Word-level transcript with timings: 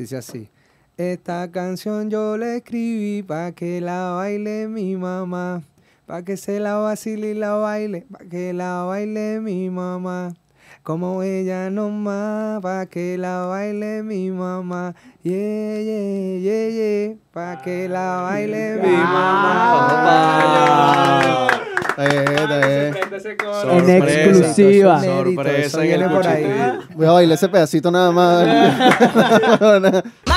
Dice 0.00 0.16
así. 0.16 0.48
Esta 0.96 1.50
canción 1.50 2.08
yo 2.08 2.38
la 2.38 2.56
escribí 2.56 3.22
para 3.22 3.52
que 3.52 3.82
la 3.82 4.12
baile 4.12 4.66
mi 4.66 4.96
mamá. 4.96 5.62
Para 6.06 6.24
que 6.24 6.38
se 6.38 6.58
la 6.58 6.76
vacile 6.76 7.32
y 7.32 7.34
la 7.34 7.52
baile. 7.56 8.06
Para 8.10 8.24
que 8.24 8.54
la 8.54 8.84
baile 8.84 9.40
mi 9.40 9.68
mamá. 9.68 10.32
Como 10.82 11.22
ella 11.22 11.68
nomás. 11.68 12.62
Para 12.62 12.86
que 12.86 13.18
la 13.18 13.44
baile 13.44 14.02
mi 14.02 14.30
mamá. 14.30 14.94
Yeah, 15.22 15.82
yeah, 15.82 16.38
yeah, 16.38 16.70
yeah. 16.70 17.16
Para 17.30 17.60
que 17.60 17.86
la 17.86 18.22
baile 18.22 18.80
mi 18.82 18.96
mamá. 18.96 20.00
Eh, 22.00 22.24
eh. 22.50 22.92
En 23.72 23.90
exclusiva. 23.90 25.02
Sorpresa 25.02 25.84
en 25.84 26.02
el 26.02 26.10
por 26.10 26.26
ahí. 26.26 26.44
cuchitril. 26.44 26.96
Voy 26.96 27.06
a 27.06 27.10
bailar 27.10 27.34
ese 27.34 27.48
pedacito 27.48 27.90
nada 27.90 28.10
más. 28.10 30.04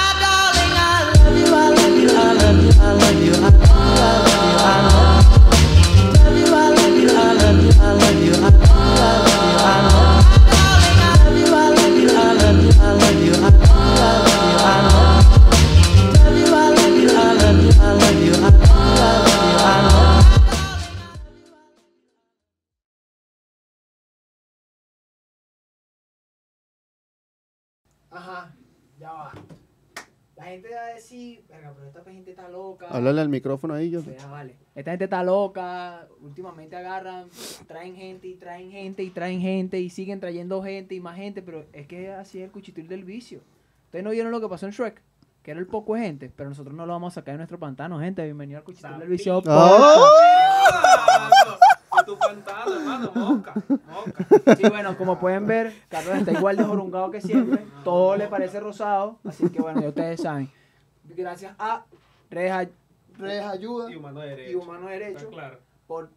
a 30.78 30.86
decir, 30.88 31.44
verga, 31.50 31.74
pero 31.76 31.88
esta 31.88 32.04
gente 32.12 32.32
está 32.32 32.50
loca. 32.50 32.88
Háblale 32.90 33.22
al 33.22 33.30
micrófono 33.30 33.74
ahí, 33.74 33.90
yo. 33.90 34.02
Vale. 34.30 34.56
Esta 34.76 34.92
gente 34.92 35.06
está 35.06 35.24
loca, 35.24 36.08
últimamente 36.22 36.76
agarran, 36.76 37.30
traen 37.68 37.96
gente 37.96 38.28
y 38.28 38.36
traen 38.36 38.72
gente 38.72 39.04
y 39.04 39.10
traen 39.10 39.42
gente 39.42 39.80
y 39.80 39.90
siguen 39.90 40.20
trayendo 40.20 40.64
gente 40.64 40.96
y 40.96 41.00
más 41.00 41.16
gente, 41.16 41.42
pero 41.42 41.66
es 41.74 41.88
que 41.88 42.12
así 42.12 42.40
es 42.40 42.46
el 42.46 42.52
cuchitril 42.52 42.88
del 42.88 43.04
vicio. 43.04 43.42
Ustedes 43.86 44.04
no 44.04 44.12
vieron 44.12 44.32
lo 44.32 44.42
que 44.42 44.50
pasó 44.50 44.66
en 44.66 44.72
Shrek, 44.72 45.02
que 45.44 45.52
era 45.52 45.60
el 45.60 45.68
poco 45.68 45.96
de 45.96 46.02
gente, 46.02 46.32
pero 46.36 46.50
nosotros 46.50 46.76
no 46.76 46.86
lo 46.86 46.94
vamos 46.94 47.14
a 47.14 47.16
sacar 47.22 47.36
de 47.36 47.38
nuestro 47.38 47.60
pantano, 47.60 48.00
gente. 48.00 48.24
Bienvenido 48.24 48.58
al 48.60 48.64
cuchitril 48.64 49.00
del 49.00 49.10
vicio. 49.10 49.44
¡Oh! 49.46 50.08
tu 52.06 52.18
pantano, 52.18 52.76
hermano, 52.76 53.12
mosca, 53.16 53.54
mosca. 53.68 54.56
Sí, 54.58 54.70
bueno, 54.70 54.98
como 54.98 55.20
pueden 55.20 55.46
ver, 55.48 55.74
Carlos 55.90 56.18
está 56.18 56.32
igual 56.32 56.58
de 56.58 56.64
jorungado 56.64 57.12
que 57.12 57.22
siempre. 57.22 57.64
Todo 57.84 58.16
le 58.16 58.28
parece 58.28 58.60
rosado. 58.60 59.20
Así 59.24 59.50
que 59.50 59.62
bueno, 59.62 59.82
ya 59.82 59.90
ustedes 59.90 60.22
saben. 60.22 60.52
Gracias 61.16 61.54
a 61.60 61.84
Redes, 62.30 62.70
Redes 63.18 63.44
Ayuda 63.46 63.92
Y 63.92 63.96
humano 63.96 64.20
derecho. 64.22 64.52
y 64.52 64.56
Humano 64.56 64.88
Derecho 64.88 65.30
claro. 65.30 65.60
por 65.88 66.10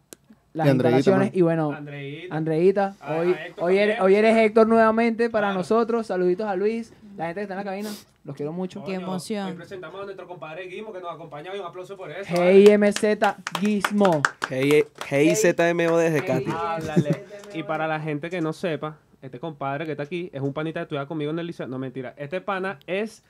las 0.53 0.65
Y 0.65 0.69
Andreita, 0.71 0.97
instalaciones. 0.97 1.31
man. 1.31 1.37
Y 1.37 1.41
bueno, 1.41 1.71
Andreita. 1.71 2.35
Andreita, 2.35 2.95
A- 2.99 3.15
hoy, 3.17 3.35
hoy, 3.57 3.77
eres, 3.77 3.97
también. 3.97 4.01
hoy 4.01 4.15
eres 4.15 4.37
Héctor 4.37 4.67
nuevamente 4.67 5.29
para 5.29 5.47
Claro. 5.47 5.59
nosotros. 5.59 6.07
Saluditos 6.07 6.47
a 6.47 6.55
Luis, 6.55 6.91
la 7.15 7.25
gente 7.27 7.39
que 7.39 7.43
está 7.43 7.53
en 7.53 7.57
la 7.59 7.63
cabina. 7.63 7.89
Los 8.23 8.35
quiero 8.35 8.51
mucho. 8.51 8.83
Qué 8.83 8.95
emoción. 8.95 9.47
Hoy 9.47 9.53
presentamos 9.53 10.01
a 10.01 10.03
nuestro 10.05 10.27
compadre 10.27 10.65
Guimo 10.67 10.91
que 10.91 10.99
nos 10.99 11.13
acompaña 11.13 11.51
hoy. 11.51 11.59
Un 11.59 11.65
aplauso 11.65 11.95
por 11.95 12.11
eso. 12.11 12.27
GIMZ 12.35 13.01
Gizmo. 13.61 14.21
Hey, 14.49 14.83
hey 15.07 15.33
ZMO 15.35 15.97
desde. 15.97 16.29
Háblale. 16.51 17.23
Y 17.53 17.63
para 17.63 17.87
la 17.87 17.99
gente 18.01 18.29
que 18.29 18.41
no 18.41 18.51
sepa, 18.51 18.97
este 19.21 19.39
compadre 19.39 19.85
que 19.85 19.91
está 19.91 20.03
aquí 20.03 20.29
es 20.33 20.41
un 20.41 20.51
panita 20.53 20.79
que 20.81 20.83
estudia 20.83 21.05
conmigo 21.05 21.31
en 21.31 21.39
el 21.39 21.47
liceo. 21.47 21.67
No, 21.67 21.79
mentira. 21.79 22.13
Este 22.17 22.41
pana 22.41 22.79
es 22.85 23.23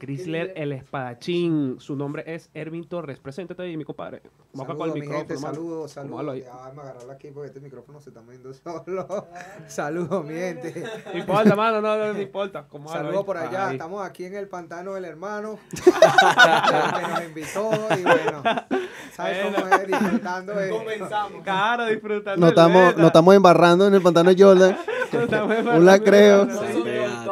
Chrysler 0.00 0.54
el 0.56 0.72
espadachín. 0.72 1.76
Su 1.78 1.94
nombre 1.94 2.24
es 2.26 2.48
Ervin 2.54 2.88
Torres. 2.88 3.20
Preséntate 3.20 3.62
ahí, 3.62 3.76
mi 3.76 3.84
compadre. 3.84 4.22
Vamos 4.54 4.66
Saludos, 4.66 4.86
el 4.88 4.94
mi 4.94 5.00
micrófono. 5.00 5.18
gente, 5.28 5.36
saludos, 5.36 5.92
saludos. 5.92 6.28
ahí. 6.34 6.40
Ya 6.40 6.54
vamos 6.54 6.78
a 6.78 6.80
agarrarlo 6.88 7.12
aquí 7.12 7.28
porque 7.32 7.48
este 7.48 7.60
micrófono 7.60 8.00
se 8.00 8.08
está 8.10 8.22
moviendo 8.22 8.52
solo. 8.54 9.28
saludos, 9.68 10.24
mi 10.24 10.34
gente. 10.34 10.84
No 11.12 11.18
importa, 11.18 11.54
mano, 11.54 11.80
no, 11.82 11.96
no, 11.98 12.12
no 12.14 12.20
importa. 12.30 12.66
¿Cómo 12.68 12.90
Saludos 12.90 13.24
por 13.24 13.36
allá, 13.36 13.68
Ahí. 13.68 13.74
estamos 13.74 14.04
aquí 14.04 14.24
en 14.24 14.34
el 14.36 14.48
pantano 14.48 14.94
del 14.94 15.04
hermano, 15.04 15.58
que 15.70 17.02
nos 17.08 17.24
invitó 17.24 17.70
y 17.98 18.02
bueno, 18.02 18.42
¿sabes 19.12 19.38
cómo 19.44 19.66
es? 19.68 19.86
Disfrutando 19.86 20.54
de... 20.54 21.02
Claro, 21.44 21.84
disfrutando. 21.86 22.40
Nos 22.40 22.50
estamos, 22.50 22.96
nos 22.96 23.06
estamos 23.06 23.34
embarrando 23.34 23.86
en 23.86 23.94
el 23.94 24.02
pantano 24.02 24.34
de 24.34 24.42
Jordan. 24.42 24.76
Nos 25.12 25.22
estamos 25.24 25.56
Un 25.76 25.84
lacreo. 25.84 26.46
Sí. 26.48 26.79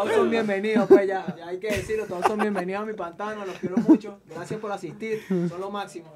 Todos 0.05 0.15
son 0.15 0.31
bienvenidos, 0.31 0.87
pues 0.87 1.09
ya, 1.09 1.35
ya 1.37 1.49
hay 1.49 1.59
que 1.59 1.69
decirlo, 1.69 2.07
todos 2.07 2.25
son 2.25 2.39
bienvenidos 2.39 2.83
a 2.83 2.87
mi 2.87 2.93
pantano, 2.93 3.45
los 3.45 3.59
quiero 3.59 3.79
mucho, 3.79 4.21
gracias 4.29 4.61
por 4.61 4.71
asistir, 4.71 5.23
son 5.49 5.61
lo 5.61 5.71
máximo. 5.71 6.13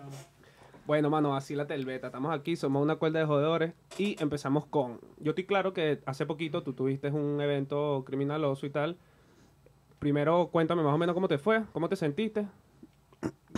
Bueno, 0.86 1.10
mano, 1.10 1.30
vacílate 1.30 1.74
el 1.74 1.84
beta. 1.84 2.08
Estamos 2.08 2.32
aquí, 2.32 2.54
somos 2.54 2.82
una 2.82 2.96
cuerda 2.96 3.20
de 3.20 3.26
jodedores 3.26 3.72
y 3.98 4.20
empezamos 4.20 4.66
con. 4.66 5.00
Yo 5.18 5.30
estoy 5.30 5.46
claro 5.46 5.72
que 5.72 6.00
hace 6.06 6.26
poquito 6.26 6.62
tú 6.62 6.74
tuviste 6.74 7.08
un 7.08 7.40
evento 7.40 8.04
criminaloso 8.06 8.66
y 8.66 8.70
tal. 8.70 8.98
Primero, 9.98 10.48
cuéntame 10.52 10.82
más 10.82 10.94
o 10.94 10.98
menos 10.98 11.14
cómo 11.14 11.28
te 11.28 11.38
fue, 11.38 11.64
cómo 11.72 11.88
te 11.88 11.96
sentiste. 11.96 12.46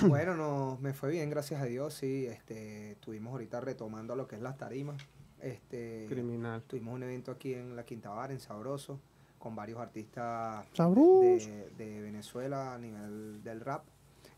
Bueno, 0.06 0.36
no, 0.36 0.78
me 0.80 0.94
fue 0.94 1.10
bien, 1.10 1.28
gracias 1.28 1.60
a 1.60 1.66
Dios, 1.66 1.94
sí, 1.94 2.26
este, 2.26 2.92
estuvimos 2.92 3.32
ahorita 3.32 3.60
retomando 3.60 4.16
lo 4.16 4.26
que 4.26 4.36
es 4.36 4.42
las 4.42 4.56
tarimas, 4.56 5.02
este, 5.40 6.06
Criminal. 6.08 6.62
tuvimos 6.62 6.94
un 6.94 7.02
evento 7.02 7.30
aquí 7.30 7.54
en 7.54 7.76
la 7.76 7.84
Quinta 7.84 8.10
Bar, 8.10 8.32
en 8.32 8.40
Sabroso, 8.40 9.00
con 9.44 9.54
varios 9.54 9.78
artistas 9.78 10.66
de, 10.74 11.68
de 11.76 12.00
Venezuela 12.00 12.72
a 12.72 12.78
nivel 12.78 13.44
del 13.44 13.60
rap. 13.60 13.84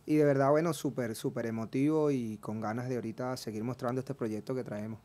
Y 0.05 0.17
de 0.17 0.25
verdad, 0.25 0.51
bueno, 0.51 0.73
súper, 0.73 1.15
súper 1.15 1.47
emotivo 1.47 2.11
y 2.11 2.39
con 2.39 2.61
ganas 2.61 2.89
de 2.89 2.97
ahorita 2.97 3.37
seguir 3.37 3.63
mostrando 3.63 4.01
este 4.01 4.15
proyecto 4.15 4.53
que 4.53 4.65
traemos. 4.65 4.99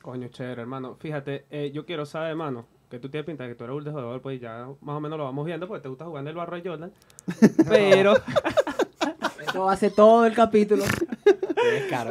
Coño, 0.00 0.28
chévere, 0.28 0.62
hermano. 0.62 0.96
Fíjate, 0.98 1.44
eh, 1.50 1.70
yo 1.74 1.84
quiero 1.84 2.06
saber, 2.06 2.30
hermano, 2.30 2.64
que 2.88 2.98
tú 2.98 3.10
tienes 3.10 3.26
pinta 3.26 3.44
de 3.44 3.50
que 3.50 3.54
tú 3.54 3.64
eres 3.64 3.76
un 3.76 3.84
jugador, 3.84 4.22
pues 4.22 4.40
ya 4.40 4.66
más 4.80 4.96
o 4.96 5.00
menos 5.00 5.18
lo 5.18 5.24
vamos 5.24 5.44
viendo, 5.44 5.68
porque 5.68 5.82
te 5.82 5.88
gusta 5.90 6.06
jugar 6.06 6.22
en 6.22 6.28
el 6.28 6.34
barro 6.34 6.56
de 6.56 6.66
Jordan. 6.66 6.92
Pero, 7.68 8.14
Esto 9.40 9.64
va 9.64 9.72
a 9.72 9.76
ser 9.76 9.92
todo 9.92 10.24
el 10.24 10.34
capítulo, 10.34 10.84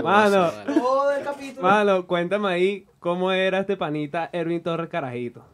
Mano. 0.04 0.52
todo 0.68 1.12
el 1.12 1.24
capítulo. 1.24 1.62
mano, 1.64 2.06
cuéntame 2.06 2.48
ahí 2.48 2.88
cómo 3.00 3.32
era 3.32 3.60
este 3.60 3.76
panita 3.76 4.30
Erwin 4.32 4.62
Torres 4.62 4.90
Carajito. 4.90 5.53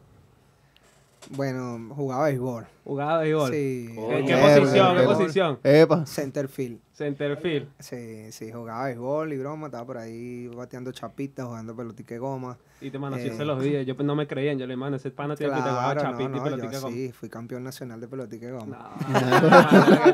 Bueno, 1.32 1.94
jugaba 1.94 2.24
béisbol. 2.24 2.66
Jugaba 2.84 3.24
gol. 3.28 3.52
Sí. 3.52 3.90
¿Qué, 3.94 3.96
Coño. 3.96 4.26
qué 4.26 4.60
posición? 4.60 4.96
¿Qué 4.96 5.02
posición? 5.04 5.58
Epa. 5.62 6.04
Centerfield. 6.04 6.80
Centerfield. 6.92 7.68
Sí, 7.78 8.32
sí, 8.32 8.50
jugaba 8.50 8.86
béisbol 8.86 9.32
y 9.32 9.38
broma, 9.38 9.66
estaba 9.68 9.86
por 9.86 9.98
ahí 9.98 10.48
bateando 10.48 10.90
chapitas, 10.90 11.46
jugando 11.46 11.76
pelotique 11.76 12.18
goma. 12.18 12.58
Y 12.80 12.90
te 12.90 12.98
mano, 12.98 13.14
así 13.14 13.28
Eh. 13.28 13.34
se 13.36 13.44
los 13.44 13.62
dije. 13.62 13.84
Yo 13.84 13.94
pues, 13.94 14.04
no 14.06 14.16
me 14.16 14.26
creían. 14.26 14.58
Yo 14.58 14.66
le 14.66 14.74
mando, 14.76 14.96
ese 14.96 15.12
pana 15.12 15.36
tiene 15.36 15.54
que 15.54 15.62
te 15.62 15.68
jugaba 15.68 15.94
chapita 15.96 16.28
no, 16.30 16.36
y 16.36 16.38
no, 16.38 16.44
pelotica 16.44 16.72
yo 16.72 16.80
como. 16.80 16.94
sí, 16.96 17.12
fui 17.12 17.28
campeón 17.28 17.62
nacional 17.62 18.00
de 18.00 18.08
pelotique 18.08 18.50
goma. 18.50 18.90
No. 19.08 19.10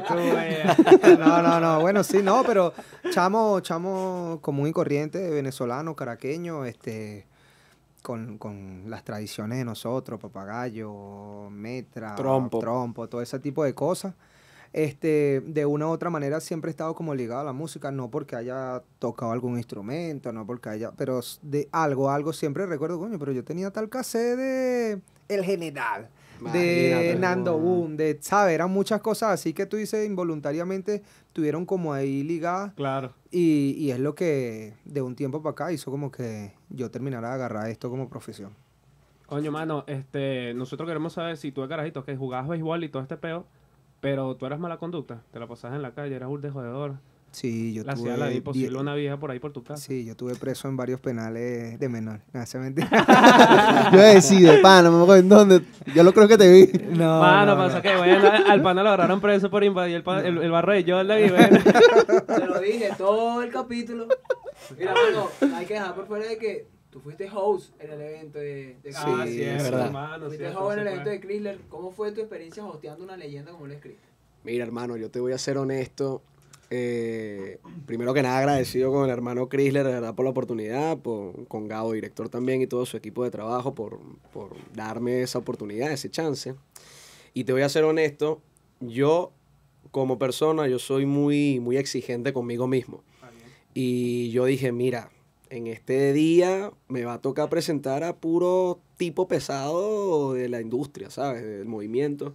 No, 1.18 1.42
no, 1.42 1.60
no, 1.60 1.80
bueno, 1.80 2.02
sí, 2.04 2.22
no, 2.22 2.42
pero 2.44 2.72
chamo, 3.10 3.60
chamo 3.60 4.38
común 4.42 4.68
y 4.68 4.72
corriente, 4.72 5.30
venezolano, 5.30 5.94
caraqueño, 5.96 6.64
este, 6.64 7.26
con, 8.06 8.38
con 8.38 8.84
las 8.86 9.02
tradiciones 9.02 9.58
de 9.58 9.64
nosotros, 9.64 10.20
papagayo, 10.20 11.50
metra, 11.50 12.14
Trompo. 12.14 12.60
trompo, 12.60 13.08
todo 13.08 13.20
ese 13.20 13.40
tipo 13.40 13.64
de 13.64 13.74
cosas. 13.74 14.14
Este, 14.72 15.42
de 15.44 15.66
una 15.66 15.88
u 15.88 15.90
otra 15.90 16.08
manera 16.08 16.38
siempre 16.40 16.68
he 16.68 16.70
estado 16.70 16.94
como 16.94 17.16
ligado 17.16 17.40
a 17.40 17.44
la 17.44 17.52
música, 17.52 17.90
no 17.90 18.08
porque 18.08 18.36
haya 18.36 18.80
tocado 19.00 19.32
algún 19.32 19.56
instrumento, 19.56 20.32
no 20.32 20.46
porque 20.46 20.68
haya, 20.68 20.92
pero 20.92 21.20
de 21.42 21.68
algo, 21.72 22.08
algo 22.08 22.32
siempre 22.32 22.64
recuerdo, 22.66 23.00
coño, 23.00 23.18
pero 23.18 23.32
yo 23.32 23.42
tenía 23.42 23.72
tal 23.72 23.88
cassette 23.88 24.36
de 24.36 25.00
El 25.28 25.44
General, 25.44 26.08
de 26.52 26.90
Imagínate. 26.90 27.18
Nando 27.18 27.58
Boom, 27.58 27.96
de, 27.96 28.18
¿sabes? 28.20 28.54
Eran 28.54 28.70
muchas 28.70 29.00
cosas 29.00 29.30
así 29.32 29.52
que 29.52 29.66
tú 29.66 29.76
dices 29.76 30.06
involuntariamente 30.06 31.02
tuvieron 31.32 31.66
como 31.66 31.92
ahí 31.92 32.22
ligadas 32.22 32.72
Claro. 32.74 33.12
y, 33.30 33.74
y 33.78 33.90
es 33.90 33.98
lo 34.00 34.14
que 34.14 34.74
de 34.84 35.02
un 35.02 35.14
tiempo 35.16 35.42
para 35.42 35.52
acá 35.52 35.72
hizo 35.72 35.90
como 35.90 36.10
que 36.10 36.52
yo 36.70 36.90
terminara 36.90 37.28
de 37.28 37.34
agarrar 37.34 37.70
esto 37.70 37.90
como 37.90 38.08
profesión. 38.08 38.50
Coño, 39.26 39.50
mano, 39.50 39.84
este, 39.88 40.54
nosotros 40.54 40.86
queremos 40.88 41.12
saber 41.14 41.36
si 41.36 41.50
tú 41.52 41.62
de 41.62 41.68
carajito 41.68 42.04
que 42.04 42.16
jugabas 42.16 42.48
béisbol 42.48 42.84
y 42.84 42.88
todo 42.88 43.02
este 43.02 43.16
peo, 43.16 43.44
pero 44.00 44.36
tú 44.36 44.46
eras 44.46 44.60
mala 44.60 44.76
conducta, 44.78 45.22
te 45.32 45.40
la 45.40 45.46
pasabas 45.48 45.74
en 45.76 45.82
la 45.82 45.92
calle, 45.94 46.14
eras 46.14 46.28
un 46.28 46.40
de 46.40 46.50
jodedor, 46.50 46.96
Sí, 47.32 47.74
yo 47.74 47.82
le 47.84 47.92
tuve 47.94 48.12
hacía 48.12 48.16
la 48.16 48.28
die- 48.28 48.68
a 48.74 48.80
una 48.80 48.94
vieja 48.94 49.18
por 49.18 49.30
ahí 49.30 49.38
por 49.38 49.52
tu 49.52 49.62
casa. 49.62 49.82
Sí, 49.82 50.06
yo 50.06 50.16
tuve 50.16 50.34
preso 50.36 50.68
en 50.68 50.76
varios 50.78 51.00
penales 51.00 51.78
de 51.78 51.88
menor. 51.90 52.20
No, 52.32 52.46
se 52.46 52.58
mentira. 52.58 52.88
Yo 53.92 53.98
decía, 54.00 54.52
de 54.52 54.58
pana, 54.58 54.90
me 54.90 54.96
acuerdo 55.02 55.16
en 55.20 55.28
dónde. 55.28 55.60
Yo 55.94 56.02
lo 56.02 56.14
creo 56.14 56.28
que 56.28 56.38
te 56.38 56.50
vi. 56.50 56.70
No, 56.96 57.20
Mano, 57.20 57.54
no, 57.54 57.58
pasa 57.62 57.76
no. 57.76 57.82
que 57.82 57.94
bueno, 57.96 58.26
al 58.48 58.62
pana 58.62 58.82
lo 58.82 58.88
agarraron 58.88 59.20
preso 59.20 59.50
por 59.50 59.62
invadir 59.64 59.96
el, 59.96 60.02
pa- 60.02 60.20
el, 60.26 60.38
el 60.38 60.50
barrio 60.50 60.74
de 60.82 60.90
Jordan 60.90 61.24
y 61.24 61.28
bueno. 61.28 61.58
Te 62.26 62.46
lo 62.46 62.58
dije, 62.60 62.90
todo 62.96 63.42
el 63.42 63.50
capítulo. 63.52 64.08
Mira, 64.78 64.94
mano, 64.94 65.28
hay 65.56 65.66
que 65.66 65.74
dejar 65.74 65.94
por 65.94 66.06
fuera 66.06 66.26
de 66.26 66.38
que 66.38 66.66
tú 66.88 67.00
fuiste 67.00 67.28
host 67.30 67.78
en 67.82 67.90
el 67.92 68.00
evento 68.00 68.38
de, 68.38 68.78
de 68.82 68.92
Sí, 68.92 68.98
ah, 69.04 69.24
es 69.26 69.34
cierto, 69.34 69.62
verdad. 69.64 69.86
hermano, 69.86 70.26
Fuiste 70.28 70.48
host 70.56 70.72
en 70.72 70.78
el 70.80 70.86
evento 70.88 71.10
de 71.10 71.20
Chrysler. 71.20 71.58
¿Cómo 71.68 71.90
fue 71.90 72.12
tu 72.12 72.22
experiencia 72.22 72.64
hosteando 72.64 73.04
una 73.04 73.18
leyenda 73.18 73.52
como 73.52 73.66
él 73.66 73.72
escribe? 73.72 73.98
Mira, 74.42 74.64
hermano, 74.64 74.96
yo 74.96 75.10
te 75.10 75.20
voy 75.20 75.32
a 75.32 75.38
ser 75.38 75.58
honesto. 75.58 76.22
Eh, 76.70 77.58
primero 77.86 78.12
que 78.12 78.22
nada, 78.22 78.38
agradecido 78.38 78.90
con 78.92 79.04
el 79.04 79.10
hermano 79.10 79.48
Chrysler, 79.48 79.86
de 79.86 79.92
verdad, 79.92 80.14
por 80.14 80.24
la 80.24 80.30
oportunidad, 80.30 80.98
por- 80.98 81.46
con 81.46 81.68
Gabo, 81.68 81.92
director 81.92 82.28
también, 82.28 82.60
y 82.62 82.66
todo 82.66 82.84
su 82.86 82.96
equipo 82.96 83.22
de 83.24 83.30
trabajo, 83.30 83.74
por, 83.74 84.00
por 84.32 84.50
darme 84.74 85.22
esa 85.22 85.38
oportunidad, 85.38 85.92
ese 85.92 86.10
chance. 86.10 86.54
Y 87.34 87.44
te 87.44 87.52
voy 87.52 87.62
a 87.62 87.68
ser 87.68 87.84
honesto, 87.84 88.40
yo, 88.80 89.30
como 89.92 90.18
persona, 90.18 90.66
yo 90.68 90.78
soy 90.78 91.06
muy, 91.06 91.60
muy 91.60 91.76
exigente 91.76 92.32
conmigo 92.32 92.66
mismo. 92.66 93.02
Y 93.74 94.30
yo 94.30 94.44
dije, 94.46 94.72
mira, 94.72 95.10
en 95.50 95.66
este 95.68 96.12
día 96.12 96.72
me 96.88 97.04
va 97.04 97.14
a 97.14 97.20
tocar 97.20 97.48
presentar 97.48 98.02
a 98.02 98.16
puro 98.16 98.80
tipo 98.96 99.28
pesado 99.28 100.32
de 100.32 100.48
la 100.48 100.60
industria, 100.60 101.10
¿sabes? 101.10 101.42
Del 101.44 101.66
movimiento. 101.66 102.34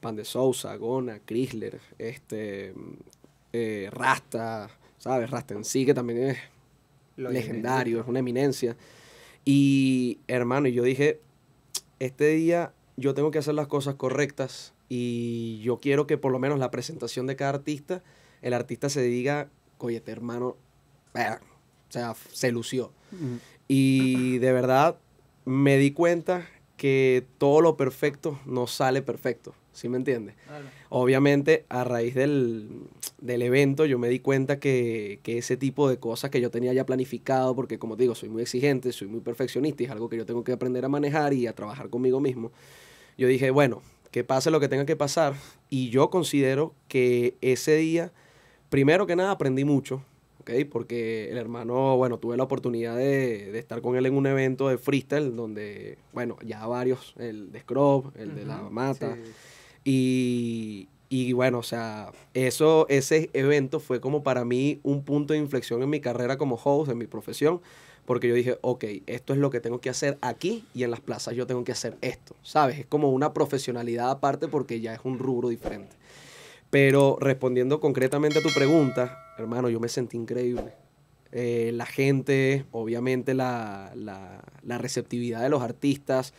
Pan 0.00 0.16
de 0.16 0.24
Sousa, 0.24 0.76
Gona, 0.76 1.20
Chrysler, 1.26 1.80
este, 1.98 2.72
eh, 3.52 3.88
Rasta, 3.92 4.70
¿sabes? 4.98 5.30
Rasta 5.30 5.54
en 5.54 5.64
sí, 5.64 5.86
que 5.86 5.94
también 5.94 6.30
es 6.30 6.38
Lo 7.16 7.30
legendario, 7.30 8.00
es 8.00 8.06
una 8.06 8.18
eminencia. 8.18 8.76
Y 9.44 10.18
hermano, 10.28 10.68
y 10.68 10.72
yo 10.72 10.82
dije, 10.82 11.20
este 11.98 12.28
día 12.28 12.72
yo 12.96 13.14
tengo 13.14 13.30
que 13.30 13.38
hacer 13.38 13.54
las 13.54 13.68
cosas 13.68 13.94
correctas 13.94 14.74
y 14.88 15.60
yo 15.60 15.78
quiero 15.78 16.06
que 16.06 16.18
por 16.18 16.32
lo 16.32 16.38
menos 16.38 16.58
la 16.58 16.70
presentación 16.70 17.26
de 17.26 17.36
cada 17.36 17.50
artista, 17.50 18.02
el 18.42 18.54
artista 18.54 18.88
se 18.88 19.02
diga, 19.02 19.48
oye, 19.78 19.98
este 19.98 20.12
hermano, 20.12 20.56
eh, 21.14 21.36
o 21.88 21.92
sea, 21.92 22.14
se 22.32 22.52
lució. 22.52 22.92
Y 23.68 24.38
de 24.38 24.52
verdad 24.52 24.98
me 25.44 25.78
di 25.78 25.92
cuenta 25.92 26.46
que 26.76 27.26
todo 27.38 27.60
lo 27.60 27.76
perfecto 27.76 28.38
no 28.46 28.66
sale 28.66 29.02
perfecto, 29.02 29.54
¿sí 29.78 29.88
me 29.88 29.96
entiendes? 29.96 30.34
Obviamente, 30.88 31.64
a 31.68 31.84
raíz 31.84 32.14
del, 32.14 32.68
del 33.20 33.42
evento, 33.42 33.86
yo 33.86 33.98
me 33.98 34.08
di 34.08 34.18
cuenta 34.18 34.58
que, 34.58 35.20
que 35.22 35.38
ese 35.38 35.56
tipo 35.56 35.88
de 35.88 35.98
cosas 35.98 36.30
que 36.30 36.40
yo 36.40 36.50
tenía 36.50 36.72
ya 36.72 36.84
planificado, 36.84 37.54
porque 37.54 37.78
como 37.78 37.96
te 37.96 38.02
digo, 38.02 38.16
soy 38.16 38.28
muy 38.28 38.42
exigente, 38.42 38.92
soy 38.92 39.06
muy 39.06 39.20
perfeccionista 39.20 39.82
y 39.82 39.86
es 39.86 39.92
algo 39.92 40.08
que 40.08 40.16
yo 40.16 40.26
tengo 40.26 40.42
que 40.42 40.52
aprender 40.52 40.84
a 40.84 40.88
manejar 40.88 41.32
y 41.32 41.46
a 41.46 41.54
trabajar 41.54 41.90
conmigo 41.90 42.18
mismo. 42.18 42.50
Yo 43.16 43.28
dije, 43.28 43.50
bueno, 43.50 43.82
que 44.10 44.24
pase 44.24 44.50
lo 44.50 44.58
que 44.58 44.68
tenga 44.68 44.84
que 44.84 44.96
pasar. 44.96 45.34
Y 45.70 45.90
yo 45.90 46.10
considero 46.10 46.74
que 46.88 47.36
ese 47.40 47.76
día, 47.76 48.12
primero 48.70 49.06
que 49.06 49.14
nada, 49.14 49.30
aprendí 49.30 49.64
mucho, 49.64 50.02
¿ok? 50.40 50.50
Porque 50.70 51.30
el 51.30 51.38
hermano, 51.38 51.96
bueno, 51.96 52.18
tuve 52.18 52.36
la 52.36 52.44
oportunidad 52.44 52.96
de, 52.96 53.52
de 53.52 53.58
estar 53.58 53.80
con 53.80 53.96
él 53.96 54.06
en 54.06 54.16
un 54.16 54.26
evento 54.26 54.68
de 54.68 54.78
freestyle, 54.78 55.36
donde, 55.36 55.98
bueno, 56.12 56.36
ya 56.44 56.66
varios, 56.66 57.14
el 57.18 57.52
de 57.52 57.60
Scrub, 57.60 58.12
el 58.16 58.34
de 58.34 58.44
La 58.44 58.62
Mata. 58.62 59.14
Sí. 59.14 59.30
Y, 59.90 60.86
y 61.08 61.32
bueno, 61.32 61.60
o 61.60 61.62
sea, 61.62 62.12
eso, 62.34 62.84
ese 62.90 63.30
evento 63.32 63.80
fue 63.80 64.02
como 64.02 64.22
para 64.22 64.44
mí 64.44 64.80
un 64.82 65.02
punto 65.02 65.32
de 65.32 65.38
inflexión 65.38 65.82
en 65.82 65.88
mi 65.88 65.98
carrera 65.98 66.36
como 66.36 66.60
host, 66.62 66.90
en 66.90 66.98
mi 66.98 67.06
profesión, 67.06 67.62
porque 68.04 68.28
yo 68.28 68.34
dije, 68.34 68.58
ok, 68.60 68.84
esto 69.06 69.32
es 69.32 69.38
lo 69.38 69.48
que 69.48 69.60
tengo 69.60 69.80
que 69.80 69.88
hacer 69.88 70.18
aquí 70.20 70.66
y 70.74 70.82
en 70.82 70.90
las 70.90 71.00
plazas 71.00 71.34
yo 71.34 71.46
tengo 71.46 71.64
que 71.64 71.72
hacer 71.72 71.96
esto, 72.02 72.36
¿sabes? 72.42 72.80
Es 72.80 72.84
como 72.84 73.08
una 73.08 73.32
profesionalidad 73.32 74.10
aparte 74.10 74.46
porque 74.46 74.82
ya 74.82 74.92
es 74.92 75.00
un 75.04 75.18
rubro 75.18 75.48
diferente. 75.48 75.96
Pero 76.68 77.16
respondiendo 77.18 77.80
concretamente 77.80 78.40
a 78.40 78.42
tu 78.42 78.50
pregunta, 78.50 79.34
hermano, 79.38 79.70
yo 79.70 79.80
me 79.80 79.88
sentí 79.88 80.18
increíble. 80.18 80.74
Eh, 81.32 81.70
la 81.72 81.86
gente, 81.86 82.66
obviamente 82.72 83.32
la, 83.32 83.92
la, 83.94 84.44
la 84.62 84.76
receptividad 84.76 85.40
de 85.40 85.48
los 85.48 85.62
artistas, 85.62 86.34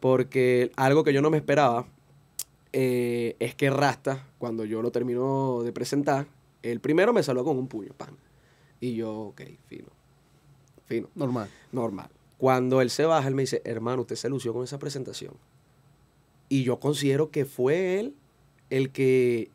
porque 0.00 0.72
algo 0.74 1.04
que 1.04 1.12
yo 1.12 1.22
no 1.22 1.30
me 1.30 1.36
esperaba 1.36 1.86
eh, 2.72 3.36
es 3.38 3.54
que 3.54 3.70
Rasta, 3.70 4.26
cuando 4.38 4.64
yo 4.64 4.82
lo 4.82 4.90
termino 4.90 5.62
de 5.62 5.72
presentar, 5.72 6.26
el 6.62 6.80
primero 6.80 7.12
me 7.12 7.22
saludó 7.22 7.44
con 7.44 7.58
un 7.58 7.68
puño, 7.68 7.92
pan. 7.96 8.16
Y 8.80 8.94
yo, 8.94 9.12
ok, 9.12 9.42
fino, 9.66 9.88
fino, 10.86 11.08
Normal. 11.14 11.48
normal. 11.72 12.10
Cuando 12.36 12.80
él 12.80 12.90
se 12.90 13.04
baja, 13.04 13.26
él 13.26 13.34
me 13.34 13.42
dice, 13.42 13.62
hermano, 13.64 14.02
usted 14.02 14.16
se 14.16 14.28
lució 14.28 14.52
con 14.52 14.64
esa 14.64 14.78
presentación. 14.78 15.34
Y 16.48 16.62
yo 16.62 16.78
considero 16.78 17.30
que 17.30 17.44
fue 17.44 17.98
él 17.98 18.14
el 18.70 18.90
que 18.90 19.50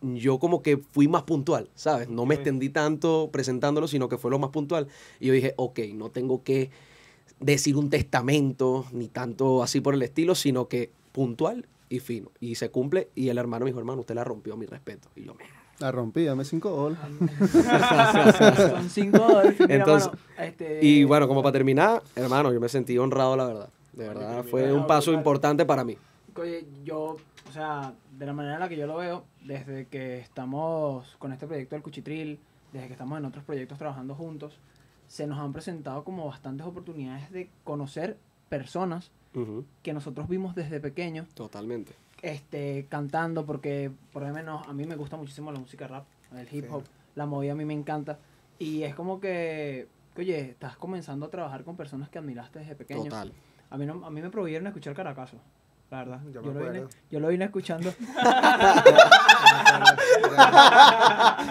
yo 0.00 0.38
como 0.38 0.62
que 0.62 0.76
fui 0.76 1.08
más 1.08 1.24
puntual, 1.24 1.68
¿sabes? 1.74 2.08
No 2.08 2.24
me 2.24 2.36
extendí 2.36 2.68
tanto 2.68 3.30
presentándolo, 3.32 3.88
sino 3.88 4.08
que 4.08 4.16
fue 4.16 4.30
lo 4.30 4.38
más 4.38 4.50
puntual. 4.50 4.86
Y 5.18 5.26
yo 5.26 5.32
dije, 5.32 5.54
ok, 5.56 5.80
no 5.94 6.10
tengo 6.10 6.44
que 6.44 6.70
decir 7.40 7.76
un 7.76 7.90
testamento, 7.90 8.86
ni 8.92 9.08
tanto 9.08 9.62
así 9.62 9.80
por 9.80 9.94
el 9.94 10.02
estilo, 10.02 10.36
sino 10.36 10.68
que 10.68 10.90
puntual 11.12 11.66
y 11.88 12.00
fino. 12.00 12.30
Y 12.40 12.54
se 12.54 12.70
cumple. 12.70 13.10
Y 13.14 13.28
el 13.28 13.38
hermano 13.38 13.64
me 13.64 13.70
dijo, 13.70 13.78
hermano, 13.78 14.00
usted 14.00 14.14
la 14.14 14.24
rompió, 14.24 14.56
mi 14.56 14.66
respeto. 14.66 15.08
Y 15.16 15.24
yo, 15.24 15.34
me 15.34 15.44
La 15.78 15.92
rompí, 15.92 16.24
dame 16.24 16.44
cinco 16.44 16.70
dólares. 16.70 17.04
Son 18.70 18.90
cinco 18.90 19.18
dólares. 19.18 19.56
Entonces, 19.68 20.10
este, 20.38 20.84
Y 20.84 21.04
bueno, 21.04 21.28
como 21.28 21.42
para 21.42 21.52
terminar, 21.52 22.02
hermano, 22.16 22.52
yo 22.52 22.60
me 22.60 22.68
sentí 22.68 22.96
honrado, 22.98 23.36
la 23.36 23.46
verdad. 23.46 23.68
De 23.92 24.06
verdad, 24.06 24.44
fue 24.44 24.72
un 24.72 24.86
paso 24.86 25.10
brutal. 25.10 25.20
importante 25.20 25.66
para 25.66 25.84
mí. 25.84 25.96
Oye, 26.36 26.66
yo, 26.84 27.16
o 27.48 27.52
sea, 27.52 27.94
de 28.16 28.26
la 28.26 28.32
manera 28.32 28.54
en 28.54 28.60
la 28.60 28.68
que 28.68 28.76
yo 28.76 28.86
lo 28.86 28.96
veo, 28.96 29.24
desde 29.44 29.86
que 29.86 30.18
estamos 30.18 31.16
con 31.18 31.32
este 31.32 31.48
proyecto 31.48 31.74
del 31.74 31.82
Cuchitril, 31.82 32.38
desde 32.72 32.86
que 32.86 32.92
estamos 32.92 33.18
en 33.18 33.24
otros 33.24 33.44
proyectos 33.44 33.78
trabajando 33.78 34.14
juntos, 34.14 34.58
se 35.08 35.26
nos 35.26 35.38
han 35.38 35.52
presentado 35.52 36.04
como 36.04 36.26
bastantes 36.26 36.66
oportunidades 36.66 37.30
de 37.32 37.50
conocer 37.64 38.18
personas 38.48 39.10
Que 39.82 39.92
nosotros 39.92 40.28
vimos 40.28 40.54
desde 40.54 40.80
pequeños, 40.80 41.28
Totalmente. 41.34 41.92
este, 42.22 42.86
cantando, 42.88 43.44
porque 43.44 43.90
por 44.12 44.22
lo 44.22 44.32
menos 44.32 44.66
a 44.66 44.72
mí 44.72 44.84
me 44.84 44.96
gusta 44.96 45.16
muchísimo 45.16 45.52
la 45.52 45.58
música 45.58 45.86
rap, 45.86 46.04
el 46.36 46.48
hip 46.52 46.66
hop, 46.72 46.84
la 47.14 47.26
movida 47.26 47.52
a 47.52 47.54
mí 47.54 47.64
me 47.64 47.74
encanta, 47.74 48.18
y 48.58 48.82
es 48.82 48.94
como 48.94 49.20
que, 49.20 49.86
oye, 50.16 50.40
estás 50.50 50.76
comenzando 50.76 51.26
a 51.26 51.30
trabajar 51.30 51.64
con 51.64 51.76
personas 51.76 52.08
que 52.08 52.18
admiraste 52.18 52.58
desde 52.58 52.74
pequeño. 52.74 53.04
Total. 53.04 53.32
A 53.70 53.76
mí, 53.76 53.86
no, 53.86 54.04
a 54.04 54.10
mí 54.10 54.22
me 54.22 54.30
prohibieron 54.30 54.66
escuchar 54.66 54.94
Caracazo, 54.94 55.36
la 55.90 55.98
verdad. 55.98 56.20
Yo 56.32 56.42
lo, 56.42 56.52
vine, 56.52 56.84
yo 57.10 57.20
lo 57.20 57.28
vine 57.28 57.44
escuchando. 57.46 57.92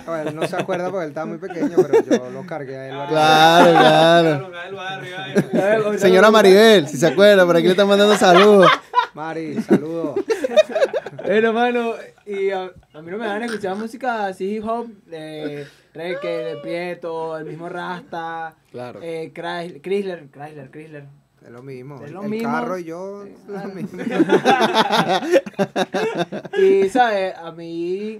Bueno, 0.06 0.30
él 0.30 0.36
no 0.36 0.48
se 0.48 0.56
acuerda 0.56 0.90
porque 0.90 1.04
él 1.06 1.10
estaba 1.10 1.26
muy 1.26 1.38
pequeño, 1.38 1.76
pero 1.78 2.04
yo 2.04 2.30
lo 2.30 2.46
cargué 2.46 2.78
a 2.78 2.88
él. 2.88 3.08
Claro, 3.10 4.50
claro. 5.52 5.98
Señora 5.98 6.32
Maribel, 6.32 6.88
si 6.88 6.98
se 6.98 7.08
acuerda, 7.08 7.46
por 7.46 7.56
aquí 7.58 7.66
le 7.66 7.72
están 7.72 7.88
mandando 7.88 8.16
saludos. 8.16 8.70
Mari, 9.14 9.62
saludos. 9.62 10.20
Pero, 11.26 11.52
mano, 11.54 11.94
y 12.26 12.50
a, 12.52 12.72
a 12.94 13.02
mí 13.02 13.12
no 13.12 13.18
me 13.18 13.26
dan 13.28 13.44
escuchar 13.44 13.76
música 13.76 14.28
así 14.28 14.56
hip 14.58 14.66
hop, 14.68 14.88
de 15.08 15.68
reggae, 15.94 16.28
de 16.46 16.58
Prieto, 16.58 17.38
el 17.38 17.46
mismo 17.46 17.68
Rasta, 17.70 18.56
Claro. 18.72 19.00
eh, 19.02 19.32
Chrysler, 19.34 19.82
Chrysler, 19.82 20.30
Chrysler, 20.32 20.72
Chrysler. 20.72 21.06
Es 21.48 21.54
lo 21.54 21.64
mismo. 21.64 22.04
Es 22.04 22.12
lo 22.12 22.24
el 22.24 22.30
mismo. 22.30 22.52
carro 22.52 22.78
y 22.78 22.84
yo, 22.84 23.24
Sí, 23.24 23.32
es 23.32 23.48
lo 23.64 23.70
mismo. 23.74 24.04
Y, 26.60 26.90
¿sabes? 26.90 27.36
A 27.38 27.52
mí, 27.52 28.20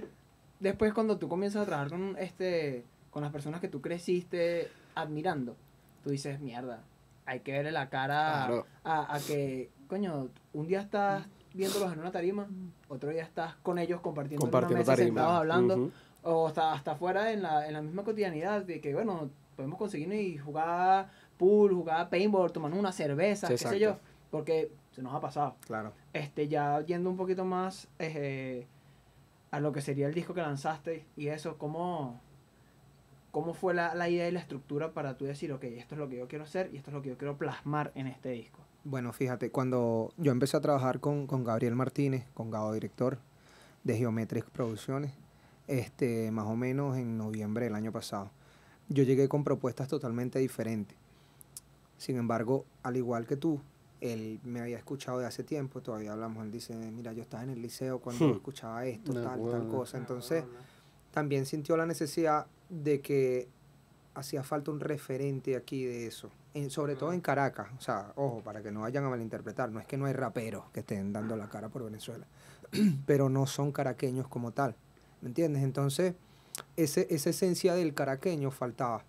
después 0.60 0.92
cuando 0.92 1.18
tú 1.18 1.28
comienzas 1.28 1.62
a 1.62 1.66
trabajar 1.66 1.90
con, 1.90 2.16
este, 2.18 2.84
con 3.10 3.22
las 3.22 3.32
personas 3.32 3.60
que 3.60 3.68
tú 3.68 3.80
creciste 3.80 4.68
admirando, 4.94 5.56
tú 6.02 6.10
dices, 6.10 6.40
mierda, 6.40 6.80
hay 7.26 7.40
que 7.40 7.52
verle 7.52 7.72
la 7.72 7.88
cara 7.90 8.46
Claro. 8.46 8.66
a, 8.84 9.14
a 9.14 9.20
que, 9.20 9.70
coño, 9.88 10.28
un 10.54 10.66
día 10.66 10.80
estás 10.80 11.26
viéndolos 11.54 11.92
en 11.92 12.00
una 12.00 12.10
tarima, 12.12 12.46
otro 12.88 13.10
día 13.10 13.22
estás 13.22 13.54
con 13.56 13.78
ellos 13.78 14.00
compartiendo, 14.00 14.46
en 14.46 14.50
Compartiendo 14.50 14.76
una 14.76 14.80
mesa, 14.90 14.96
tarima. 14.96 15.06
sentados 15.20 15.38
hablando, 15.38 15.74
Ujú. 15.74 15.92
O 16.22 16.46
hasta, 16.48 16.72
hasta 16.72 16.92
afuera 16.92 17.32
en 17.32 17.42
la, 17.42 17.66
en 17.66 17.72
la 17.74 17.82
misma 17.82 18.04
cotidianidad 18.04 18.62
de 18.62 18.80
que, 18.80 18.94
bueno, 18.94 19.30
podemos 19.56 19.78
conseguirnos 19.78 20.16
y 20.18 20.38
jugar 20.38 21.10
pool, 21.36 21.72
jugar 21.72 22.08
paintball, 22.10 22.52
tomarnos 22.52 22.78
una 22.78 22.92
cerveza, 22.92 23.46
Sí, 23.48 23.54
qué 23.54 23.58
sé 23.68 23.78
yo, 23.78 23.98
porque 24.30 24.70
se 24.92 25.02
nos 25.02 25.14
ha 25.14 25.20
pasado 25.20 25.56
Claro. 25.66 25.92
este 26.12 26.48
ya 26.48 26.80
yendo 26.84 27.08
un 27.10 27.16
poquito 27.16 27.44
más 27.44 27.88
eh, 27.98 28.66
a 29.50 29.60
lo 29.60 29.72
que 29.72 29.80
sería 29.80 30.06
el 30.08 30.14
disco 30.14 30.34
que 30.34 30.42
lanzaste 30.42 31.06
y 31.16 31.28
eso, 31.28 31.56
¿cómo, 31.58 32.20
cómo 33.30 33.54
fue 33.54 33.74
la, 33.74 33.94
la 33.94 34.08
idea 34.08 34.28
y 34.28 34.32
la 34.32 34.40
estructura 34.40 34.92
para 34.92 35.16
tú 35.16 35.24
decir, 35.24 35.52
ok, 35.52 35.64
esto 35.64 35.94
es 35.94 35.98
lo 36.00 36.08
que 36.08 36.16
yo 36.16 36.28
quiero 36.28 36.44
hacer 36.44 36.70
y 36.72 36.76
esto 36.76 36.90
es 36.90 36.94
lo 36.94 37.02
que 37.02 37.10
yo 37.10 37.18
quiero 37.18 37.36
plasmar 37.36 37.92
en 37.94 38.06
este 38.08 38.30
disco? 38.30 38.58
Bueno, 38.84 39.12
fíjate, 39.12 39.50
cuando 39.50 40.12
yo 40.16 40.32
empecé 40.32 40.56
a 40.56 40.60
trabajar 40.60 41.00
con, 41.00 41.26
con 41.26 41.44
Gabriel 41.44 41.74
Martínez, 41.74 42.26
con 42.34 42.50
Gabo 42.50 42.72
director 42.72 43.18
de 43.84 43.96
Geometric 43.96 44.46
Producciones, 44.50 45.12
este, 45.68 46.30
más 46.32 46.46
o 46.46 46.56
menos 46.56 46.96
en 46.96 47.16
noviembre 47.16 47.66
del 47.66 47.74
año 47.76 47.92
pasado, 47.92 48.30
yo 48.88 49.04
llegué 49.04 49.28
con 49.28 49.44
propuestas 49.44 49.86
totalmente 49.88 50.38
diferentes. 50.38 50.96
Sin 51.98 52.16
embargo, 52.16 52.64
al 52.82 52.96
igual 52.96 53.26
que 53.26 53.36
tú, 53.36 53.60
él 54.00 54.40
me 54.44 54.60
había 54.60 54.78
escuchado 54.78 55.18
de 55.18 55.26
hace 55.26 55.42
tiempo, 55.42 55.80
todavía 55.82 56.12
hablamos, 56.12 56.44
él 56.44 56.50
dice, 56.52 56.74
mira, 56.74 57.12
yo 57.12 57.22
estaba 57.22 57.42
en 57.42 57.50
el 57.50 57.60
liceo 57.62 57.98
cuando 58.00 58.28
Hmm. 58.28 58.32
escuchaba 58.36 58.86
esto, 58.86 59.12
tal, 59.12 59.40
tal 59.50 59.66
cosa. 59.68 59.98
Entonces, 59.98 60.44
también 61.10 61.46
sintió 61.46 61.76
la 61.76 61.86
necesidad 61.86 62.46
de 62.68 63.00
que 63.00 63.48
hacía 64.14 64.42
falta 64.44 64.70
un 64.70 64.80
referente 64.80 65.56
aquí 65.56 65.84
de 65.84 66.06
eso, 66.06 66.30
en- 66.54 66.70
sobre 66.70 66.94
todo 66.96 67.12
en 67.12 67.20
Caracas, 67.20 67.68
o 67.76 67.80
sea, 67.80 68.12
ojo, 68.16 68.40
para 68.42 68.62
que 68.62 68.70
no 68.70 68.80
vayan 68.82 69.04
a 69.04 69.10
malinterpretar, 69.10 69.70
no 69.70 69.80
es 69.80 69.86
que 69.86 69.96
no 69.96 70.06
hay 70.06 70.12
raperos 70.12 70.64
que 70.72 70.80
estén 70.80 71.12
dando 71.12 71.36
la 71.36 71.48
cara 71.48 71.68
por 71.68 71.84
Venezuela, 71.84 72.26
pero 73.06 73.28
no 73.28 73.46
son 73.46 73.72
caraqueños 73.72 74.28
como 74.28 74.52
tal. 74.52 74.76
¿Me 75.20 75.28
entiendes? 75.28 75.62
Entonces, 75.62 76.14
ese, 76.76 77.06
esa 77.10 77.30
esencia 77.30 77.74
del 77.74 77.94
caraqueño 77.94 78.50
faltaba. 78.50 79.04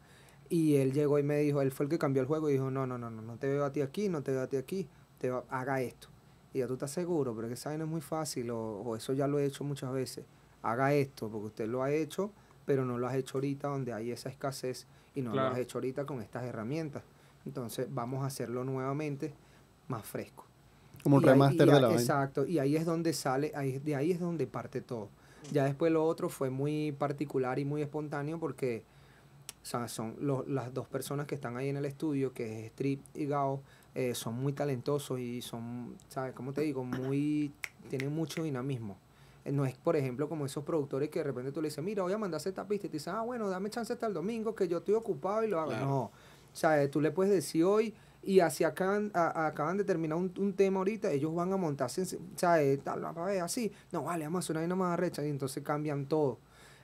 Y 0.50 0.76
él 0.78 0.94
llegó 0.94 1.20
y 1.20 1.24
me 1.24 1.38
dijo, 1.40 1.62
él 1.62 1.72
fue 1.72 1.86
el 1.86 1.90
que 1.90 2.00
cambió 2.00 2.22
el 2.22 2.28
juego 2.28 2.50
y 2.50 2.54
dijo, 2.54 2.72
no, 2.72 2.88
no, 2.88 2.98
no, 2.98 3.10
no, 3.12 3.22
no 3.22 3.38
te 3.38 3.48
veo 3.48 3.64
a 3.66 3.72
ti 3.72 3.82
aquí, 3.82 4.10
no 4.10 4.24
te 4.24 4.32
veo 4.32 4.42
a 4.42 4.48
ti 4.48 4.58
aquí, 4.58 4.88
te 5.20 5.30
va- 5.30 5.44
haga 5.50 5.82
esto. 5.82 6.08
Y 6.54 6.60
ya 6.60 6.68
tú 6.68 6.74
estás 6.74 6.90
seguro, 6.92 7.36
pero 7.36 7.46
es 7.48 7.52
que 7.52 7.54
esa 7.54 7.70
vaina 7.70 7.84
es 7.84 7.90
muy 7.90 8.02
fácil, 8.02 8.50
o, 8.50 8.60
o 8.80 8.96
eso 8.96 9.14
ya 9.14 9.28
lo 9.28 9.38
he 9.38 9.46
hecho 9.46 9.64
muchas 9.64 9.92
veces. 9.94 10.26
Haga 10.64 10.94
esto, 10.94 11.30
porque 11.30 11.48
usted 11.48 11.68
lo 11.68 11.84
ha 11.84 11.92
hecho, 11.92 12.32
pero 12.66 12.84
no 12.86 12.98
lo 12.98 13.08
has 13.08 13.16
hecho 13.16 13.38
ahorita 13.38 13.68
donde 13.68 13.94
hay 13.94 14.12
esa 14.12 14.30
escasez 14.30 14.88
y 15.14 15.22
no 15.22 15.32
Claro. 15.32 15.50
lo 15.50 15.54
has 15.56 15.60
hecho 15.62 15.78
ahorita 15.78 16.06
con 16.06 16.22
estas 16.24 16.44
herramientas. 16.46 17.04
Entonces 17.46 17.88
vamos 17.92 18.24
a 18.24 18.26
hacerlo 18.28 18.64
nuevamente 18.64 19.32
más 19.88 20.04
fresco. 20.06 20.46
Como 21.04 21.18
un 21.18 21.24
ahí- 21.24 21.30
remaster 21.30 21.68
de 21.68 21.80
la 21.80 21.88
vaina. 21.88 22.02
Exacto, 22.02 22.46
y 22.46 22.58
ahí 22.58 22.76
es 22.76 22.86
donde 22.86 23.14
sale, 23.14 23.52
ahí, 23.56 23.78
de 23.78 23.96
ahí 23.96 24.12
es 24.12 24.20
donde 24.20 24.48
parte 24.48 24.82
todo. 24.82 25.10
Ya 25.52 25.66
después 25.66 25.92
lo 25.92 26.06
otro 26.06 26.30
fue 26.30 26.50
muy 26.50 26.92
particular 26.92 27.60
y 27.60 27.66
muy 27.66 27.82
espontáneo 27.82 28.40
porque 28.40 28.84
o 29.62 29.66
sea, 29.66 29.88
son 29.88 30.16
lo- 30.22 30.46
las 30.48 30.74
dos 30.74 30.88
personas 30.88 31.28
que 31.28 31.36
están 31.36 31.58
ahí 31.58 31.70
en 31.70 31.78
el 31.78 31.86
estudio, 31.86 32.34
que 32.34 32.66
es 32.66 32.72
Strip 32.72 33.02
y 33.14 33.26
Gao, 33.26 33.62
eh, 33.94 34.16
son 34.16 34.36
muy 34.36 34.54
talentosos 34.54 35.20
y 35.20 35.42
son, 35.42 35.96
¿sabes? 36.08 36.34
¿Cómo 36.34 36.54
te 36.54 36.62
digo? 36.62 36.84
Muy, 36.86 37.52
tienen 37.90 38.14
mucho 38.16 38.42
dinamismo. 38.44 38.98
Eh, 39.44 39.52
No 39.52 39.66
es, 39.66 39.76
por 39.76 39.96
ejemplo, 39.98 40.30
como 40.30 40.46
esos 40.46 40.64
productores 40.64 41.10
que 41.10 41.20
de 41.20 41.24
repente 41.26 41.52
tú 41.52 41.62
le 41.62 41.68
dices, 41.68 41.84
mira, 41.84 42.04
voy 42.04 42.14
a 42.14 42.18
mandar 42.18 42.40
esta 42.44 42.66
pista 42.68 42.88
y 42.88 42.90
te 42.90 42.98
dicen, 42.98 43.16
ah, 43.16 43.22
bueno, 43.22 43.50
dame 43.50 43.70
chance 43.70 43.92
hasta 43.92 44.08
el 44.08 44.14
domingo 44.14 44.56
que 44.56 44.68
yo 44.68 44.78
estoy 44.78 44.96
ocupado 44.96 45.44
y 45.44 45.48
lo 45.50 45.60
hago. 45.60 45.72
Claro. 45.72 45.86
No, 45.86 46.00
o 46.04 46.12
sea, 46.54 46.82
eh, 46.82 46.88
tú 46.88 47.02
le 47.02 47.12
puedes 47.12 47.34
decir 47.34 47.64
hoy 47.66 47.94
y 48.30 48.42
así 48.42 48.64
acaban, 48.64 49.10
a- 49.16 49.48
acaban 49.48 49.78
de 49.78 49.84
terminar 49.84 50.16
un, 50.18 50.32
un 50.38 50.54
tema 50.54 50.78
ahorita, 50.80 51.12
ellos 51.12 51.34
van 51.34 51.52
a 51.52 51.58
montarse, 51.58 52.04
o 52.04 52.38
sea, 52.38 52.62
eh, 52.62 52.78
tal, 52.78 53.04
a 53.04 53.12
ver, 53.12 53.42
así, 53.42 53.72
no, 53.92 54.04
vale, 54.04 54.26
vamos 54.26 54.38
a 54.38 54.42
hacer 54.46 54.54
una 54.56 54.62
vaina 54.62 54.76
más 54.76 54.94
arrecha 54.94 55.26
y 55.26 55.30
entonces 55.30 55.64
cambian 55.64 56.06
todo. 56.06 56.38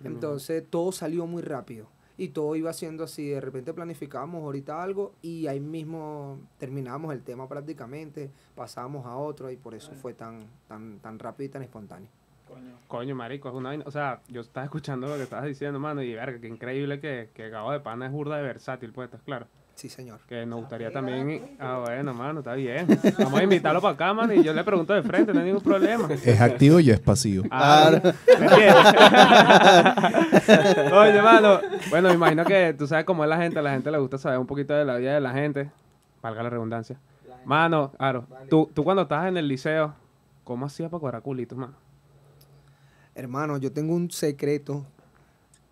Entonces 0.03 0.63
todo 0.69 0.91
salió 0.91 1.27
muy 1.27 1.43
rápido 1.43 1.87
y 2.17 2.29
todo 2.29 2.55
iba 2.55 2.73
siendo 2.73 3.03
así, 3.03 3.27
de 3.29 3.41
repente 3.41 3.73
planificábamos 3.73 4.41
ahorita 4.43 4.81
algo 4.81 5.13
y 5.21 5.45
ahí 5.45 5.59
mismo 5.59 6.39
terminábamos 6.57 7.13
el 7.13 7.21
tema 7.21 7.47
prácticamente, 7.47 8.31
pasábamos 8.55 9.05
a 9.05 9.15
otro 9.15 9.51
y 9.51 9.55
por 9.57 9.75
eso 9.75 9.91
fue 10.01 10.13
tan, 10.15 10.47
tan, 10.67 10.97
tan 10.99 11.19
rápido 11.19 11.45
y 11.45 11.49
tan 11.49 11.61
espontáneo. 11.61 12.09
Coño, 12.87 13.15
marico, 13.15 13.49
es 13.49 13.55
una 13.55 13.69
vaina- 13.69 13.83
O 13.87 13.91
sea, 13.91 14.21
yo 14.29 14.41
estaba 14.41 14.63
escuchando 14.65 15.07
lo 15.07 15.15
que 15.15 15.23
estabas 15.23 15.45
diciendo, 15.45 15.79
mano, 15.79 16.01
y 16.01 16.13
verga, 16.15 16.39
qué 16.39 16.47
increíble 16.47 16.99
que, 16.99 17.29
que 17.33 17.49
Gabo 17.49 17.71
de 17.71 17.79
Pana 17.81 18.07
es 18.07 18.11
burda 18.11 18.37
de 18.37 18.43
versátil, 18.43 18.91
pues, 18.93 19.05
¿estás 19.07 19.21
claro? 19.21 19.47
Sí, 19.75 19.89
señor. 19.89 20.19
Que 20.27 20.45
nos 20.45 20.61
gustaría 20.61 20.89
también... 20.89 21.57
Ah, 21.59 21.81
bueno, 21.83 22.13
mano, 22.13 22.39
está 22.39 22.53
bien. 22.53 22.87
Vamos 23.19 23.39
a 23.39 23.43
invitarlo 23.43 23.81
para 23.81 23.93
acá, 23.93 24.13
mano, 24.13 24.33
y 24.33 24.41
yo 24.41 24.53
le 24.53 24.63
pregunto 24.63 24.93
de 24.93 25.03
frente, 25.03 25.33
no 25.33 25.41
hay 25.41 25.47
ningún 25.47 25.61
problema. 25.61 26.07
Es 26.11 26.39
activo 26.39 26.79
y 26.79 26.91
es 26.91 26.99
pasivo. 27.01 27.43
Ah. 27.51 27.91
Oye, 30.93 31.21
mano. 31.21 31.59
Bueno, 31.89 32.07
me 32.07 32.15
imagino 32.15 32.45
que 32.45 32.73
tú 32.73 32.87
sabes 32.87 33.03
cómo 33.03 33.25
es 33.25 33.29
la 33.29 33.37
gente. 33.37 33.59
A 33.59 33.61
la 33.61 33.71
gente 33.71 33.91
le 33.91 33.97
gusta 33.97 34.17
saber 34.17 34.39
un 34.39 34.47
poquito 34.47 34.73
de 34.73 34.85
la 34.85 34.95
vida 34.95 35.13
de 35.13 35.19
la 35.19 35.33
gente. 35.33 35.69
Valga 36.21 36.41
la 36.41 36.49
redundancia. 36.49 36.97
Mano, 37.43 37.91
Aro, 37.99 38.25
tú, 38.49 38.71
tú 38.73 38.83
cuando 38.83 39.03
estabas 39.03 39.27
en 39.27 39.35
el 39.35 39.47
liceo, 39.47 39.93
¿cómo 40.45 40.65
hacías 40.65 40.89
para 40.89 41.01
cuadrar 41.01 41.21
culitos, 41.21 41.57
mano? 41.57 41.75
Hermano, 43.13 43.57
yo 43.57 43.71
tengo 43.73 43.93
un 43.93 44.09
secreto 44.09 44.85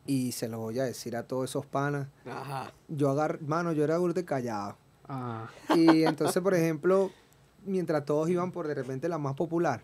y 0.05 0.31
se 0.33 0.47
lo 0.49 0.59
voy 0.59 0.79
a 0.79 0.83
decir 0.83 1.15
a 1.15 1.23
todos 1.23 1.49
esos 1.49 1.65
panas. 1.65 2.07
Ajá. 2.25 2.71
Yo 2.87 3.09
agar, 3.09 3.41
mano, 3.41 3.71
yo 3.71 3.83
era 3.83 3.97
burda 3.97 4.23
callado. 4.23 4.75
Ah, 5.07 5.49
Y 5.75 6.03
entonces, 6.03 6.41
por 6.41 6.53
ejemplo, 6.53 7.11
mientras 7.65 8.05
todos 8.05 8.29
iban 8.29 8.51
por 8.51 8.67
de 8.67 8.73
repente 8.75 9.07
la 9.09 9.17
más 9.17 9.35
popular. 9.35 9.81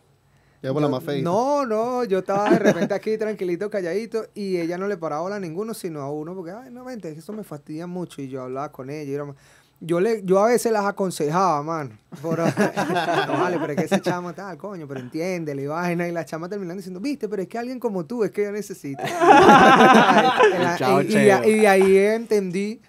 Ya 0.61 0.73
por 0.73 0.81
la 0.81 0.89
más 0.89 1.01
feita. 1.03 1.23
No, 1.23 1.65
no, 1.65 2.03
yo 2.03 2.19
estaba 2.19 2.49
de 2.49 2.59
repente 2.59 2.93
aquí 2.93 3.17
tranquilito, 3.17 3.69
calladito, 3.69 4.25
y 4.35 4.57
ella 4.57 4.77
no 4.77 4.87
le 4.89 4.97
paraba 4.97 5.33
a 5.33 5.39
ninguno, 5.39 5.73
sino 5.73 6.01
a 6.01 6.11
uno, 6.11 6.35
porque, 6.35 6.51
ay, 6.51 6.69
no, 6.69 6.83
vente, 6.83 7.13
que 7.13 7.19
eso 7.19 7.31
me 7.31 7.45
fastidia 7.45 7.87
mucho, 7.87 8.21
y 8.21 8.27
yo 8.27 8.41
hablaba 8.43 8.69
con 8.69 8.89
ella, 8.89 9.09
y 9.09 9.13
era- 9.13 9.33
yo, 9.81 9.99
le, 9.99 10.21
yo 10.23 10.39
a 10.43 10.47
veces 10.47 10.71
las 10.71 10.85
aconsejaba, 10.85 11.61
mano, 11.63 11.91
por, 12.21 12.39
no, 13.27 13.33
vale, 13.33 13.57
pero 13.59 13.73
es 13.73 13.77
que 13.79 13.85
ese 13.85 14.01
chamo 14.01 14.33
tal, 14.33 14.57
coño, 14.57 14.87
pero 14.87 14.99
entiéndele, 14.99 15.63
y 15.63 15.67
vaina, 15.67 16.07
y 16.07 16.11
la 16.11 16.25
chama 16.25 16.49
terminando 16.49 16.77
diciendo, 16.79 16.99
viste, 16.99 17.29
pero 17.29 17.41
es 17.41 17.47
que 17.47 17.57
alguien 17.57 17.79
como 17.79 18.05
tú 18.05 18.23
es 18.23 18.31
que 18.31 18.43
yo 18.43 18.51
necesito. 18.51 19.01
La- 19.59 20.75
Chao, 20.77 21.01
y, 21.01 21.05
y- 21.05 21.09
cheo. 21.09 21.43
y 21.47 21.53
de 21.59 21.67
ahí 21.67 21.97
entendí 21.97 22.81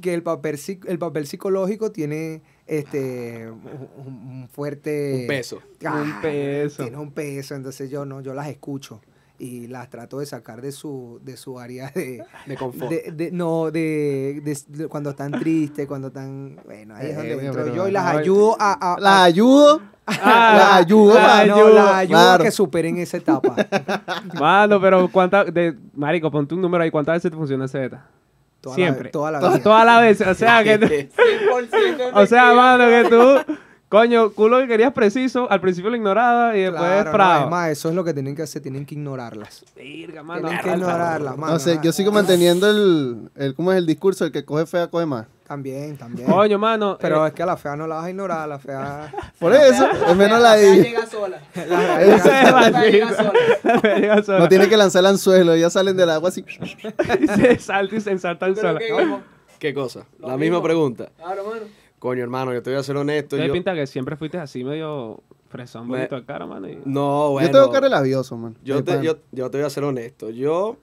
que 0.00 0.14
el 0.14 0.22
papel, 0.22 0.58
el 0.86 0.98
papel 0.98 1.26
psicológico 1.26 1.92
tiene 1.92 2.42
este 2.66 3.50
un, 3.50 4.06
un 4.06 4.48
fuerte 4.48 5.20
Un 5.22 5.26
peso. 5.28 5.62
Un 5.84 6.20
peso. 6.22 6.82
tiene 6.82 6.96
un 6.98 7.10
peso 7.12 7.54
entonces 7.54 7.90
yo 7.90 8.04
no 8.04 8.20
yo 8.20 8.34
las 8.34 8.48
escucho 8.48 9.00
y 9.44 9.66
las 9.66 9.90
trato 9.90 10.20
de 10.20 10.26
sacar 10.26 10.60
de 10.62 10.70
su 10.70 11.18
de 11.22 11.36
su 11.36 11.58
área 11.58 11.90
de, 11.94 12.22
De 12.46 12.56
confort. 12.56 12.90
de- 12.90 13.10
de- 13.12 13.32
no 13.32 13.70
de, 13.72 14.40
de- 14.44 14.58
de 14.68 14.86
cuando 14.88 15.10
están 15.10 15.32
tristes 15.32 15.86
cuando 15.88 16.08
están 16.08 16.60
bueno 16.64 16.94
ahí 16.94 17.06
es 17.06 17.12
Eh, 17.12 17.14
donde 17.16 17.34
mira, 17.36 17.46
entro 17.48 17.62
pero- 17.64 17.74
yo 17.74 17.88
y 17.88 17.90
las 17.90 18.06
Ay. 18.06 18.18
ayudo 18.18 18.56
a, 18.60 18.94
a- 18.94 19.00
La 19.00 19.18
a- 19.22 19.24
ayudo. 19.24 19.82
Ah, 20.06 20.54
la 20.58 20.76
ayudo. 20.76 21.14
la 21.14 21.46
no, 21.46 21.54
ayudo, 21.54 21.74
las 21.74 21.94
ayudo 21.94 22.18
claro. 22.18 22.42
a 22.42 22.44
que 22.44 22.50
superen 22.50 22.98
esa 22.98 23.16
etapa 23.18 23.54
Mano, 24.38 24.80
pero 24.80 25.08
¿cuántas... 25.08 25.54
De, 25.54 25.76
marico, 25.94 26.28
ponte 26.30 26.54
un 26.56 26.60
número 26.60 26.82
ahí. 26.82 26.90
¿Cuántas 26.90 27.14
veces 27.16 27.30
te 27.30 27.36
funciona 27.36 27.66
ese 27.66 27.78
beta? 27.78 28.04
toda 28.60 28.74
Siempre. 28.74 29.04
la, 29.06 29.10
toda 29.12 29.30
la 29.84 29.84
las 29.84 30.02
veces. 30.02 30.26
O 30.26 30.34
sea, 30.34 30.62
que... 30.64 30.76
tú- 30.78 30.88
O 32.14 32.26
sea, 32.26 32.52
mano, 32.52 32.84
que 32.88 33.08
tú, 33.08 33.54
coño, 33.92 34.30
culo 34.32 34.58
que 34.60 34.68
querías 34.68 34.94
preciso, 34.94 35.50
al 35.50 35.60
principio 35.60 35.90
lo 35.90 35.96
ignoraba 35.96 36.56
y 36.56 36.62
después 36.62 36.80
Claro, 36.82 37.18
no, 37.18 37.24
además, 37.24 37.68
eso 37.68 37.90
es 37.90 37.94
lo 37.94 38.02
que 38.02 38.14
tienen 38.14 38.34
que 38.34 38.40
hacer, 38.40 38.62
tienen 38.62 38.86
que 38.86 38.94
ignorarlas. 38.94 39.66
Verga, 39.76 40.22
mano. 40.22 40.48
Tienen 40.48 40.64
que 40.64 40.70
ignorarlas, 40.70 41.36
mano. 41.36 41.52
No 41.52 41.58
sé, 41.58 41.78
yo 41.82 41.92
sigo 41.92 42.10
manteniendo 42.10 42.70
el, 42.70 43.30
el, 43.36 43.54
¿cómo 43.54 43.70
es 43.70 43.76
el 43.76 43.84
discurso? 43.84 44.24
El 44.24 44.32
que 44.32 44.46
coge 44.46 44.64
fea, 44.64 44.88
coge 44.88 45.04
más. 45.04 45.26
También, 45.46 45.98
también. 45.98 46.26
Coño, 46.26 46.58
mano. 46.58 46.96
Pero 46.98 47.22
eh, 47.22 47.28
es 47.28 47.34
que 47.34 47.42
a 47.42 47.46
la 47.46 47.58
fea 47.58 47.76
no 47.76 47.86
la 47.86 47.96
vas 47.96 48.06
a 48.06 48.10
ignorar, 48.10 48.38
a 48.38 48.46
la 48.46 48.58
fea... 48.58 49.12
Por 49.38 49.52
eso, 49.54 49.86
es 50.08 50.16
menos 50.16 50.40
la 50.40 50.52
fea 50.54 50.70
de 50.70 50.82
llega 50.82 51.06
sola. 51.06 51.38
la 51.54 51.62
fea- 51.62 52.02
es 52.02 52.24
La 52.24 52.80
fea 52.80 52.90
llega 52.90 53.14
sola. 53.14 53.32
Llega 53.98 54.22
sola. 54.22 54.38
No 54.38 54.48
tiene 54.48 54.70
que 54.70 54.76
lanzar 54.78 55.00
el 55.00 55.06
anzuelo, 55.06 55.54
ya 55.54 55.68
salen 55.68 55.98
del 55.98 56.08
agua 56.08 56.30
así. 56.30 56.42
Y 57.20 57.26
se 57.26 57.58
salta 57.58 57.94
y 57.94 58.00
se 58.00 58.10
ensartan 58.12 58.56
sola. 58.56 58.80
¿Qué 59.58 59.74
cosa? 59.74 60.06
Lo 60.18 60.28
la 60.28 60.36
mismo. 60.38 60.56
misma 60.56 60.62
pregunta. 60.62 61.10
Claro, 61.18 61.44
mano. 61.44 61.81
Coño, 62.02 62.24
hermano, 62.24 62.52
yo 62.52 62.60
te 62.64 62.70
voy 62.70 62.80
a 62.80 62.82
ser 62.82 62.96
honesto. 62.96 63.36
Te 63.36 63.46
Yo, 63.46 63.52
pinta 63.52 63.74
que 63.74 63.86
siempre 63.86 64.16
fuiste 64.16 64.36
así 64.36 64.64
medio 64.64 65.22
fresón, 65.48 65.86
Me- 65.86 65.98
bonito 65.98 66.16
de 66.16 66.24
cara, 66.24 66.46
mano. 66.46 66.68
y- 66.68 66.76
no, 66.84 67.30
bueno. 67.30 67.46
Yo 67.46 67.52
tengo 67.52 67.70
cara 67.70 67.88
labioso, 67.88 68.36
man. 68.36 68.56
Yo 68.64 68.82
te, 68.82 69.00
yo, 69.04 69.18
yo 69.30 69.48
te 69.52 69.58
voy 69.58 69.66
a 69.68 69.70
ser 69.70 69.84
honesto. 69.84 70.30
Yo, 70.30 70.78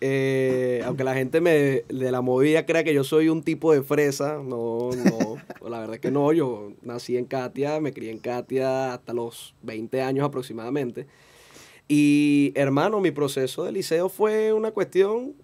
eh, 0.00 0.80
aunque 0.86 1.02
la 1.02 1.14
gente 1.14 1.40
me 1.40 1.50
de 1.88 2.12
la 2.12 2.20
movida 2.20 2.64
crea 2.66 2.84
que 2.84 2.94
yo 2.94 3.02
soy 3.02 3.28
un 3.30 3.42
tipo 3.42 3.72
de 3.72 3.82
fresa, 3.82 4.34
no, 4.44 4.90
no. 4.92 5.68
la 5.68 5.80
verdad 5.80 5.96
es 5.96 6.00
que 6.00 6.12
no. 6.12 6.32
Yo 6.32 6.70
nací 6.82 7.16
en 7.16 7.24
Katia, 7.24 7.80
me 7.80 7.92
crié 7.92 8.12
en 8.12 8.20
Katia 8.20 8.94
hasta 8.94 9.12
los 9.12 9.56
20 9.62 10.02
años 10.02 10.24
aproximadamente. 10.24 11.08
Y 11.88 12.52
hermano, 12.54 13.00
mi 13.00 13.10
proceso 13.10 13.64
de 13.64 13.72
liceo 13.72 14.08
fue 14.08 14.52
una 14.52 14.70
cuestión 14.70 15.34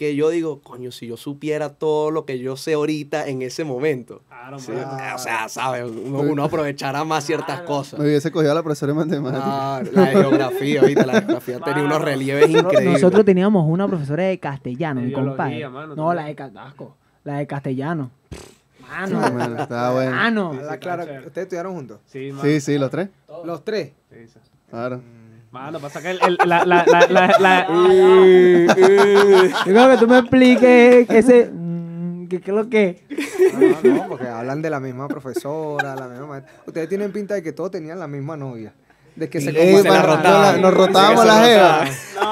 que 0.00 0.16
yo 0.16 0.30
digo, 0.30 0.62
coño, 0.62 0.90
si 0.92 1.06
yo 1.06 1.18
supiera 1.18 1.74
todo 1.74 2.10
lo 2.10 2.24
que 2.24 2.38
yo 2.38 2.56
sé 2.56 2.72
ahorita 2.72 3.28
en 3.28 3.42
ese 3.42 3.64
momento. 3.64 4.22
Claro, 4.28 4.58
Sí, 4.58 4.72
mano. 4.72 5.14
o 5.14 5.18
sea, 5.18 5.46
¿sabes? 5.50 5.84
Uno, 5.84 6.20
uno 6.20 6.42
aprovechará 6.44 7.04
más 7.04 7.24
ciertas 7.26 7.60
cosas. 7.60 8.00
Me 8.00 8.06
hubiese 8.06 8.30
cogido 8.32 8.52
a 8.52 8.54
la 8.54 8.62
profesora 8.62 8.94
de 8.94 8.98
matemáticas. 8.98 9.44
Ah, 9.46 9.82
la 9.92 10.00
de 10.06 10.06
geografía, 10.16 10.80
ahorita 10.80 11.04
la 11.04 11.12
geografía 11.20 11.60
tenía 11.60 11.82
unos 11.84 12.00
relieves 12.00 12.48
increíbles. 12.48 12.94
Nosotros 12.94 13.26
teníamos 13.26 13.66
una 13.68 13.86
profesora 13.86 14.22
de 14.22 14.38
castellano, 14.40 15.00
De 15.02 15.08
mi 15.08 15.12
biología, 15.12 15.36
compadre. 15.36 15.68
mano, 15.68 15.94
no, 15.94 16.14
la 16.14 16.24
de 16.24 16.34
casco. 16.34 16.96
La 17.24 17.34
de 17.36 17.46
castellano. 17.46 18.10
Sí, 18.30 18.36
Mano. 18.88 19.20
man, 19.34 19.58
estaba 19.60 19.92
bueno. 19.92 20.10
Mano. 20.12 20.52
Habla 20.58 20.78
claro, 20.78 21.02
¿Ustedes 21.02 21.36
estudiaron 21.44 21.74
juntos? 21.74 22.00
Sí, 22.06 22.30
mano. 22.32 22.42
Sí, 22.42 22.60
sí, 22.62 22.78
los 22.78 22.90
tres. 22.90 23.10
Los 23.44 23.62
tres. 23.66 23.92
Sí, 24.10 24.26
sí. 24.28 24.38
Claro. 24.70 25.02
Mano, 25.50 25.80
pasa 25.80 26.00
que 26.00 26.10
el, 26.12 26.20
el- 26.22 26.38
la, 26.48 26.64
la, 26.64 26.84
la, 26.86 27.06
la, 27.08 27.36
la- 27.40 27.66
Yo 29.66 29.72
creo 29.72 29.90
que 29.90 29.96
tú 29.98 30.06
me 30.06 30.18
expliques 30.18 31.10
ese. 31.10 31.50
mm, 31.52 32.28
¿Qué 32.28 32.40
qué 32.40 32.50
es 32.52 32.56
lo 32.56 32.68
que? 32.68 33.02
No, 33.82 33.94
no, 33.94 34.08
porque 34.08 34.28
hablan 34.28 34.62
de 34.62 34.70
la 34.70 34.78
misma 34.78 35.08
profesora, 35.08 35.96
la 35.96 36.06
misma 36.06 36.26
maestra. 36.26 36.52
Ustedes 36.66 36.88
tienen 36.88 37.10
pinta 37.10 37.34
de 37.34 37.42
que 37.42 37.52
todos 37.52 37.72
tenían 37.72 37.98
la 37.98 38.06
misma 38.06 38.36
novia. 38.36 38.72
De 39.16 39.28
que 39.28 39.40
se 39.40 39.50
Ey, 39.50 39.76
se 39.82 39.88
la 39.88 40.02
rotaban. 40.02 40.60
nos 40.62 40.72
rotábamos 40.72 41.22
Se 41.22 41.26
la 41.26 41.42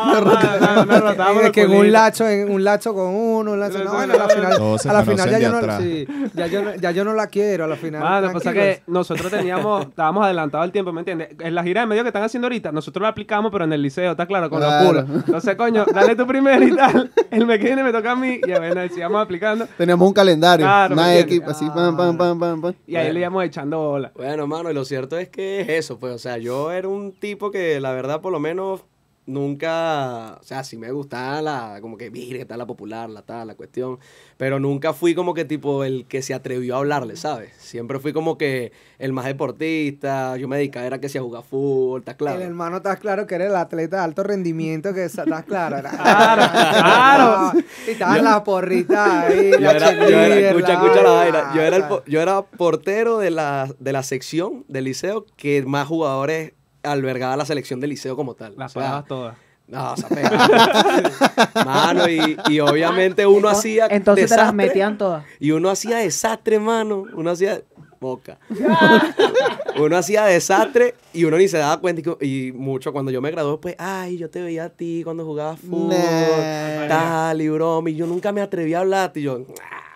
la. 0.07 0.85
Nos 0.85 1.43
es 1.45 1.51
que 1.53 1.67
un 1.67 1.93
lacho, 1.93 2.27
en 2.29 2.51
un 2.51 2.65
lacho 2.65 2.95
con 2.95 3.07
uno, 3.15 3.53
un 3.53 3.61
lacho. 3.61 3.83
No, 3.85 3.93
bueno, 3.93 4.15
a 4.15 4.17
la 4.17 4.29
final, 4.29 4.53
a 4.53 4.93
la 4.93 5.29
ya 5.29 5.39
yo, 5.39 5.61
no, 5.61 5.79
sí, 5.81 6.07
ya, 6.35 6.47
yo, 6.47 6.63
no- 6.63 6.75
ya 6.75 6.91
yo 6.91 7.05
no 7.05 7.15
la 7.15 7.27
quiero. 7.27 7.65
A 7.65 7.67
la 7.69 7.77
final. 7.77 8.03
Mano, 8.03 8.33
pasa 8.33 8.53
que 8.53 8.83
nosotros 8.87 9.31
teníamos, 9.31 9.87
estábamos 9.89 10.25
adelantados 10.25 10.65
al 10.65 10.73
tiempo, 10.73 10.93
¿me 10.93 11.01
entiendes? 11.01 11.29
En 11.41 11.55
la 11.55 11.63
gira 11.63 11.81
de 11.83 11.87
medio 11.87 12.03
que 12.03 12.09
están 12.09 12.23
haciendo 12.23 12.47
ahorita, 12.47 12.73
nosotros 12.73 13.03
la 13.03 13.09
aplicamos, 13.09 13.51
pero 13.53 13.65
en 13.65 13.73
el 13.73 13.83
liceo, 13.83 14.13
¿está 14.13 14.27
claro? 14.27 14.49
Con 14.51 14.59
Claro. 14.61 14.93
los 14.93 15.05
pulos. 15.05 15.25
Entonces, 15.27 15.57
coño, 15.57 15.85
dale 15.93 16.17
tú 16.17 16.27
primero 16.27 16.65
y 16.65 16.75
tal. 16.75 17.11
El 17.31 17.47
me 17.47 17.59
viene 17.59 17.83
me 17.83 17.93
toca 17.93 18.13
a 18.13 18.17
mí, 18.17 18.41
y 18.47 18.51
bueno, 18.51 18.81
sigamos 18.93 19.23
aplicando. 19.23 19.67
Teníamos 19.77 20.07
un 20.09 20.15
calendario, 20.15 20.65
Claro, 20.67 20.95
una 20.95 21.07
¿me 21.07 21.21
X, 21.21 21.43
así, 21.47 21.67
pam, 21.71 21.97
pam, 21.97 22.17
pam, 22.17 22.39
pam, 22.39 22.61
pam. 22.61 22.75
Y 22.87 22.97
ahí 22.97 23.13
le 23.13 23.21
íbamos 23.21 23.45
echando 23.45 23.79
bola. 23.79 24.13
Bueno, 24.15 24.47
mano, 24.47 24.71
y 24.71 24.75
lo 24.75 24.85
cierto 24.85 25.19
es 25.19 25.29
que 25.29 25.61
es 25.61 25.69
eso, 25.69 25.99
pues, 25.99 26.15
o 26.15 26.19
sea, 26.19 26.39
yo 26.39 26.71
era 26.73 26.89
un 26.89 27.13
tipo 27.13 27.51
que 27.51 27.81
la 27.81 27.93
verdad 27.93 28.21
por 28.21 28.33
lo 28.33 28.41
menos 28.41 28.83
nunca, 29.29 30.39
o 30.41 30.43
sea, 30.43 30.65
sí 30.65 30.77
me 30.77 30.91
gustaba 30.91 31.41
la, 31.43 31.79
como 31.81 31.97
que, 31.97 32.11
mire, 32.11 32.41
está 32.41 32.57
la 32.57 32.67
popular, 32.67 33.09
la 33.11 33.23
tal, 33.23 33.47
la 33.47 33.55
cuestión, 33.55 33.99
pero 34.37 34.59
nunca 34.59 34.93
fui 34.93 35.15
como 35.15 35.35
que 35.35 35.45
tipo 35.45 35.85
el 35.85 36.07
que 36.07 36.23
se 36.23 36.35
atrevió 36.35 36.75
a 36.75 36.79
hablarle, 36.79 37.17
¿sabes? 37.17 37.53
Siempre 37.59 37.99
fui 37.99 38.13
como 38.13 38.39
que 38.39 38.73
el 38.99 39.13
más 39.13 39.27
deportista, 39.27 40.37
yo 40.37 40.49
me 40.49 40.57
dedicaba 40.57 40.87
era 40.87 41.01
que 41.01 41.09
si 41.09 41.19
a 41.19 41.23
jugar 41.23 41.43
fútbol, 41.43 42.01
está 42.01 42.17
claro. 42.17 42.39
El 42.41 42.47
hermano, 42.47 42.79
estás 42.79 42.99
claro 42.99 43.27
que 43.27 43.35
era 43.35 43.47
el 43.47 43.57
atleta 43.57 43.99
de 43.99 44.03
alto 44.03 44.23
rendimiento, 44.23 44.93
que 44.95 45.05
estás 45.05 45.45
claro. 45.45 45.77
Era, 45.79 45.91
Claro, 45.91 46.43
claro. 46.53 47.53
Y 47.87 47.91
estaban 47.91 48.25
las 48.25 48.41
porritas 48.43 48.99
ahí, 49.09 49.51
Yo 49.53 49.61
la 49.61 49.71
era, 49.73 49.93
yo 49.95 50.03
era- 50.19 50.49
escucha, 50.51 50.69
la 50.69 50.75
escucha 50.75 51.03
la 51.03 51.11
vaina. 51.11 51.53
Yo 51.55 51.63
era, 51.63 51.77
el 51.77 51.85
po- 51.85 52.03
yo 52.07 52.21
era 52.21 52.43
portero 52.43 53.19
de 53.19 53.31
la, 53.31 53.69
de 53.79 53.93
la 53.93 54.03
sección 54.03 54.65
del 54.69 54.85
liceo 54.85 55.25
que 55.37 55.63
más 55.65 55.87
jugadores 55.87 56.53
albergaba 56.93 57.37
la 57.37 57.45
selección 57.45 57.81
del 57.81 57.91
liceo 57.91 58.17
como 58.17 58.35
tal. 58.35 58.55
Las 58.57 58.73
O 58.73 58.81
sea, 58.81 58.83
pagabas 58.83 59.07
todas. 59.07 59.37
No, 59.69 59.95
se 59.99 60.07
Mano, 61.65 62.09
y, 62.09 62.39
y 62.49 62.61
obviamente 62.61 63.27
uno 63.27 63.49
hacía 63.49 63.87
Entonces 63.91 64.31
te 64.31 64.37
las 64.37 64.47
desastre, 64.47 64.57
metían 64.57 64.97
todas. 64.97 65.25
Y 65.39 65.51
uno 65.51 65.69
hacía 65.69 65.99
desastre, 65.99 66.59
mano. 66.59 67.05
Uno 67.15 67.31
hacía... 67.31 67.61
Boca. 68.01 68.39
uno 69.79 69.97
hacía 69.97 70.25
desastre 70.25 70.95
y 71.13 71.25
uno 71.25 71.37
ni 71.37 71.49
se 71.49 71.59
daba 71.59 71.81
cuenta. 71.81 72.01
Y, 72.21 72.47
Y 72.49 72.53
mucho 72.53 72.93
cuando 72.93 73.11
yo 73.11 73.21
me 73.21 73.31
gradué, 73.31 73.59
pues, 73.59 73.75
ay, 73.79 74.17
yo 74.17 74.31
te 74.31 74.41
veía 74.41 74.65
a 74.65 74.69
ti 74.71 75.03
cuando 75.05 75.25
jugabas 75.25 75.59
fútbol. 75.61 75.89
Nah. 75.91 76.87
Tal 76.89 77.43
y 77.43 77.49
broma. 77.49 77.91
Y 77.91 77.97
yo 77.97 78.07
nunca 78.07 78.33
me 78.33 78.41
atreví 78.41 78.73
a 78.73 78.81
hablarte. 78.81 79.21
Y 79.21 79.25
yo... 79.25 79.41
"Ah". 79.61 79.88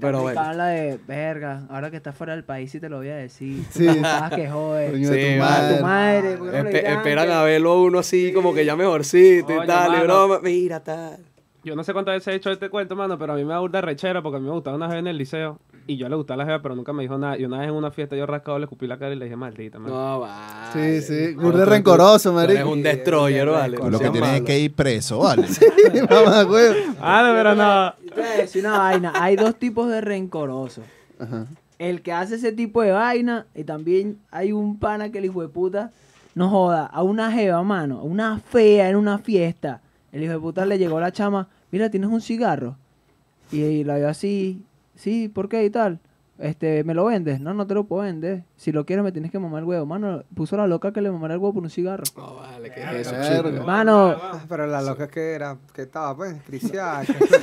Pero 0.00 0.22
bueno. 0.22 0.52
La 0.54 0.66
de, 0.68 0.98
verga, 1.06 1.62
ahora 1.70 1.90
que 1.90 1.96
estás 1.96 2.16
fuera 2.16 2.34
del 2.34 2.44
país 2.44 2.70
sí 2.70 2.80
te 2.80 2.88
lo 2.88 2.98
voy 2.98 3.08
a 3.08 3.16
decir. 3.16 3.62
Sí. 3.70 3.86
Sabes 4.00 4.36
que 4.38 4.48
jode. 4.50 4.90
Coño 4.90 5.10
de 5.10 5.22
Sí, 5.22 5.34
tu 5.34 5.38
madre. 5.40 5.82
madre, 5.82 6.36
¿por 6.36 6.50
qué 6.50 6.56
no 6.56 6.62
lo 6.62 6.68
Espe- 6.68 6.72
dijiste 6.72 6.92
esperan 6.92 7.30
a 7.30 7.42
verlo 7.42 7.70
a 7.72 7.82
uno 7.82 7.98
así 8.00 8.32
como 8.32 8.52
que 8.54 8.64
ya 8.64 8.76
mejorcito 8.76 9.52
Oye, 9.54 9.64
y 9.64 9.66
tal, 9.66 9.94
y 9.98 10.00
broma. 10.04 10.38
Mira, 10.42 10.80
tal. 10.80 11.18
Yo 11.62 11.74
no 11.76 11.82
sé 11.84 11.92
cuántas 11.92 12.14
veces 12.16 12.28
he 12.34 12.36
hecho 12.36 12.50
este 12.50 12.68
cuento, 12.68 12.94
mano, 12.96 13.18
pero 13.18 13.32
a 13.32 13.36
mí 13.36 13.44
me 13.44 13.52
da 13.54 13.60
burda 13.60 13.80
rechera 13.80 14.20
porque 14.20 14.36
a 14.36 14.40
mí 14.40 14.46
me 14.46 14.52
gustaba 14.52 14.76
una 14.76 14.86
jeva 14.86 14.98
en 14.98 15.06
el 15.06 15.16
liceo. 15.16 15.58
Y 15.86 15.96
yo 15.98 16.08
le 16.08 16.16
gustaba 16.16 16.38
la 16.38 16.44
jeva, 16.46 16.62
pero 16.62 16.74
nunca 16.74 16.92
me 16.94 17.02
dijo 17.02 17.18
nada. 17.18 17.36
Y 17.38 17.44
una 17.44 17.58
vez 17.58 17.68
en 17.68 17.74
una 17.74 17.90
fiesta 17.90 18.16
yo 18.16 18.24
rascado 18.24 18.58
le 18.58 18.64
escupí 18.64 18.86
la 18.86 18.98
cara 18.98 19.12
y 19.12 19.16
le 19.16 19.26
dije, 19.26 19.36
maldita, 19.36 19.78
man. 19.78 19.90
No, 19.92 20.22
Sí, 20.72 20.78
vale. 20.78 21.02
sí, 21.02 21.34
burde 21.34 21.64
tú- 21.64 21.70
rencoroso, 21.70 22.32
marico. 22.32 22.70
un 22.70 22.82
destroyer, 22.82 23.46
vale. 23.48 23.76
Lo 23.76 23.98
que 23.98 24.08
tienes 24.10 24.30
es 24.36 24.40
que 24.42 24.58
ir 24.60 24.72
preso, 24.74 25.18
¿vale? 25.18 25.46
Mamá, 26.10 26.42
güey. 26.44 26.72
Ah, 27.00 27.22
no, 27.28 27.34
pero 27.34 27.54
no. 27.54 27.94
Te 28.14 28.20
voy 28.20 28.30
a 28.30 28.36
decir 28.38 28.64
una 28.66 28.78
vaina. 28.78 29.12
Hay 29.14 29.36
dos 29.36 29.56
tipos 29.56 29.88
de 29.90 30.00
rencorosos. 30.00 30.84
Ajá. 31.18 31.46
El 31.78 32.02
que 32.02 32.12
hace 32.12 32.36
ese 32.36 32.52
tipo 32.52 32.80
de 32.82 32.92
vaina 32.92 33.46
y 33.54 33.64
también 33.64 34.18
hay 34.30 34.52
un 34.52 34.78
pana 34.78 35.10
que 35.10 35.18
el 35.18 35.26
hijo 35.26 35.42
de 35.42 35.48
puta 35.48 35.90
no 36.34 36.48
joda 36.48 36.86
a 36.86 37.02
una 37.02 37.30
jeva, 37.30 37.62
mano, 37.62 37.98
a 37.98 38.02
una 38.04 38.38
fea 38.38 38.88
en 38.88 38.96
una 38.96 39.18
fiesta. 39.18 39.80
El 40.12 40.22
hijo 40.22 40.32
de 40.32 40.38
puta 40.38 40.64
le 40.64 40.78
llegó 40.78 40.98
la 41.00 41.12
chama, 41.12 41.48
mira, 41.70 41.90
¿tienes 41.90 42.08
un 42.10 42.20
cigarro? 42.20 42.76
Y, 43.52 43.60
y 43.62 43.84
la 43.84 43.96
vio 43.96 44.08
así, 44.08 44.62
sí, 44.94 45.28
¿por 45.28 45.48
qué 45.48 45.64
y 45.64 45.70
tal? 45.70 46.00
Este, 46.38 46.84
¿me 46.84 46.94
lo 46.94 47.04
vendes? 47.06 47.40
No, 47.40 47.54
no 47.54 47.66
te 47.66 47.74
lo 47.74 47.84
puedo 47.84 48.02
vender. 48.02 48.44
Si 48.64 48.72
lo 48.72 48.86
quieres 48.86 49.04
me 49.04 49.12
tienes 49.12 49.30
que 49.30 49.38
mamar 49.38 49.58
el 49.58 49.66
huevo. 49.68 49.84
Mano, 49.84 50.22
puso 50.34 50.56
la 50.56 50.66
loca 50.66 50.90
que 50.90 51.02
le 51.02 51.10
mamara 51.10 51.34
el 51.34 51.38
huevo 51.38 51.52
por 51.52 51.62
un 51.64 51.68
cigarro. 51.68 52.02
No, 52.16 52.36
vale, 52.36 52.72
¿qué 52.72 52.80
es 52.98 53.12
eso, 53.12 53.50
chico? 53.52 53.62
Mano, 53.66 54.16
Pero 54.48 54.66
la 54.66 54.80
loca 54.80 55.06
que 55.06 55.32
era, 55.34 55.58
que 55.74 55.82
estaba, 55.82 56.16
pues, 56.16 56.34
cristiana. 56.46 57.02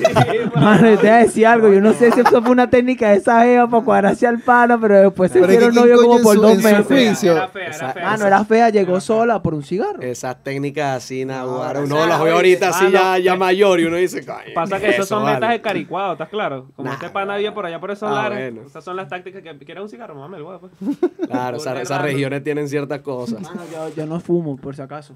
mano, 0.55 0.81
te 0.81 0.95
voy 0.95 1.07
a 1.09 1.17
decir 1.17 1.45
algo. 1.45 1.71
Yo 1.71 1.79
no 1.79 1.93
sé 1.93 2.11
si 2.11 2.21
eso 2.21 2.41
fue 2.41 2.49
una 2.49 2.71
técnica 2.71 3.11
de 3.11 3.17
esa 3.17 3.43
jeva 3.43 3.69
para 3.69 3.85
cuadrarse 3.85 4.25
al 4.25 4.39
pana, 4.39 4.79
pero 4.81 4.95
después 4.99 5.31
se 5.31 5.41
hicieron 5.41 5.69
¿quién 5.69 5.75
novio 5.75 6.01
como 6.01 6.23
por 6.23 6.37
dos 6.41 6.55
meses. 6.55 6.89
Era 7.23 7.47
fea, 7.47 7.67
era 7.67 7.93
fea. 7.93 8.03
Mano, 8.03 8.25
era 8.25 8.43
fea, 8.43 8.69
llegó 8.71 8.99
sola 8.99 9.43
por 9.43 9.53
un 9.53 9.61
cigarro. 9.61 10.01
Esas 10.01 10.41
técnicas 10.43 11.03
así, 11.03 11.23
o 11.23 11.71
uno 11.83 12.07
las 12.07 12.23
ve 12.23 12.31
ahorita 12.31 12.69
así 12.69 12.89
ya, 12.89 13.19
ya 13.19 13.35
eh, 13.35 13.37
mayor 13.37 13.79
y 13.79 13.83
uno 13.85 13.97
dice, 13.97 14.25
"Coño, 14.25 14.55
Pasa 14.55 14.79
que 14.79 14.89
esos 14.89 15.07
son 15.07 15.21
vale". 15.21 15.35
metas 15.35 15.51
de 15.51 15.61
caricuado, 15.61 16.13
¿estás 16.13 16.29
claro? 16.29 16.71
Como 16.75 16.91
este 16.91 17.11
pana 17.11 17.37
vive 17.37 17.51
por 17.51 17.67
allá 17.67 17.79
por 17.79 17.91
esos 17.91 18.09
Ah, 18.09 18.23
lares. 18.23 18.55
Esas 18.65 18.83
son 18.83 18.95
las 18.95 19.07
tácticas 19.07 19.43
que 19.43 19.55
quieres 19.65 19.83
un 19.83 19.89
cigarro, 19.89 20.15
mame 20.15 20.37
el 20.37 20.43
huevo. 20.43 20.67
Pues. 20.79 20.97
Claro, 21.27 21.57
esas, 21.57 22.01
regiones 22.01 22.43
tienen 22.43 22.67
ciertas 22.67 23.01
cosas. 23.01 23.41
Mano, 23.41 23.61
yo, 23.71 23.89
yo 23.95 24.05
no 24.05 24.19
fumo, 24.19 24.57
por 24.57 24.75
si 24.75 24.81
acaso. 24.81 25.15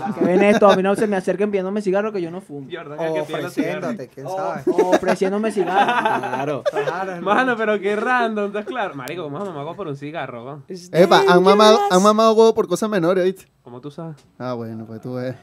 Las 0.00 0.14
que 0.14 0.24
ven 0.24 0.42
esto, 0.42 0.68
a 0.68 0.76
mí 0.76 0.82
no 0.82 0.94
se 0.94 1.06
me 1.06 1.16
acerquen 1.16 1.50
pidiéndome 1.50 1.80
cigarro 1.82 2.12
que 2.12 2.20
yo 2.20 2.30
no 2.30 2.40
fumo. 2.40 2.68
Jordan, 2.70 2.98
O 2.98 3.22
ofreciéndote, 3.22 4.08
quién 4.08 4.26
O, 4.26 4.36
sabe. 4.36 4.62
o 4.66 4.90
ofreciéndome 4.90 5.52
cigarro. 5.52 5.86
Claro. 5.86 6.62
Claro, 6.70 7.12
hermano. 7.12 7.22
Mano, 7.22 7.56
pero 7.56 7.80
qué 7.80 7.96
random, 7.96 8.46
¿estás 8.46 8.64
claro? 8.66 8.94
Marico, 8.94 9.24
¿cómo 9.24 9.52
me 9.52 9.60
hago 9.60 9.76
por 9.76 9.88
un 9.88 9.96
cigarro? 9.96 10.62
Epa, 10.92 11.22
han 11.28 11.42
mamado, 11.42 11.78
han 11.90 12.02
mamado 12.02 12.32
huevo 12.34 12.54
por 12.54 12.68
cosas 12.68 12.90
menores, 12.90 13.24
¿viste? 13.24 13.46
Como 13.62 13.80
tú 13.80 13.90
sabes. 13.90 14.16
Ah, 14.38 14.52
bueno, 14.52 14.84
pues 14.86 15.00
tú 15.00 15.14
ves. 15.14 15.34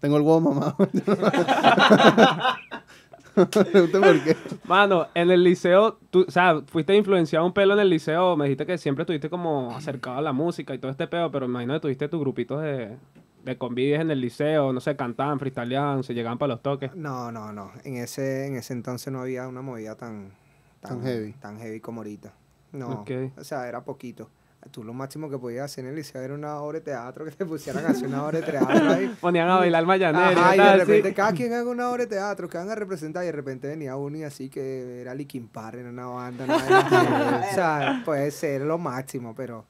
Tengo 0.00 0.16
el 0.16 0.22
huevo 0.22 0.40
mamado. 0.40 0.76
Pregunte 3.50 4.00
por 4.00 4.24
qué. 4.24 4.36
Mano, 4.64 5.06
en 5.14 5.30
el 5.30 5.42
liceo, 5.42 5.98
tú, 6.10 6.24
o 6.26 6.30
sea, 6.30 6.60
fuiste 6.66 6.94
influenciado 6.94 7.46
un 7.46 7.52
pelo 7.52 7.74
en 7.74 7.80
el 7.80 7.90
liceo, 7.90 8.36
me 8.36 8.46
dijiste 8.46 8.66
que 8.66 8.78
siempre 8.78 9.02
estuviste 9.02 9.30
como 9.30 9.74
acercado 9.74 10.18
a 10.18 10.22
la 10.22 10.32
música 10.32 10.74
y 10.74 10.78
todo 10.78 10.90
este 10.90 11.06
pedo, 11.06 11.30
pero 11.30 11.46
me 11.46 11.52
imagino 11.52 11.74
que 11.74 11.80
tuviste 11.80 12.08
tus 12.08 12.20
grupitos 12.20 12.62
de, 12.62 12.96
de 13.44 13.58
convivios 13.58 14.00
en 14.00 14.10
el 14.10 14.20
liceo, 14.20 14.72
no 14.72 14.80
sé, 14.80 14.96
cantaban, 14.96 15.38
freestyleaban, 15.38 16.02
se 16.02 16.14
llegaban 16.14 16.38
para 16.38 16.54
los 16.54 16.62
toques. 16.62 16.94
No, 16.94 17.30
no, 17.32 17.52
no. 17.52 17.72
En 17.84 17.96
ese, 17.96 18.46
en 18.46 18.56
ese 18.56 18.72
entonces 18.72 19.12
no 19.12 19.20
había 19.20 19.46
una 19.48 19.62
movida 19.62 19.96
tan, 19.96 20.32
Tan 20.80 21.02
heavy. 21.02 21.32
Tan 21.34 21.58
heavy 21.58 21.80
como 21.80 22.00
ahorita. 22.00 22.32
No. 22.72 22.88
Ok. 22.88 23.10
O 23.36 23.44
sea, 23.44 23.68
era 23.68 23.84
poquito. 23.84 24.30
Tú 24.70 24.84
lo 24.84 24.92
máximo 24.92 25.30
que 25.30 25.38
podías 25.38 25.64
hacer 25.64 25.84
en 25.84 25.90
el 25.90 25.96
liceo 25.96 26.20
era 26.20 26.34
una 26.34 26.60
obra 26.60 26.78
de 26.80 26.84
teatro, 26.84 27.24
que 27.24 27.30
te 27.30 27.46
pusieran 27.46 27.84
a 27.86 27.88
hacer 27.88 28.06
una 28.06 28.24
obra 28.24 28.40
de 28.40 28.46
teatro 28.46 28.68
ahí. 28.90 29.16
Ponían 29.20 29.48
a 29.48 29.56
bailar 29.56 29.86
mayanero 29.86 30.38
Ajá, 30.38 30.54
y 30.54 30.60
y 30.60 30.62
de 30.62 30.76
repente 30.76 31.08
sí. 31.08 31.14
cada 31.14 31.32
quien 31.32 31.52
haga 31.54 31.70
una 31.70 31.90
obra 31.90 32.04
de 32.04 32.08
teatro, 32.08 32.48
que 32.48 32.58
van 32.58 32.70
a 32.70 32.74
representar 32.74 33.22
y 33.22 33.26
de 33.26 33.32
repente 33.32 33.68
venía 33.68 33.96
uno 33.96 34.18
y 34.18 34.22
así 34.22 34.50
que 34.50 35.00
era 35.00 35.14
Linkin 35.14 35.48
Park 35.48 35.78
en 35.78 35.86
una 35.86 36.06
banda. 36.06 36.44
así. 36.44 36.94
o 37.50 37.54
sea, 37.54 38.02
puede 38.04 38.30
ser 38.30 38.60
lo 38.62 38.76
máximo, 38.76 39.34
pero 39.34 39.64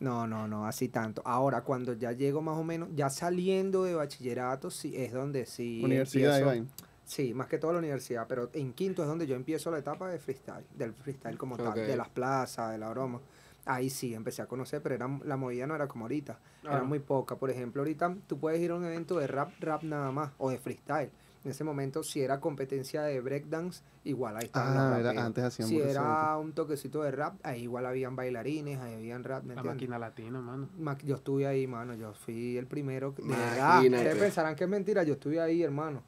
no, 0.00 0.26
no, 0.26 0.48
no, 0.48 0.66
así 0.66 0.88
tanto. 0.88 1.22
Ahora, 1.24 1.62
cuando 1.62 1.92
ya 1.92 2.10
llego 2.10 2.42
más 2.42 2.58
o 2.58 2.64
menos, 2.64 2.88
ya 2.94 3.08
saliendo 3.10 3.84
de 3.84 3.94
bachillerato, 3.94 4.70
sí, 4.70 4.94
es 4.96 5.12
donde 5.12 5.46
sí 5.46 5.80
Universidad, 5.84 6.40
empiezo-. 6.40 6.74
Sí, 7.04 7.34
más 7.34 7.46
que 7.46 7.58
todo 7.58 7.72
la 7.72 7.78
universidad, 7.78 8.26
pero 8.28 8.50
en 8.54 8.72
quinto 8.72 9.02
es 9.02 9.08
donde 9.08 9.26
yo 9.26 9.36
empiezo 9.36 9.70
la 9.70 9.78
etapa 9.78 10.08
de 10.08 10.18
freestyle, 10.18 10.64
del 10.74 10.94
freestyle 10.94 11.38
como 11.38 11.56
tal, 11.56 11.74
de 11.74 11.96
las 11.96 12.08
plazas, 12.08 12.72
de 12.72 12.78
la 12.78 12.88
broma. 12.90 13.20
Ahí 13.64 13.90
sí 13.90 14.12
empecé 14.14 14.42
a 14.42 14.46
conocer, 14.46 14.82
pero 14.82 14.94
era, 14.96 15.08
la 15.24 15.36
movida 15.36 15.66
no 15.68 15.74
era 15.76 15.86
como 15.86 16.04
ahorita, 16.06 16.38
era 16.64 16.82
muy 16.82 16.98
poca. 16.98 17.36
Por 17.36 17.50
ejemplo, 17.50 17.82
ahorita 17.82 18.14
tú 18.26 18.38
puedes 18.38 18.60
ir 18.60 18.72
a 18.72 18.74
un 18.74 18.84
evento 18.84 19.18
de 19.18 19.26
rap, 19.28 19.50
rap 19.60 19.82
nada 19.84 20.10
más, 20.10 20.32
o 20.38 20.50
de 20.50 20.58
freestyle. 20.58 21.10
En 21.44 21.50
ese 21.50 21.64
momento, 21.64 22.04
si 22.04 22.20
era 22.22 22.38
competencia 22.38 23.02
de 23.02 23.20
breakdance, 23.20 23.82
igual 24.04 24.36
ahí 24.36 24.44
estaban 24.46 24.76
Ah, 24.76 24.90
los 24.98 25.10
era- 25.12 25.24
antes 25.24 25.42
hacían 25.44 25.68
Si 25.68 25.80
era 25.80 26.36
un 26.38 26.52
toquecito 26.52 27.02
de 27.02 27.10
rap, 27.10 27.34
ahí 27.42 27.62
igual 27.62 27.86
habían 27.86 28.14
bailarines, 28.14 28.78
ahí 28.78 28.94
habían 28.94 29.24
rap, 29.24 29.42
¿me 29.42 29.54
La 29.54 29.60
entiendes? 29.60 29.74
máquina 29.74 29.98
latina, 29.98 30.40
mano. 30.40 30.68
Ma- 30.78 30.96
Yo 30.98 31.16
estuve 31.16 31.46
ahí, 31.48 31.66
mano. 31.66 31.94
Yo 31.94 32.14
fui 32.14 32.56
el 32.56 32.66
primero. 32.66 33.12
que- 33.14 33.22
De 33.22 33.28
verdad. 33.28 33.82
Ustedes 33.84 34.16
pensarán 34.16 34.54
que 34.54 34.64
es 34.64 34.70
mentira. 34.70 35.02
Yo 35.02 35.14
estuve 35.14 35.40
ahí, 35.40 35.62
hermano. 35.64 36.02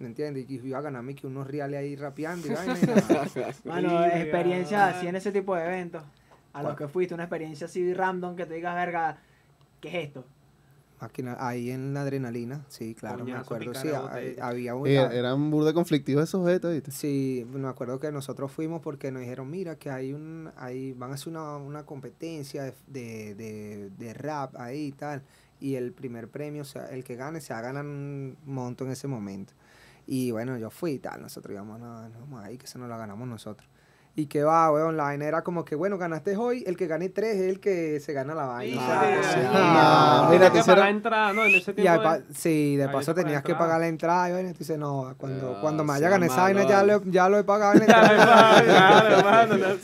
¿Me 0.00 0.06
entiendes? 0.08 0.50
Y 0.50 0.54
iba 0.66 0.78
a 0.78 0.82
ganarme 0.82 1.14
que 1.14 1.26
unos 1.26 1.46
reales 1.46 1.78
ahí 1.80 1.96
rapeando 1.96 2.46
y 2.48 2.50
vaina. 2.50 2.76
y 2.78 2.86
nada. 2.86 3.54
Mano, 3.64 4.04
experiencias 4.04 4.96
así 4.96 5.06
en 5.06 5.16
ese 5.16 5.32
tipo 5.32 5.54
de 5.56 5.64
eventos. 5.64 6.02
A 6.54 6.62
los 6.62 6.76
que 6.76 6.88
fuiste, 6.88 7.14
una 7.14 7.24
experiencia 7.24 7.66
así 7.66 7.92
random 7.92 8.36
que 8.36 8.46
te 8.46 8.54
digas, 8.54 8.74
verga, 8.74 9.18
¿qué 9.80 9.88
es 9.88 10.06
esto? 10.06 10.24
Máquina, 11.00 11.36
ahí 11.38 11.70
en 11.70 11.92
la 11.92 12.02
adrenalina, 12.02 12.64
sí, 12.68 12.94
claro, 12.94 13.24
me 13.26 13.32
acuerdo. 13.32 13.74
Sí, 13.74 13.88
había 14.40 14.74
un. 14.74 14.86
Eh, 14.86 15.18
eran 15.18 15.50
burda 15.50 15.74
conflictivos 15.74 16.24
esos 16.24 16.40
objetos, 16.40 16.72
¿viste? 16.72 16.92
Sí, 16.92 17.44
me 17.52 17.68
acuerdo 17.68 18.00
que 18.00 18.10
nosotros 18.10 18.50
fuimos 18.52 18.80
porque 18.80 19.10
nos 19.10 19.20
dijeron, 19.20 19.50
mira, 19.50 19.76
que 19.76 19.90
hay 19.90 20.12
un, 20.14 20.50
hay, 20.56 20.92
van 20.92 21.10
a 21.10 21.14
hacer 21.14 21.28
una, 21.28 21.56
una 21.58 21.84
competencia 21.84 22.62
de, 22.62 22.74
de, 22.86 23.34
de- 23.34 23.90
de 23.98 24.14
rap 24.14 24.56
ahí 24.56 24.86
y 24.86 24.92
tal, 24.92 25.22
y 25.60 25.74
el 25.74 25.92
primer 25.92 26.28
premio, 26.28 26.62
o 26.62 26.64
sea, 26.64 26.86
el 26.86 27.04
que 27.04 27.16
gane, 27.16 27.40
se 27.42 27.52
ganan 27.52 27.86
un 27.86 28.36
monto 28.46 28.84
en 28.84 28.92
ese 28.92 29.06
momento. 29.08 29.52
Y 30.06 30.30
bueno, 30.30 30.56
yo 30.56 30.70
fui 30.70 30.92
y 30.92 30.98
tal, 31.00 31.20
nosotros 31.20 31.52
íbamos, 31.52 31.80
no, 31.80 32.08
no, 32.08 32.20
vamos 32.20 32.44
ahí, 32.44 32.56
que 32.56 32.66
se 32.66 32.78
nos 32.78 32.88
lo 32.88 32.96
ganamos 32.96 33.26
nosotros. 33.28 33.68
Y 34.16 34.26
que 34.26 34.44
va, 34.44 34.70
weón, 34.70 34.96
la 34.96 35.02
vaina 35.04 35.24
era 35.24 35.42
como 35.42 35.64
que, 35.64 35.74
bueno, 35.74 35.98
ganaste 35.98 36.36
hoy, 36.36 36.62
el 36.68 36.76
que 36.76 36.86
gane 36.86 37.08
tres 37.08 37.34
es 37.34 37.50
el 37.50 37.58
que 37.58 37.98
se 37.98 38.12
gana 38.12 38.32
la 38.32 38.44
vaina. 38.46 38.80
Sí. 38.80 39.38
Ah, 39.52 40.28
Tenías 40.30 40.50
mira, 40.52 40.62
que 40.62 40.70
pagar 40.70 40.88
entrada, 40.90 41.32
¿no? 41.32 41.44
En 41.44 41.54
ese 41.56 41.72
tiempo. 41.72 41.90
de 41.90 41.98
de- 41.98 42.04
pa- 42.04 42.20
sí, 42.32 42.76
de 42.76 42.88
paso 42.90 43.12
tenías 43.12 43.42
que 43.42 43.56
pagar 43.56 43.80
la 43.80 43.88
entrada. 43.88 44.28
Y 44.28 44.32
bueno, 44.34 44.52
tú 44.52 44.58
dices, 44.60 44.78
no, 44.78 45.14
cuando, 45.16 45.54
Ah, 45.56 45.60
cuando 45.60 45.82
me 45.82 45.88
vaya 45.88 46.06
a 46.06 46.10
sea 46.10 46.18
ganar 46.18 46.28
esa 46.30 46.42
vaina 46.42 46.62
ya, 46.64 46.84
lo- 46.84 47.02
ya 47.06 47.28
lo 47.28 47.38
he 47.38 47.42
pagado 47.44 47.72
en 47.72 47.78
la 47.80 47.84
entrada. 47.86 48.62
claro, 48.62 49.16
hermano, 49.18 49.56
no. 49.56 49.74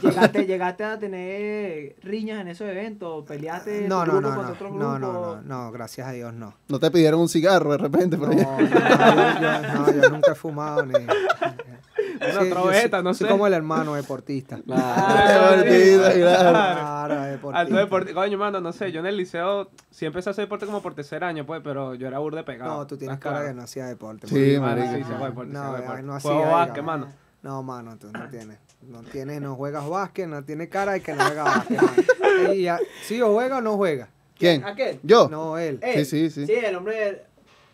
¿Llegaste, 0.00 0.46
llegaste 0.46 0.84
a 0.84 0.98
tener 1.00 1.96
riñas 2.02 2.40
en 2.42 2.48
esos 2.48 2.68
eventos, 2.68 3.24
peleaste 3.26 3.88
No, 3.88 4.06
no, 4.06 4.20
no, 4.20 4.30
no, 4.30 4.50
otro 4.50 4.70
no, 4.70 4.98
no, 5.00 5.12
no, 5.12 5.40
no, 5.42 5.72
gracias 5.72 6.06
a 6.06 6.12
Dios 6.12 6.32
no. 6.32 6.54
No 6.68 6.78
te 6.78 6.92
pidieron 6.92 7.20
un 7.20 7.28
cigarro 7.28 7.72
de 7.72 7.78
repente 7.78 8.16
No, 8.16 8.26
no, 8.28 9.92
yo 9.92 10.10
nunca 10.10 10.30
he 10.32 10.34
fumado 10.36 10.86
ni. 10.86 10.94
Una 12.20 12.42
Sí, 12.42 12.50
soy- 12.50 13.02
no 13.02 13.14
soy 13.14 13.26
sé. 13.26 13.30
como 13.32 13.46
el 13.46 13.52
hermano 13.54 13.94
deportista. 13.94 14.58
Claro. 14.66 15.62
Divertido, 15.62 16.02
claro. 16.12 16.50
Claro, 16.50 17.14
Alto 17.14 17.30
deportista. 17.30 17.78
deporte, 17.80 18.14
coño, 18.14 18.38
mano, 18.38 18.60
no 18.60 18.72
sé, 18.72 18.92
yo 18.92 19.00
en 19.00 19.06
el 19.06 19.16
liceo 19.16 19.70
siempre 19.90 20.18
empecé 20.18 20.30
a 20.30 20.32
hacer 20.32 20.44
deporte 20.44 20.66
como 20.66 20.82
por 20.82 20.94
tercer 20.94 21.24
año, 21.24 21.46
pues, 21.46 21.60
pero 21.64 21.94
yo 21.94 22.06
era 22.08 22.18
burde 22.18 22.42
pegado. 22.44 22.76
No, 22.78 22.86
tú 22.86 22.96
tienes 22.96 23.16
¿estás 23.18 23.32
cara 23.32 23.46
que 23.48 23.54
no 23.54 23.62
hacía 23.62 23.86
deporte. 23.86 24.26
Sí, 24.26 24.58
marico. 24.60 24.86
sí, 24.88 25.04
sí, 25.04 25.10
deporte, 25.10 25.50
sí, 25.52 25.58
No, 25.58 25.72
deporte. 25.74 26.02
no 26.02 26.14
hacía, 26.14 26.30
Juego 26.32 26.50
básquet, 26.52 26.82
mano. 26.84 27.08
No, 27.42 27.62
mano, 27.62 27.96
tú 27.98 28.10
no 28.12 28.28
tienes. 28.28 28.58
No 28.82 29.00
tienes, 29.02 29.40
no 29.40 29.54
juegas 29.54 29.88
básquet, 29.88 30.26
no 30.28 30.42
tienes 30.44 30.68
cara 30.68 30.92
de 30.92 31.00
que 31.02 31.14
no 31.14 31.24
juega 31.24 31.44
básquet. 31.44 31.80
mano. 32.62 32.78
¿Sí 33.02 33.20
o 33.22 33.32
juega 33.32 33.58
o 33.58 33.60
no 33.60 33.76
juega? 33.76 34.08
¿Quién? 34.36 34.64
¿Aquel? 34.64 35.00
¿Yo? 35.02 35.28
No, 35.28 35.58
él. 35.58 35.78
Él. 35.82 36.04
Sí, 36.04 36.28
sí, 36.28 36.30
sí. 36.30 36.46
Sí, 36.46 36.52
el 36.52 36.76
hombre. 36.76 37.24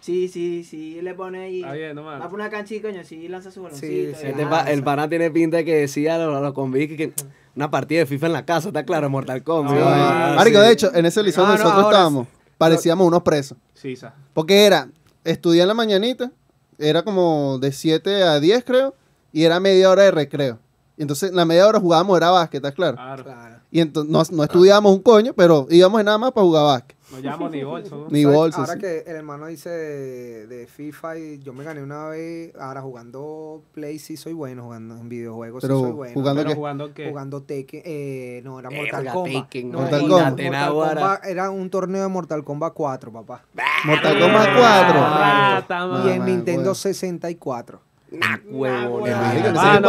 Sí, 0.04 0.28
sí, 0.28 0.64
sí, 0.64 1.00
le 1.00 1.14
pone 1.14 1.44
ahí. 1.44 1.60
Está 1.62 1.72
bien, 1.72 1.96
no, 1.96 2.04
Va 2.04 2.18
por 2.28 2.34
una 2.34 2.50
cancha 2.50 2.74
y 2.74 2.80
coño, 2.80 3.02
sí 3.04 3.26
lanza 3.26 3.50
su 3.50 3.62
baloncito. 3.62 4.18
Sí. 4.18 4.26
Este 4.26 4.44
pa- 4.44 4.70
el 4.70 4.82
pana 4.82 5.08
tiene 5.08 5.30
pinta 5.30 5.56
de 5.56 5.64
que 5.64 5.74
decía 5.76 6.16
a 6.16 6.18
los, 6.18 6.36
a 6.36 6.40
los 6.42 6.52
convictos 6.52 6.98
que 6.98 7.14
una 7.56 7.70
partida 7.70 8.00
de 8.00 8.06
FIFA 8.06 8.26
en 8.26 8.32
la 8.34 8.44
casa, 8.44 8.68
está 8.68 8.84
claro, 8.84 9.08
Mortal 9.08 9.42
Kombat. 9.42 10.36
Marico, 10.36 10.58
sí. 10.58 10.64
de 10.66 10.72
hecho, 10.72 10.94
en 10.94 11.06
ese 11.06 11.22
liceo 11.22 11.46
no, 11.46 11.52
nosotros 11.56 11.84
estábamos, 11.86 12.26
parecíamos 12.58 13.06
unos 13.06 13.22
presos. 13.22 13.56
Sí, 13.72 13.96
sa. 13.96 14.14
Porque 14.34 14.66
era, 14.66 14.90
estudié 15.24 15.62
en 15.62 15.68
la 15.68 15.74
mañanita, 15.74 16.30
era 16.78 17.02
como 17.02 17.58
de 17.58 17.72
7 17.72 18.24
a 18.24 18.40
10 18.40 18.62
creo, 18.62 18.94
y 19.32 19.44
era 19.44 19.58
media 19.58 19.88
hora 19.88 20.02
de 20.02 20.10
recreo. 20.10 20.58
Y 20.98 21.02
entonces 21.02 21.32
la 21.32 21.46
media 21.46 21.66
hora 21.66 21.80
jugábamos, 21.80 22.14
era 22.18 22.28
básquet, 22.30 22.58
¿estás 22.58 22.74
claro? 22.74 22.96
Claro. 22.98 23.24
Claro. 23.24 23.56
Y 23.70 23.80
entonces 23.80 24.12
no, 24.12 24.22
no 24.36 24.44
estudiábamos 24.44 24.92
un 24.92 25.00
coño, 25.02 25.32
pero 25.34 25.66
íbamos 25.70 26.04
nada 26.04 26.18
más 26.18 26.32
para 26.32 26.44
jugar 26.44 26.64
básquet. 26.64 26.93
No 27.14 27.20
llamo 27.30 27.48
ni 27.48 27.62
bolso. 27.64 27.96
¿no? 27.96 28.06
Ni 28.10 28.24
bolsa. 28.24 28.60
Ahora 28.60 28.72
sí. 28.74 28.78
que 28.80 28.98
el 29.06 29.16
hermano 29.16 29.46
dice 29.46 29.68
de, 29.70 30.46
de 30.46 30.66
FIFA 30.66 31.18
y 31.18 31.38
yo 31.40 31.52
me 31.52 31.64
gané 31.64 31.82
una 31.82 32.06
vez, 32.08 32.52
ahora 32.58 32.80
jugando 32.82 33.62
Play 33.72 33.98
sí 33.98 34.16
soy 34.16 34.32
bueno, 34.32 34.64
jugando 34.64 34.96
en 34.96 35.08
videojuegos 35.08 35.62
Pero 35.62 35.76
sí 35.78 35.82
soy 35.84 35.92
bueno. 35.92 36.14
jugando 36.14 36.40
Pero 36.42 36.50
qué? 36.50 36.56
jugando 36.56 36.94
qué? 36.94 37.08
Jugando 37.10 37.42
Tekken, 37.42 37.82
eh, 37.84 38.40
no, 38.44 38.58
era 38.60 38.70
Mortal 38.70 39.02
Verga, 39.04 39.12
Kombat. 39.12 39.32
Tekken, 39.50 39.70
No, 39.72 39.78
Mortal 39.80 40.00
Mortal 40.08 40.72
Kombat. 40.72 41.24
Era 41.26 41.50
un 41.50 41.70
torneo 41.70 42.02
de 42.02 42.08
Mortal 42.08 42.44
Kombat 42.44 42.72
4, 42.74 43.12
papá. 43.12 43.44
Mortal 43.84 44.18
Kombat 44.20 44.48
4. 44.56 45.00
Rata, 45.00 45.78
Ah, 45.82 46.02
y 46.06 46.10
en 46.10 46.24
Nintendo 46.24 46.60
huevo. 46.62 46.74
64. 46.74 47.80
Nah, 48.10 48.38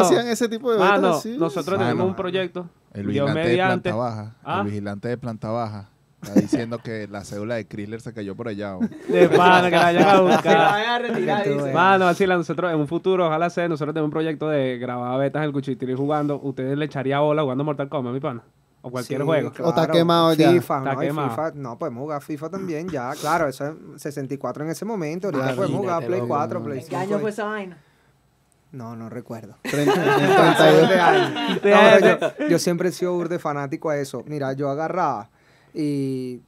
hacían 0.01 0.27
ese 0.27 0.49
tipo 0.49 0.71
de 0.71 0.79
Mano, 0.79 1.09
así. 1.09 1.38
nosotros 1.38 1.77
Mano. 1.77 1.89
tenemos 1.89 2.07
un 2.07 2.15
proyecto. 2.15 2.67
el 2.93 3.07
Dios 3.11 3.27
vigilante 3.27 3.49
de 3.49 3.55
planta 3.57 3.95
baja. 3.95 4.35
Ah. 4.43 4.59
El 4.61 4.65
vigilante 4.67 5.07
de 5.09 5.17
planta 5.17 5.49
baja. 5.49 5.89
Está 6.27 6.39
diciendo 6.39 6.79
que 6.79 7.07
la 7.07 7.23
cédula 7.23 7.55
de 7.55 7.67
Chrysler 7.67 8.01
se 8.01 8.13
cayó 8.13 8.35
por 8.35 8.47
allá. 8.47 8.77
¿o? 8.77 8.79
De 8.81 9.29
pana, 9.29 9.69
que 9.69 9.75
la 9.75 9.83
vayan 9.83 10.03
a 10.03 10.11
Se 10.11 10.15
la 10.15 10.21
buscar. 10.21 10.57
van 10.57 10.83
a 10.89 10.99
retirar, 10.99 11.47
dice. 11.47 11.73
Mano, 11.73 12.07
así 12.07 12.25
la 12.25 12.35
nosotros 12.38 12.71
en 12.73 12.79
un 12.79 12.88
futuro, 12.88 13.27
ojalá 13.27 13.49
sea, 13.49 13.67
nosotros 13.67 13.93
tenemos 13.93 14.07
un 14.07 14.11
proyecto 14.11 14.49
de 14.49 14.77
grabar 14.77 15.19
betas 15.19 15.41
en 15.41 15.45
el 15.47 15.53
cuchitril 15.53 15.95
jugando. 15.95 16.39
Ustedes 16.41 16.77
le 16.77 16.85
echaría 16.85 17.19
bola 17.19 17.41
jugando 17.43 17.63
Mortal 17.63 17.89
Kombat, 17.89 18.13
mi 18.13 18.19
pana. 18.19 18.41
O 18.81 18.91
cualquier 18.91 19.21
Sí, 19.21 19.25
juego. 19.25 19.51
O 19.63 19.69
está 19.69 19.88
quemado 19.88 20.33
ya. 20.33 20.51
FIFA, 20.51 20.77
Está 20.79 20.93
no, 20.93 21.03
y 21.03 21.07
quemado. 21.07 21.29
FIFA, 21.29 21.51
no, 21.55 21.77
podemos 21.79 22.01
jugar 22.01 22.21
FIFA 22.21 22.49
también 22.49 22.88
ya, 22.89 23.11
claro, 23.19 23.47
eso 23.47 23.65
es 23.95 24.01
64 24.01 24.63
en 24.63 24.69
ese 24.69 24.85
momento, 24.85 25.27
ahorita 25.27 25.43
Claro. 25.43 25.55
podemos 25.57 25.79
jugar 25.81 25.97
Play 26.05 26.19
Imagínate, 26.19 26.27
4, 26.27 26.53
loco. 26.59 26.65
Play 26.65 26.77
¿En 26.79 26.85
5. 26.85 26.89
qué 26.89 27.03
año 27.03 27.19
fue 27.19 27.29
esa 27.31 27.43
vaina? 27.45 27.77
No, 28.71 28.95
no 28.95 29.09
recuerdo. 29.09 29.55
30, 29.63 29.91
en 29.93 30.35
32 30.35 30.89
de 30.89 30.99
años. 30.99 31.31
No, 31.55 31.59
pero 31.61 32.19
yo, 32.39 32.47
yo 32.49 32.59
siempre 32.59 32.89
he 32.89 32.91
sido 32.91 33.13
burde 33.13 33.39
fanático 33.39 33.89
a 33.89 33.97
eso. 33.97 34.23
Mira, 34.27 34.53
yo 34.53 34.69
agarraba 34.69 35.29
y 35.75 36.41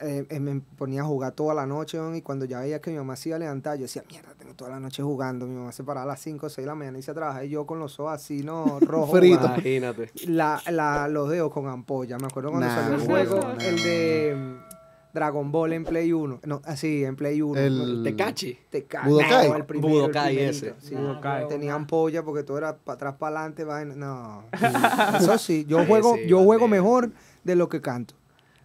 eh, 0.00 0.26
eh, 0.30 0.40
me 0.40 0.60
ponía 0.76 1.02
a 1.02 1.04
jugar 1.04 1.32
toda 1.32 1.54
la 1.54 1.64
noche 1.66 1.96
weón, 2.00 2.16
y 2.16 2.22
cuando 2.22 2.44
ya 2.44 2.60
veía 2.60 2.80
que 2.80 2.90
mi 2.90 2.96
mamá 2.96 3.14
se 3.14 3.28
iba 3.28 3.36
a 3.36 3.38
levantar, 3.38 3.76
yo 3.76 3.82
decía, 3.82 4.02
mierda, 4.08 4.34
tengo 4.36 4.54
toda 4.54 4.70
la 4.70 4.80
noche 4.80 5.00
jugando. 5.02 5.46
Mi 5.46 5.54
mamá 5.54 5.70
se 5.70 5.84
paraba 5.84 6.04
a 6.04 6.06
las 6.08 6.20
5 6.20 6.46
o 6.46 6.48
6 6.48 6.56
de 6.64 6.66
la 6.66 6.74
mañana 6.74 6.98
y 6.98 7.02
se 7.02 7.14
trabajaba 7.14 7.44
y 7.44 7.50
yo 7.50 7.66
con 7.66 7.78
los 7.78 8.00
ojos 8.00 8.12
así, 8.14 8.42
¿no? 8.42 8.80
Rojos. 8.80 9.16
Frito. 9.18 9.44
Imagínate. 9.46 10.10
La, 10.26 10.60
la, 10.70 11.06
los 11.06 11.28
dedos 11.30 11.52
con 11.52 11.68
ampolla. 11.68 12.18
Me 12.18 12.26
acuerdo 12.26 12.50
cuando 12.50 12.66
Nah, 12.66 12.74
salió 12.74 12.94
el 12.96 13.00
juego, 13.06 13.40
el 13.60 13.76
de 13.76 14.34
mm, 14.36 15.14
Dragon 15.14 15.52
Ball 15.52 15.72
en 15.74 15.84
Play 15.84 16.12
1. 16.12 16.40
No, 16.46 16.62
así, 16.64 17.04
en 17.04 17.14
Play 17.14 17.40
1. 17.40 17.60
El- 17.60 18.00
Tecachi. 18.02 18.58
Te 18.70 18.84
cae. 18.84 19.08
Budokai. 19.08 19.48
No, 19.50 19.56
el 19.56 19.64
primero, 19.66 19.88
el 19.88 19.94
Budokai 20.00 20.34
primerito, 20.34 20.66
ese. 20.66 20.74
sí. 20.80 20.94
Budokai. 20.96 21.46
Tenía 21.48 21.74
ampolla 21.74 22.24
porque 22.24 22.42
todo 22.42 22.58
era 22.58 22.76
para 22.76 22.94
atrás, 22.94 23.14
para 23.20 23.36
adelante. 23.38 23.62
vaina. 23.64 23.94
No. 23.94 24.44
Eso 25.20 25.38
sí, 25.38 25.64
yo 25.68 25.84
juego, 25.86 26.16
sí, 26.16 26.22
yo 26.26 26.42
juego 26.42 26.66
mejor 26.66 27.12
de 27.44 27.54
lo 27.54 27.68
que 27.68 27.80
canto. 27.80 28.14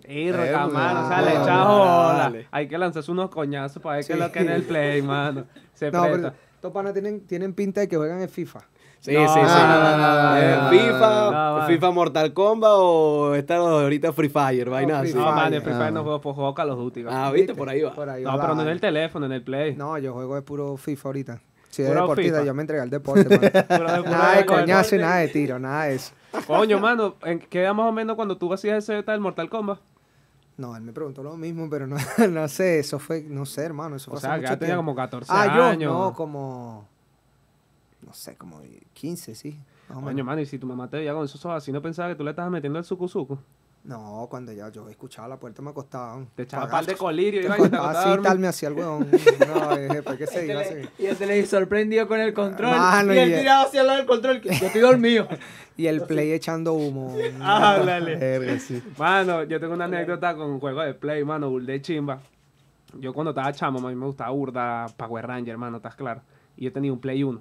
Y 0.08 0.30
Eh, 0.30 0.34
mano, 0.72 1.06
o 1.06 1.08
sea, 1.10 1.22
le 1.22 1.32
echa. 1.32 2.48
Hay 2.52 2.68
que 2.68 2.78
lanzarse 2.78 3.12
unos 3.12 3.30
coñazos 3.30 3.82
para 3.84 3.98
ver 3.98 4.06
qué 4.06 4.14
es 4.14 4.18
Sí. 4.18 4.24
lo 4.24 4.32
que 4.32 4.40
es 4.40 4.46
en 4.46 4.52
el 4.52 4.64
play, 4.64 5.02
mano. 5.04 5.44
Se 5.74 5.92
No, 5.92 6.04
presta. 6.04 6.18
pero 6.32 6.34
estos 6.56 6.72
panas 6.72 6.94
tienen, 6.94 7.28
tienen 7.28 7.54
pinta 7.54 7.82
de 7.82 7.88
que 7.90 7.98
juegan 7.98 8.22
en 8.22 8.30
FIFA. 8.30 8.62
Sí, 9.00 9.14
No, 9.14 9.28
sí, 9.28 9.40
sí. 9.40 9.46
no, 9.46 9.68
no, 9.68 9.98
no, 9.98 10.64
no, 10.64 10.70
FIFA, 10.70 11.32
no, 11.32 11.56
vale. 11.58 11.74
FIFA 11.76 11.92
Mortal 11.92 12.34
Kombat 12.34 12.72
o 12.74 13.36
esta 13.36 13.58
ahorita 13.58 14.12
Free 14.12 14.30
Fire, 14.30 14.70
vaina 14.70 15.00
así. 15.02 15.14
No, 15.14 15.30
en 15.46 15.62
Free 15.62 15.74
Fire 15.74 15.84
Ah. 15.88 15.92
no 15.92 16.04
juego, 16.04 16.20
pues 16.22 16.36
juego 16.36 16.54
Call 16.56 16.70
of 16.72 16.80
Duty. 16.80 17.04
¿vale? 17.04 17.16
Ah, 17.18 17.32
viste, 17.32 17.54
por 17.54 17.70
ahí 17.70 17.82
va. 17.82 17.94
Por 17.94 18.10
ahí 18.10 18.24
no, 18.24 18.30
va 18.32 18.36
pero 18.38 18.48
la 18.50 18.56
no 18.56 18.62
en 18.64 18.70
el 18.70 18.82
teléfono, 18.82 19.26
en 19.28 19.34
el 19.34 19.44
play. 19.44 19.76
No, 19.76 19.98
yo 20.00 20.14
juego 20.14 20.34
de 20.36 20.42
puro 20.42 20.78
FIFA 20.78 21.10
ahorita. 21.10 21.42
Si 21.70 21.84
es 21.84 21.90
Puro 21.90 22.02
deportista, 22.02 22.38
FIFA. 22.38 22.46
yo 22.48 22.54
me 22.56 22.62
entregué 22.64 22.82
al 22.82 22.90
deporte. 22.90 23.26
mano. 23.30 23.40
De- 24.04 24.10
nada 24.10 24.32
de 24.32 24.38
de- 24.40 24.46
coñazo 24.46 24.96
y 24.96 25.00
nada 25.00 25.18
de 25.18 25.28
tiro, 25.28 25.60
nada 25.60 25.84
de 25.86 25.96
eso. 25.96 26.14
Coño, 26.48 26.80
mano, 26.80 27.16
¿en 27.24 27.40
qué 27.40 27.62
edad 27.64 27.74
más 27.76 27.86
o 27.88 27.92
menos 27.92 28.16
cuando 28.16 28.38
tú 28.38 28.52
hacías 28.52 28.78
ese 28.90 29.04
tal 29.04 29.20
Mortal 29.20 29.50
Kombat? 29.50 29.78
No, 30.58 30.76
él 30.76 30.82
me 30.82 30.92
preguntó 30.92 31.22
lo 31.22 31.38
mismo, 31.38 31.70
pero 31.70 31.86
no, 31.88 31.98
no 32.32 32.48
sé, 32.48 32.80
eso 32.80 32.98
fue, 33.00 33.22
no 33.24 33.46
sé, 33.46 33.64
hermano, 33.64 33.96
eso 33.96 34.10
O 34.10 34.14
fue 34.16 34.22
sea, 34.22 34.32
hace 34.32 34.42
que 34.42 34.42
mucho 34.48 34.54
ya 34.54 34.60
tenía 34.60 34.76
tiempo. 34.76 34.80
como 34.92 34.96
14 34.96 35.32
Ah, 35.34 35.56
yo, 35.56 35.64
años. 35.64 35.94
no, 35.94 36.14
como, 36.14 36.88
no 38.06 38.14
sé, 38.14 38.36
como 38.38 38.62
15, 38.94 39.36
sí, 39.36 39.60
más 39.88 40.00
o 40.00 40.02
Coño, 40.02 40.16
menos. 40.16 40.26
mano, 40.26 40.42
y 40.42 40.46
si 40.48 40.58
tu 40.58 40.66
mamá 40.66 40.90
te 40.90 40.98
veía 40.98 41.14
con 41.14 41.26
esos 41.26 41.44
ojos 41.46 41.58
así, 41.58 41.72
¿no 41.72 41.82
pensaba 41.82 42.10
que 42.10 42.16
tú 42.16 42.24
le 42.24 42.32
estabas 42.32 42.52
metiendo 42.52 42.80
el 42.80 42.86
suku? 42.86 43.38
No, 43.88 44.28
cuando 44.30 44.52
ya 44.52 44.70
yo 44.70 44.90
escuchaba 44.90 45.30
la 45.30 45.40
puerta 45.40 45.62
me 45.62 45.70
acostaba. 45.70 46.22
Te 46.36 46.44
echaba 46.44 46.68
par 46.70 46.86
de 46.86 46.96
colirio 46.98 47.40
y 47.42 47.48
vaina, 47.48 47.70
te 47.70 47.76
acostabas 47.78 47.96
a 47.96 48.00
Así 48.02 48.10
dormir. 48.10 48.28
tal 48.28 48.40
me 48.40 48.48
hacía 48.50 48.68
el 48.68 48.76
huevón. 48.76 49.08
No, 49.48 49.72
eh, 49.78 49.88
después 49.88 50.18
que 50.18 50.28
se 50.28 50.46
iba 50.46 50.60
así. 50.60 50.74
Y 51.00 51.06
el 51.06 51.16
televisor 51.16 51.70
prendido 51.70 52.06
con 52.06 52.20
el 52.20 52.34
control. 52.34 52.72
Mano, 52.76 53.14
y 53.14 53.18
él 53.18 53.40
tirado 53.40 53.66
hacia 53.66 53.80
el 53.80 53.88
lado 53.88 54.00
del 54.00 54.06
control. 54.08 54.42
que 54.42 54.50
Yo 54.54 54.66
estoy 54.68 54.82
dormido. 54.82 55.28
Y 55.78 55.86
el 55.86 56.02
play 56.02 56.32
echando 56.32 56.74
humo. 56.74 57.16
Háblale. 57.42 58.16
Verga, 58.16 58.60
sí. 58.60 58.82
Mano, 58.98 59.44
yo 59.44 59.60
tengo 59.60 59.76
una 59.76 59.86
anécdota 59.86 60.36
con 60.36 60.50
un 60.50 60.60
juego 60.60 60.82
de 60.82 60.96
play, 60.96 61.24
mano, 61.24 61.52
bull 61.52 61.68
de 61.68 61.80
chimba. 61.82 62.20
Yo 63.00 63.14
cuando 63.14 63.30
estaba 63.30 63.54
chamo, 63.54 63.80
a 63.80 63.90
mí 63.90 63.96
me 63.96 64.08
gustaba 64.08 64.32
burda 64.32 64.88
Power 64.98 65.28
Ranger, 65.28 65.56
mano, 65.58 65.78
¿estás 65.78 65.96
claro? 65.96 66.22
Y 66.58 66.66
yo 66.66 66.74
tenía 66.74 66.92
un 66.92 67.00
Play 67.00 67.24
1. 67.24 67.40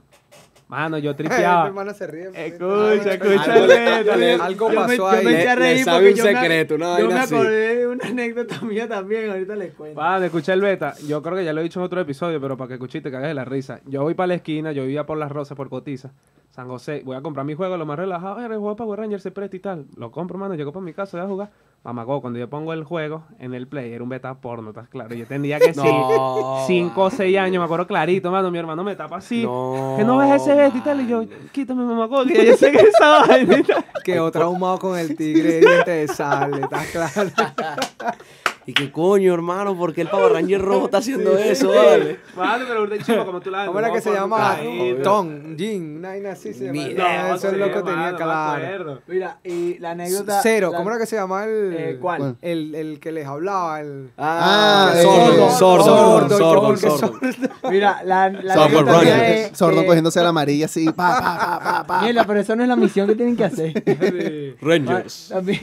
Mano, 0.69 0.99
yo 0.99 1.11
Mi 1.13 1.17
tripeaba. 1.17 1.67
hermano 1.69 1.95
se 1.95 2.07
ríe. 2.09 2.25
porque- 2.27 2.47
Escucha, 2.47 3.13
escucha, 3.15 3.55
algo- 3.55 3.67
Yo 4.05 4.69
me- 4.69 4.75
pasó 4.75 5.09
ahí. 5.09 5.27
eché 5.27 5.49
a 5.49 5.55
Le- 5.55 5.61
reír 5.63 5.77
le 5.79 5.85
sabe 5.85 5.97
porque 5.99 6.11
un 6.11 6.17
yo 6.17 6.25
me- 6.25 6.41
secreto, 6.41 6.77
Yo 6.77 7.09
me 7.09 7.19
acordé 7.21 7.77
de 7.77 7.87
una 7.87 8.07
anécdota 8.09 8.61
mía 8.63 8.89
también, 8.89 9.31
ahorita 9.31 9.55
les 9.55 9.75
cuento. 9.75 10.01
Mano, 10.01 10.25
escucha 10.25 10.53
el 10.55 10.61
beta. 10.61 10.95
Yo 11.07 11.23
creo 11.23 11.37
que 11.37 11.45
ya 11.45 11.53
lo 11.53 11.61
he 11.61 11.65
dicho 11.65 11.79
en 11.81 11.87
otro 11.87 12.01
episodio, 12.01 12.41
pero 12.41 12.57
para 12.57 12.69
que 12.69 12.75
escuches 12.75 13.03
te 13.03 13.11
cagues 13.13 13.29
de 13.29 13.35
la 13.35 13.45
risa. 13.45 13.81
Yo 13.87 14.03
voy 14.03 14.15
para 14.15 14.27
la 14.29 14.35
esquina, 14.35 14.73
yo 14.73 14.83
vivía 14.83 15.07
por 15.07 15.19
Las 15.19 15.31
Rosas, 15.31 15.57
por 15.57 15.69
Cotiza, 15.69 16.13
San 16.51 16.67
José. 16.67 17.03
Voy 17.05 17.17
a 17.17 17.21
comprar 17.21 17.47
mi 17.47 17.55
juego, 17.55 17.77
lo 17.77 17.87
más 17.87 17.99
relajado. 17.99 18.41
El 18.41 18.49
juego 18.49 18.71
de 18.71 18.77
Power 18.77 18.99
Ranger 19.01 19.21
se 19.21 19.31
presta 19.31 19.57
y 19.57 19.61
tal. 19.61 19.87
Lo 19.97 20.11
compro, 20.11 20.37
mano. 20.37 20.55
Llego 20.57 20.73
para 20.73 20.85
mi 20.85 20.93
casa, 20.95 21.17
voy 21.19 21.27
a 21.27 21.29
jugar. 21.29 21.51
Mamagó, 21.87 22.21
cuando 22.21 22.37
yo 22.41 22.51
pongo 22.51 22.73
el 22.73 22.83
juego 22.83 23.23
en 23.39 23.55
el 23.55 23.69
play, 23.69 23.93
era 23.93 24.03
un 24.03 24.09
beta 24.09 24.35
porno, 24.41 24.71
¿estás 24.71 24.89
claro? 24.89 25.15
Yo 25.15 25.25
tenía 25.25 25.61
que 25.61 25.73
sí, 25.73 25.79
No, 25.85 26.65
5 26.67 27.01
o 27.01 27.11
6 27.11 27.39
años, 27.39 27.61
me 27.61 27.65
acuerdo 27.65 27.87
clarito, 27.87 28.29
mano. 28.33 28.51
Mi 28.51 28.59
hermano 28.59 28.83
me 28.83 28.97
tapa 28.97 29.19
así. 29.19 29.45
No, 29.45 29.95
que 29.97 30.03
no 30.03 30.17
ves 30.17 30.43
ese 30.43 30.57
beta 30.57 30.77
y 30.77 30.81
tal. 30.81 31.01
Y 31.03 31.07
yo, 31.07 31.23
quítame, 31.53 31.85
mamagó, 31.85 32.25
que 32.25 32.45
yo 32.45 32.57
sé 32.57 32.73
que 32.73 32.81
esa 32.89 33.21
vaina. 33.29 33.59
y 33.59 33.63
tal. 33.63 33.85
Quedó 34.03 34.33
traumado 34.33 34.81
con 34.81 34.99
el 34.99 35.17
tigre 35.17 35.53
de 35.53 35.61
diente 35.61 35.91
de 35.93 36.09
sal, 36.09 36.59
¿estás 36.61 36.87
claro? 36.89 37.31
Y 38.69 38.73
que 38.75 38.91
coño, 38.91 39.33
hermano, 39.33 39.77
¿por 39.77 39.95
qué 39.95 40.01
el 40.01 40.09
Power 40.09 40.33
Ranger 40.33 40.61
rojo 40.61 40.87
está 40.87 40.99
haciendo 40.99 41.39
eso? 41.39 41.69
Vale. 41.69 42.19
Vale, 42.35 42.65
pero 42.67 42.87
de 42.89 42.99
chivo, 42.99 43.25
como 43.25 43.41
tú 43.41 43.49
la 43.51 43.65
¿Cómo 43.67 43.79
era 43.79 43.93
que 43.93 44.01
se 44.01 44.11
llamaba? 44.13 44.59
Tom. 45.05 45.57
Jin, 45.57 45.99
una 45.99 46.09
vaina 46.09 46.33
así 46.33 46.53
se 46.53 46.73
Ni 46.73 46.81
llama. 46.81 46.91
idea. 46.93 47.29
No, 47.29 47.35
eso 47.37 47.49
es 47.49 47.57
lo 47.59 47.67
que 47.73 47.83
tenía 47.83 48.17
claro. 48.17 49.01
Mira, 49.07 49.39
y 49.45 49.79
la 49.79 49.93
anécdota. 49.93 50.41
Cero, 50.43 50.71
la- 50.73 50.79
¿cómo 50.79 50.91
era 50.91 50.99
que 50.99 51.07
se 51.07 51.15
llamaba 51.17 51.45
el. 51.45 51.75
Eh, 51.79 51.99
¿cuál? 52.01 52.37
El, 52.43 52.75
el 52.75 52.99
que 52.99 53.13
les 53.13 53.25
hablaba, 53.27 53.81
el. 53.81 54.11
Ah, 54.19 54.93
eh, 54.97 55.03
sordo, 55.03 55.51
sordo, 55.51 55.85
sordo, 55.85 56.37
sordo, 56.39 56.77
sordo, 56.77 56.99
sordo. 56.99 57.21
Mira, 57.71 58.03
la, 58.05 58.31
la 58.31 58.55
Sordo 58.55 58.79
anécdota 58.91 59.55
Sordo 59.57 59.81
que- 59.83 59.87
cogiéndose 59.87 60.19
a 60.19 60.23
la 60.25 60.29
amarilla 60.31 60.65
así. 60.67 60.87
Pa, 60.87 60.93
pa, 60.95 61.21
pa, 61.39 61.61
pa, 61.63 61.87
pa. 61.87 62.03
Mierda, 62.03 62.25
pero 62.25 62.41
eso 62.41 62.57
no 62.57 62.63
es 62.65 62.69
la 62.69 62.77
misión 62.77 63.07
que 63.07 63.15
tienen 63.15 63.37
que 63.37 63.45
hacer. 63.45 64.57
Rangers 64.61 65.29
También- 65.29 65.61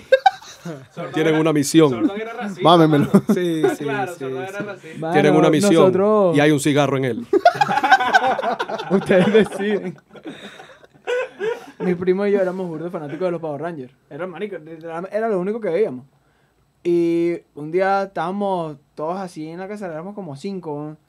tienen 1.14 1.36
una 1.36 1.54
misión. 1.54 1.90
Sordo 1.90 2.16
era 2.16 2.34
racista. 2.34 2.62
Mámemelo. 2.64 3.06
mano. 3.06 3.26
Sí, 3.34 3.64
sí, 3.78 3.84
claro, 3.84 4.14
sí, 4.14 4.20
Sordo 4.20 4.38
sí. 4.42 4.46
era 4.50 4.60
racista. 4.60 5.00
Mano, 5.00 5.14
Tienen 5.14 5.36
una 5.36 5.50
misión 5.50 5.74
Nosotros, 5.74 6.38
y 6.38 6.40
hay 6.40 6.52
un 6.52 6.60
cigarro 6.60 6.98
en 6.98 7.06
él. 7.06 7.28
ustedes 8.92 9.34
deciden. 9.34 9.98
Mi 11.80 11.96
primo 11.96 12.26
y 12.26 12.32
yo 12.32 12.40
éramos 12.42 12.68
burdos 12.68 12.92
fanáticos 12.92 13.26
de 13.26 13.32
los 13.32 13.42
Power 13.42 13.62
Rangers. 13.62 13.94
Era, 14.10 14.26
marico, 14.28 14.58
literal- 14.58 15.10
era 15.12 15.28
lo 15.28 15.40
único 15.40 15.60
que 15.60 15.70
veíamos. 15.70 16.06
Y 16.84 17.38
un 17.56 17.72
día 17.72 18.04
estábamos 18.04 18.78
todos 18.96 19.18
así 19.18 19.48
en 19.50 19.60
la 19.60 19.68
casa, 19.68 19.88
éramos 19.88 20.16
como 20.16 20.36
cinco. 20.36 20.90
¿no? 20.92 21.03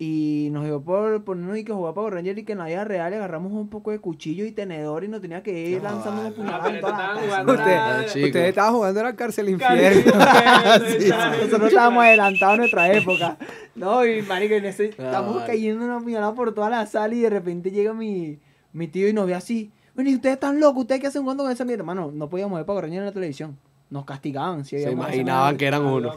Y 0.00 0.48
nos 0.52 0.64
dio 0.64 0.80
por 0.80 1.24
ponernos 1.24 1.58
y 1.58 1.64
que 1.64 1.72
jugar 1.72 1.92
Power 1.92 2.14
Rangers 2.14 2.38
y 2.38 2.44
que 2.44 2.52
en 2.52 2.58
la 2.58 2.66
vida 2.66 2.84
real 2.84 3.12
agarramos 3.12 3.50
un 3.52 3.68
poco 3.68 3.90
de 3.90 3.98
cuchillo 3.98 4.44
y 4.44 4.52
tenedor 4.52 5.02
y 5.02 5.08
nos 5.08 5.20
tenía 5.20 5.42
que 5.42 5.70
ir 5.70 5.82
lanzando 5.82 6.20
unos 6.20 6.34
puñaladas 6.34 6.62
pero 6.66 6.74
en 6.76 6.80
toda 6.80 6.92
la 6.92 6.98
estaban 6.98 7.16
casa. 7.16 7.26
jugando 7.26 7.52
Usted- 7.54 7.74
nada 7.76 7.98
de- 7.98 8.06
chico. 8.06 8.26
Ustedes 8.26 8.48
estaban 8.50 8.74
jugando 8.74 9.00
en 9.00 9.06
la 9.06 9.16
cárcel 9.16 9.48
infierno. 9.48 10.12
Nosotros 11.42 11.68
estábamos 11.68 12.04
adelantados 12.04 12.54
a 12.54 12.56
nuestra 12.58 12.92
época. 12.92 13.36
No, 13.74 14.06
y 14.06 14.22
marico, 14.22 14.54
en 14.54 14.64
ese, 14.66 14.86
estamos 14.86 15.42
Ay. 15.42 15.46
cayendo 15.48 15.84
una 15.84 15.98
puñalada 16.00 16.34
por 16.34 16.54
toda 16.54 16.70
la 16.70 16.86
sala 16.86 17.14
y 17.14 17.20
de 17.20 17.30
repente 17.30 17.70
llega 17.70 17.92
mi, 17.92 18.38
mi 18.72 18.86
tío 18.88 19.08
y 19.08 19.12
nos 19.12 19.26
ve 19.26 19.34
así. 19.34 19.72
Bueno, 19.94 20.10
y 20.10 20.14
ustedes 20.14 20.34
están 20.34 20.60
locos, 20.60 20.82
¿ustedes 20.82 21.00
qué 21.00 21.06
hacen 21.08 21.22
jugando 21.22 21.42
con 21.42 21.52
esa 21.52 21.64
mierda? 21.64 21.80
Hermano, 21.82 22.12
no 22.14 22.28
podíamos 22.28 22.56
ver 22.56 22.64
Power 22.66 22.84
Rangers 22.84 23.00
en 23.00 23.06
la 23.06 23.12
televisión. 23.12 23.58
Nos 23.90 24.04
castigaban. 24.04 24.64
Si 24.64 24.78
Se 24.80 24.90
imaginaban 24.92 25.56
que 25.56 25.66
eran 25.66 25.84
uno. 25.84 26.12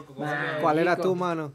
¿Cuál 0.60 0.78
era 0.78 0.96
tu 0.96 1.16
mano? 1.16 1.52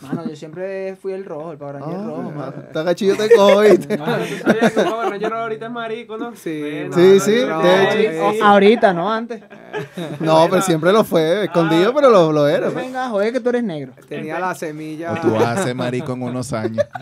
Mano, 0.00 0.28
yo 0.28 0.36
siempre 0.36 0.94
fui 0.96 1.12
el 1.12 1.24
rojo, 1.24 1.50
el 1.52 1.58
Power 1.58 1.76
Ranger 1.80 1.98
Ah, 1.98 2.04
rojo, 2.06 2.22
mano. 2.30 2.52
Está 2.68 2.82
gachillo 2.84 3.16
te 3.16 3.28
cojo, 3.34 3.60
¿viste? 3.62 3.96
Mano, 3.98 4.24
tú 4.24 4.34
sabías 4.46 4.72
que 4.72 4.80
Power 4.82 5.08
Ranger 5.10 5.32
ahorita 5.32 5.66
es 5.66 5.72
marico, 5.72 6.16
¿no? 6.16 6.36
Sí, 6.36 6.60
Bueno, 6.60 6.94
Sí, 6.96 7.18
sí, 7.20 7.44
no, 7.48 7.62
de 7.62 7.90
sí, 7.90 7.98
hecho. 8.06 8.32
sí. 8.32 8.40
O- 8.40 8.44
ahorita, 8.44 8.92
no 8.94 9.12
antes. 9.12 9.42
No, 10.20 10.46
pero 10.50 10.62
siempre 10.62 10.92
lo 10.92 11.04
fue. 11.04 11.44
Escondido, 11.44 11.94
pero 11.94 12.10
lo, 12.10 12.32
lo 12.32 12.48
era. 12.48 12.70
pues. 12.70 12.86
Venga, 12.86 13.08
joder, 13.08 13.32
que 13.32 13.40
tú 13.40 13.48
eres 13.50 13.62
negro. 13.64 13.92
Tenía 14.08 14.38
la 14.38 14.54
semilla. 14.54 15.12
O 15.12 15.16
tú 15.20 15.32
vas 15.32 15.58
a 15.58 15.62
ser 15.64 15.74
marico 15.74 16.12
en 16.12 16.22
unos 16.22 16.52
años. 16.52 16.84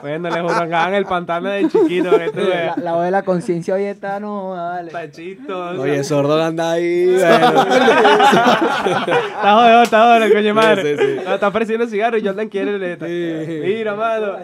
Bueno, 0.00 0.30
le 0.30 0.40
jurangaban 0.42 0.94
el 0.94 1.04
pantano 1.06 1.48
de 1.48 1.68
chiquito, 1.68 2.10
que 2.18 2.30
tú 2.30 2.40
La, 2.40 2.74
la 2.76 2.92
voz 2.92 3.04
de 3.04 3.10
la 3.10 3.22
conciencia 3.22 3.74
hoy 3.74 3.84
está, 3.84 4.20
no, 4.20 4.54
dale. 4.54 4.90
Tachito. 4.90 5.70
Oye, 5.80 6.02
sordo 6.04 6.42
anda 6.42 6.72
ahí. 6.72 7.06
bueno. 7.16 7.62
Está 7.66 9.54
jodido, 9.54 9.82
está 9.82 10.18
jodido, 10.18 10.34
coño 10.34 10.54
madre. 10.54 10.96
Sí, 10.96 11.02
sí, 11.04 11.12
sí. 11.18 11.24
No, 11.24 11.34
está 11.34 11.48
ofreciendo 11.48 11.86
cigarro 11.86 12.18
y 12.18 12.24
Jordan 12.24 12.48
quiere 12.48 12.78
neta. 12.78 13.06
Mira, 13.06 13.94
mano. 13.94 14.36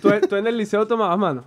¿Tú, 0.00 0.10
tú 0.28 0.36
en 0.36 0.46
el 0.46 0.56
liceo 0.56 0.86
tomabas, 0.86 1.18
mano. 1.18 1.44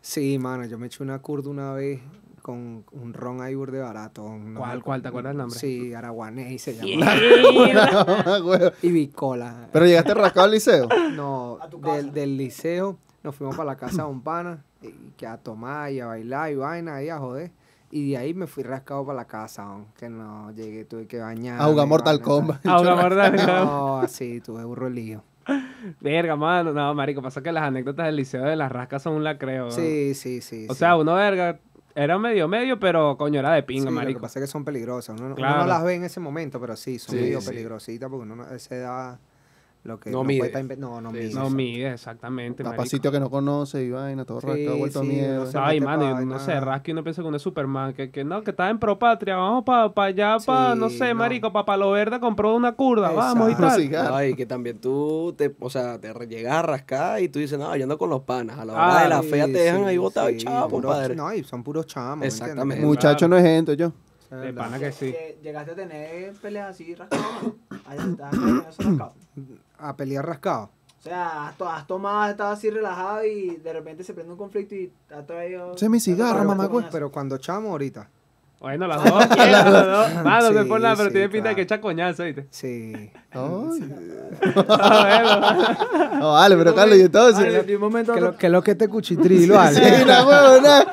Sí, 0.00 0.38
mano, 0.38 0.64
yo 0.66 0.78
me 0.78 0.86
eché 0.86 1.02
una 1.02 1.18
curda 1.18 1.48
una 1.50 1.72
vez 1.72 2.00
con 2.44 2.84
un 2.92 3.14
ron 3.14 3.40
ahí 3.40 3.54
burde 3.54 3.80
barato. 3.80 4.28
no 4.28 4.60
¿Cuál, 4.60 4.82
cuál? 4.82 5.00
¿Te 5.00 5.08
acuerdas 5.08 5.30
el 5.30 5.38
nombre? 5.38 5.58
Sí, 5.58 5.94
araguanés 5.94 6.60
se 6.60 6.74
llama. 6.74 7.10
Y 8.82 8.90
bicola. 8.90 9.68
pero 9.72 9.86
llegaste 9.86 10.12
rascado 10.12 10.44
al 10.44 10.50
liceo. 10.52 10.86
No, 11.16 11.58
del, 11.80 12.12
del 12.12 12.36
liceo 12.36 12.98
nos 13.22 13.34
fuimos 13.34 13.56
para 13.56 13.70
la 13.70 13.76
casa 13.76 14.02
de 14.02 14.08
un 14.10 14.20
pana 14.20 14.62
y 14.82 14.90
que 15.16 15.26
a 15.26 15.38
tomar 15.38 15.90
y 15.90 16.00
a 16.00 16.06
bailar 16.06 16.52
y 16.52 16.56
vaina 16.56 17.02
y 17.02 17.08
a 17.08 17.18
joder. 17.18 17.50
Y 17.90 18.10
de 18.10 18.18
ahí 18.18 18.34
me 18.34 18.46
fui 18.46 18.62
rascado 18.62 19.06
para 19.06 19.16
la 19.16 19.24
casa, 19.24 19.66
on, 19.66 19.86
que 19.96 20.10
no 20.10 20.52
llegué, 20.52 20.84
tuve 20.84 21.06
que 21.06 21.20
bañar. 21.20 21.62
A 21.62 21.64
jugar 21.64 21.86
Mortal 21.86 22.20
Kombat. 22.20 22.60
Ah, 22.66 22.78
una 22.78 22.94
verdad. 22.94 23.32
No, 23.64 24.00
así, 24.00 24.42
tuve 24.42 24.64
burro 24.64 24.88
el 24.88 24.96
lío. 24.96 25.22
Verga, 26.00 26.36
mano. 26.36 26.72
No, 26.74 26.92
marico, 26.94 27.22
pasa 27.22 27.42
que 27.42 27.52
las 27.52 27.64
anécdotas 27.64 28.04
del 28.04 28.16
liceo 28.16 28.44
de 28.44 28.56
las 28.56 28.70
rascas 28.70 29.02
son 29.02 29.14
un 29.14 29.24
lacreo. 29.24 29.68
weón. 29.68 29.72
Sí, 29.72 30.12
sí, 30.14 30.42
sí. 30.42 30.66
O 30.68 30.74
sí. 30.74 30.80
sea, 30.80 30.96
uno, 30.96 31.14
verga, 31.14 31.58
era 31.94 32.18
medio 32.18 32.48
medio, 32.48 32.78
pero 32.80 33.16
coño, 33.16 33.40
era 33.40 33.52
de 33.52 33.62
pinga, 33.62 33.82
Sí, 33.82 33.84
Lo 33.86 33.90
que 33.90 33.94
marico. 33.94 34.20
pasa 34.20 34.38
es 34.38 34.44
que 34.44 34.50
son 34.50 34.64
peligrosas. 34.64 35.14
Uno, 35.18 35.28
no- 35.28 35.34
uno 35.34 35.36
Claro. 35.36 35.58
no 35.62 35.66
las 35.66 35.84
ve 35.84 35.94
en 35.94 36.04
ese 36.04 36.20
momento, 36.20 36.60
pero 36.60 36.76
sí, 36.76 36.98
son 36.98 37.14
Sí, 37.14 37.20
medio 37.22 37.40
sí. 37.40 37.48
peligrositas 37.48 38.08
porque 38.10 38.22
uno 38.24 38.36
no- 38.36 38.44
a 38.44 38.54
esa 38.54 38.74
edad 38.74 39.18
lo 39.84 40.00
que 40.00 40.10
No 40.10 40.24
mide. 40.24 40.46
estar 40.46 40.78
No, 40.78 41.00
no 41.02 41.10
Sí, 41.10 41.16
mide. 41.18 41.28
sí. 41.30 41.34
No 41.36 41.50
mide, 41.50 41.92
exactamente, 41.92 42.62
Va 42.62 42.70
para 42.70 42.78
marico. 42.78 42.90
sitio 42.96 43.12
que 43.12 43.20
no 43.20 43.28
conoce 43.28 43.84
y 43.84 43.90
vaina, 43.90 44.24
todo 44.24 44.40
Sí, 44.40 44.46
rascado, 44.46 44.78
vuelto 44.78 45.02
sí, 45.02 45.20
no 45.20 45.44
sé. 45.46 45.58
Ay, 45.58 45.80
mano, 45.80 46.08
y 46.10 46.12
pa' 46.14 46.20
uno 46.22 46.38
se 46.38 46.58
rasca 46.58 46.90
y 46.90 46.92
uno 46.92 47.02
piensa 47.04 47.20
que 47.20 47.28
uno 47.28 47.36
es 47.36 47.42
Superman, 47.42 47.92
que, 47.92 48.10
que 48.10 48.24
no, 48.24 48.42
que 48.42 48.52
está 48.52 48.70
en 48.70 48.78
pro 48.78 48.98
patria, 48.98 49.36
vamos 49.36 49.62
para 49.64 49.92
allá, 50.08 50.36
para, 50.44 50.72
Sí, 50.72 50.78
no 50.80 50.88
sé, 50.88 51.08
no. 51.10 51.16
marico, 51.16 51.52
para 51.52 51.66
Palo 51.66 51.90
Verde 51.90 52.18
compró 52.18 52.54
una 52.56 52.72
curda, 52.72 53.10
vamos 53.10 53.48
y 53.48 53.52
Exacto. 53.52 53.68
tal. 53.74 53.80
Sí, 53.82 53.88
claro. 53.90 54.14
Ay, 54.16 54.34
que 54.34 54.46
también 54.46 54.78
tú, 54.78 55.34
te, 55.36 55.54
o 55.60 55.68
sea, 55.68 56.00
te 56.00 56.12
llegas 56.28 56.54
a 56.54 56.62
rascar 56.62 57.20
y 57.22 57.28
tú 57.28 57.38
dices, 57.38 57.58
no, 57.58 57.76
yo 57.76 57.82
ando 57.82 57.98
con 57.98 58.08
los 58.08 58.22
panas. 58.22 58.58
A 58.58 58.64
la 58.64 58.72
hora 58.72 59.00
Ah, 59.00 59.02
de 59.02 59.08
la 59.10 59.22
Sí, 59.22 59.28
fea 59.28 59.44
te 59.46 59.52
dejan 59.52 59.80
sí, 59.80 59.86
ahí 59.86 59.98
botado 59.98 60.30
y 60.30 60.38
puros- 60.42 60.70
compadre. 60.70 61.14
No, 61.14 61.32
y 61.34 61.44
son 61.44 61.62
puros 61.62 61.86
chamos. 61.86 62.26
Exactamente. 62.26 62.82
Muchacho 62.84 63.28
no 63.28 63.36
es 63.36 63.42
gente, 63.44 63.76
yo. 63.76 63.92
De 64.30 64.52
pana 64.52 64.78
que 64.78 64.90
sí. 64.92 65.14
Llegaste 65.42 65.72
a 65.72 65.74
tener 65.74 66.32
peleas 66.34 66.70
así 66.70 66.94
rascadas. 66.94 67.26
Ahí 67.86 67.98
eso 67.98 68.82
rascado. 68.82 69.12
A 69.78 69.96
pelear 69.96 70.26
rascado. 70.26 70.70
O 71.00 71.02
sea, 71.02 71.48
has, 71.48 71.56
to- 71.58 71.68
has 71.68 71.86
tomado, 71.86 72.30
estás 72.30 72.58
así 72.58 72.70
relajado 72.70 73.24
y 73.24 73.56
de 73.56 73.72
repente 73.72 74.04
se 74.04 74.14
prende 74.14 74.32
un 74.32 74.38
conflicto 74.38 74.74
y 74.74 74.90
has 75.14 75.26
traído. 75.26 75.74
Mi 75.90 76.00
cigarro, 76.00 76.38
Pero- 76.38 76.48
mamá, 76.48 76.66
güey. 76.66 76.86
Pero 76.90 77.10
cuando 77.12 77.36
chamo 77.38 77.70
ahorita. 77.70 78.08
Bueno, 78.60 78.86
las 78.86 79.04
dos, 79.04 79.26
quieras, 79.34 79.70
las 79.70 79.86
dos. 79.86 80.24
Mano, 80.24 80.50
no 80.52 80.66
por 80.66 80.78
Sí, 80.78 80.82
nada, 80.82 80.96
pero 80.96 81.08
sí, 81.10 81.12
tiene 81.12 81.28
pinta 81.28 81.50
de 81.50 81.54
que 81.56 81.62
echa 81.62 81.80
coñazo, 81.82 82.24
¿viste? 82.24 82.46
Sí. 82.50 83.10
Bueno. 83.34 83.94
No, 86.20 86.32
vale, 86.32 86.56
pero 86.56 86.74
Carlos, 86.74 86.98
y 86.98 87.02
entonces. 87.02 87.44
Vale, 87.54 87.74
un 87.74 87.80
momento 87.82 88.12
¿Qué 88.12 88.18
otro- 88.20 88.32
lo 88.32 88.38
que, 88.38 88.48
lo 88.48 88.62
que 88.62 88.74
te 88.74 88.88
cuchitrilo, 88.88 89.58
Ale? 89.58 89.74
Sí, 89.98 90.04
la 90.04 90.26
huevona. 90.26 90.84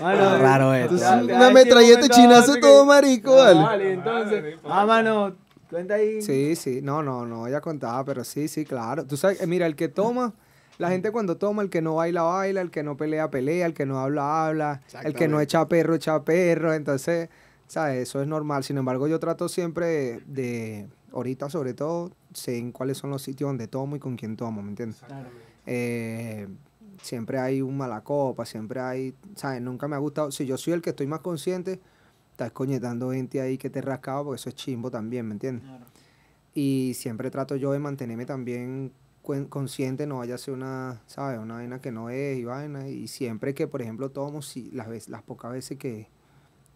Mano, 0.00 0.38
raro 0.38 0.74
esto. 0.74 0.94
Una 0.94 1.48
sí, 1.48 1.54
metralleta 1.54 2.08
chinazo 2.08 2.56
todo 2.60 2.82
que- 2.82 2.88
marico, 2.88 3.36
vale. 3.36 3.60
Vale, 3.62 3.92
entonces. 3.94 4.58
Ah, 4.68 4.86
mano, 4.86 5.32
cuenta 5.68 5.94
ahí. 5.94 6.22
Sí, 6.22 6.56
sí. 6.56 6.80
No, 6.82 7.02
no, 7.02 7.26
no, 7.26 7.46
ella 7.46 7.60
contaba, 7.60 8.04
pero 8.04 8.24
sí, 8.24 8.48
sí, 8.48 8.64
claro. 8.64 9.06
Tú 9.06 9.16
sabes, 9.16 9.40
eh, 9.40 9.46
mira, 9.46 9.66
el 9.66 9.76
que 9.76 9.88
toma, 9.88 10.34
la 10.78 10.90
gente 10.90 11.10
cuando 11.10 11.36
toma, 11.36 11.62
el 11.62 11.70
que 11.70 11.82
no 11.82 11.96
baila, 11.96 12.22
baila, 12.22 12.60
el 12.60 12.70
que 12.70 12.82
no 12.82 12.96
pelea, 12.96 13.30
pelea, 13.30 13.66
el 13.66 13.74
que 13.74 13.86
no 13.86 13.98
habla, 13.98 14.46
habla, 14.46 14.82
el 15.04 15.14
que 15.14 15.28
no 15.28 15.40
echa 15.40 15.66
perro, 15.68 15.94
echa 15.94 16.24
perro. 16.24 16.72
Entonces, 16.72 17.28
¿sabes? 17.66 18.02
Eso 18.02 18.22
es 18.22 18.28
normal. 18.28 18.64
Sin 18.64 18.78
embargo, 18.78 19.08
yo 19.08 19.18
trato 19.18 19.48
siempre 19.48 20.20
de, 20.26 20.88
ahorita 21.12 21.50
sobre 21.50 21.74
todo, 21.74 22.12
sé 22.32 22.58
en 22.58 22.72
cuáles 22.72 22.98
son 22.98 23.10
los 23.10 23.22
sitios 23.22 23.48
donde 23.48 23.66
tomo 23.66 23.96
y 23.96 23.98
con 23.98 24.16
quién 24.16 24.36
tomo, 24.36 24.62
¿me 24.62 24.70
entiendes? 24.70 25.00
Eh, 25.66 26.48
siempre 27.02 27.38
hay 27.38 27.60
un 27.60 27.76
mala 27.76 28.02
copa, 28.02 28.44
siempre 28.44 28.80
hay, 28.80 29.14
¿sabes? 29.34 29.60
Nunca 29.60 29.88
me 29.88 29.96
ha 29.96 29.98
gustado. 29.98 30.30
Si 30.30 30.46
yo 30.46 30.56
soy 30.56 30.74
el 30.74 30.82
que 30.82 30.90
estoy 30.90 31.06
más 31.06 31.20
consciente, 31.20 31.80
estás 32.38 32.52
coñetando 32.52 33.10
gente 33.10 33.40
ahí 33.40 33.58
que 33.58 33.68
te 33.68 33.80
rascaba, 33.80 34.22
porque 34.22 34.36
eso 34.36 34.48
es 34.48 34.54
chimbo 34.54 34.92
también, 34.92 35.26
¿me 35.26 35.32
entiendes? 35.32 35.64
Claro. 35.64 35.86
Y 36.54 36.92
siempre 36.94 37.32
trato 37.32 37.56
yo 37.56 37.72
de 37.72 37.80
mantenerme 37.80 38.26
también 38.26 38.92
consciente, 39.48 40.06
no 40.06 40.18
vaya 40.18 40.36
a 40.36 40.38
ser 40.38 40.54
una, 40.54 41.02
¿sabes? 41.06 41.40
Una 41.40 41.54
vaina 41.54 41.80
que 41.80 41.90
no 41.90 42.10
es 42.10 42.38
y 42.38 42.44
vaina. 42.44 42.88
Y 42.88 43.08
siempre 43.08 43.54
que, 43.54 43.66
por 43.66 43.82
ejemplo, 43.82 44.10
tomo, 44.10 44.40
si, 44.40 44.70
las, 44.70 44.88
veces, 44.88 45.08
las 45.08 45.22
pocas 45.22 45.50
veces 45.52 45.78
que, 45.78 46.08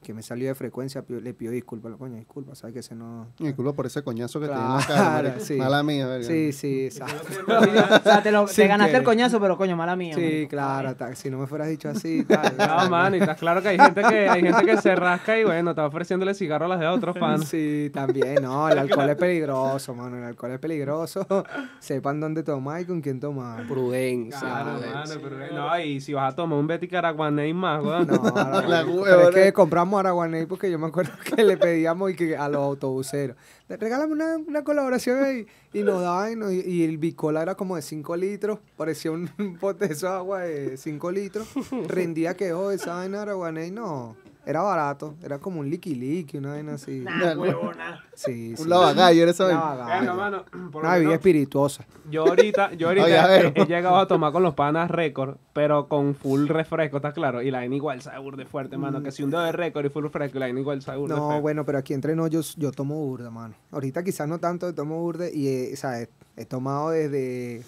que 0.02 0.12
me 0.12 0.22
salió 0.22 0.48
de 0.48 0.54
frecuencia, 0.54 1.04
le 1.08 1.32
pido 1.34 1.52
disculpas, 1.52 1.92
coño, 1.96 2.16
disculpas, 2.16 2.58
¿sabes? 2.58 2.74
Que 2.74 2.80
ese 2.80 2.94
no... 2.94 3.28
Disculpa 3.38 3.72
por 3.72 3.86
ese 3.86 4.02
coñazo 4.02 4.40
que 4.40 4.46
te 4.46 4.52
en 4.52 4.58
la 4.58 4.64
Claro, 4.84 5.02
cara. 5.02 5.22
marico. 5.28 5.44
sí. 5.44 5.54
Mala 5.56 5.82
mía, 5.82 6.06
verga. 6.06 6.26
Sí, 6.26 6.52
sí, 6.52 6.84
exacto. 6.86 7.28
o 7.48 8.02
sea, 8.02 8.22
te, 8.22 8.30
lo, 8.32 8.44
te 8.46 8.66
ganaste 8.66 8.96
el 8.96 9.02
coñazo, 9.04 9.40
pero 9.40 9.56
coño, 9.56 9.76
mala 9.76 9.96
mía. 9.96 10.14
Sí, 10.14 10.20
marico. 10.20 10.50
claro, 10.50 10.96
ta- 10.96 11.14
si 11.14 11.30
no 11.30 11.38
me 11.38 11.46
fueras 11.46 11.68
dicho 11.68 11.88
así, 11.88 12.24
tal. 12.28 12.54
No, 12.58 12.90
mano, 12.90 13.16
y 13.16 13.20
estás 13.20 13.38
claro 13.38 13.62
que 13.62 13.68
hay 13.68 13.78
gente 13.78 14.02
que, 14.02 14.28
hay 14.28 14.42
gente 14.42 14.64
que 14.66 14.76
se 14.78 14.94
rasca 14.96 15.38
y 15.38 15.44
bueno, 15.44 15.70
está 15.70 15.86
ofreciéndole 15.86 16.34
cigarro 16.34 16.66
a 16.66 16.68
las 16.68 16.80
de 16.80 16.86
otros 16.88 17.16
panos. 17.16 17.46
Sí, 17.48 17.90
también, 17.92 18.42
no, 18.42 18.68
el 18.68 18.78
alcohol 18.78 19.08
es 19.10 19.16
peligroso, 19.16 19.94
mano, 19.94 20.16
el 20.18 20.24
alcohol 20.24 20.52
es 20.52 20.58
peligroso. 20.58 21.26
Sepan 21.78 22.20
dónde 22.20 22.42
tomar 22.42 22.80
y 22.80 22.84
con 22.86 23.00
quién 23.00 23.20
tomar. 23.20 23.66
Prudencia. 23.66 24.40
Claro, 24.40 24.78
prudencia. 24.78 25.16
mano, 25.16 25.20
pero 25.22 25.54
no, 25.54 25.80
y 25.80 26.00
si 26.00 26.12
vas 26.12 26.32
a 26.32 26.36
tomar 26.36 26.58
un 26.58 26.66
Betty 26.66 26.88
Caraguaney 26.88 27.52
más, 27.54 27.82
weón. 27.84 28.06
No, 28.06 28.22
pero 28.22 28.86
huevona. 28.92 29.28
es 29.28 29.34
que 29.34 29.52
compramos 29.52 29.91
Araguaney 29.98 30.46
porque 30.46 30.70
yo 30.70 30.78
me 30.78 30.86
acuerdo 30.88 31.12
que 31.24 31.42
le 31.44 31.56
pedíamos 31.56 32.10
y 32.10 32.14
que 32.14 32.36
a 32.36 32.48
los 32.48 32.60
autobuseros, 32.62 33.36
"Te- 33.66 33.76
regálame 33.76 34.12
una, 34.12 34.36
una 34.36 34.64
colaboración 34.64 35.22
ahí. 35.22 35.46
Y 35.72 35.82
nos 35.82 36.02
daban, 36.02 36.42
y, 36.52 36.60
y 36.60 36.84
el 36.84 36.98
bicola 36.98 37.42
era 37.42 37.54
como 37.54 37.76
de 37.76 37.82
5 37.82 38.16
litros, 38.16 38.58
parecía 38.76 39.10
un 39.10 39.28
bote 39.60 39.88
de 39.88 40.06
agua 40.08 40.40
de 40.40 40.76
5 40.76 41.10
litros. 41.10 41.48
Rendía 41.88 42.36
que, 42.36 42.52
oh, 42.52 42.70
esa 42.70 42.94
vaina 42.96 43.22
Araguaney, 43.22 43.70
no. 43.70 44.16
Era 44.44 44.60
barato, 44.62 45.14
era 45.22 45.38
como 45.38 45.60
un 45.60 45.70
liqui 45.70 46.26
una 46.36 46.50
vaina 46.50 46.74
así. 46.74 46.98
Nah, 47.00 47.34
huevona. 47.36 48.04
Sí, 48.14 48.56
sí. 48.56 48.62
Un 48.62 48.68
lavagallo, 48.70 49.22
era 49.22 49.30
esa 49.30 49.44
vaina. 49.44 49.60
Lavagallo. 49.60 50.00
Venga, 50.00 50.14
mano, 50.14 50.44
por 50.72 50.82
lo 50.82 50.88
Una 50.88 50.88
bebida 50.94 51.08
menos- 51.10 51.14
espirituosa. 51.14 51.84
Yo 52.10 52.26
ahorita, 52.26 52.72
yo 52.72 52.88
ahorita 52.88 53.06
Oye, 53.06 53.18
a 53.18 53.26
ver. 53.28 53.52
he, 53.54 53.62
he 53.62 53.66
llegado 53.66 53.96
a 53.98 54.06
tomar 54.08 54.32
con 54.32 54.42
los 54.42 54.54
panas 54.54 54.90
récord, 54.90 55.36
pero 55.52 55.86
con 55.86 56.16
full 56.16 56.48
refresco, 56.48 56.96
¿estás 56.96 57.14
claro? 57.14 57.40
Y 57.40 57.52
la 57.52 57.58
vaina 57.58 57.76
igual 57.76 58.02
sabe 58.02 58.18
de 58.36 58.44
fuerte, 58.44 58.76
mano. 58.76 59.00
Que 59.00 59.12
si 59.12 59.22
un 59.22 59.30
dedo 59.30 59.42
de 59.42 59.52
récord 59.52 59.86
y 59.86 59.90
full 59.90 60.02
refresco, 60.02 60.40
la 60.40 60.46
vaina 60.46 60.58
igual 60.58 60.82
sabe 60.82 60.98
de 60.98 61.04
Mm. 61.04 61.08
No, 61.10 61.16
fuerte. 61.26 61.40
bueno, 61.40 61.64
pero 61.64 61.78
aquí 61.78 61.94
entre 61.94 62.16
nos 62.16 62.28
yo, 62.30 62.40
yo 62.56 62.72
tomo 62.72 62.96
burda, 62.96 63.30
mano. 63.30 63.54
Ahorita 63.70 64.02
quizás 64.02 64.26
no 64.26 64.40
tanto, 64.40 64.74
tomo 64.74 65.00
burda 65.00 65.28
y 65.30 65.46
eh, 65.46 65.70
o 65.72 65.76
sea, 65.76 66.00
he, 66.00 66.08
he 66.36 66.44
tomado 66.46 66.90
desde 66.90 67.62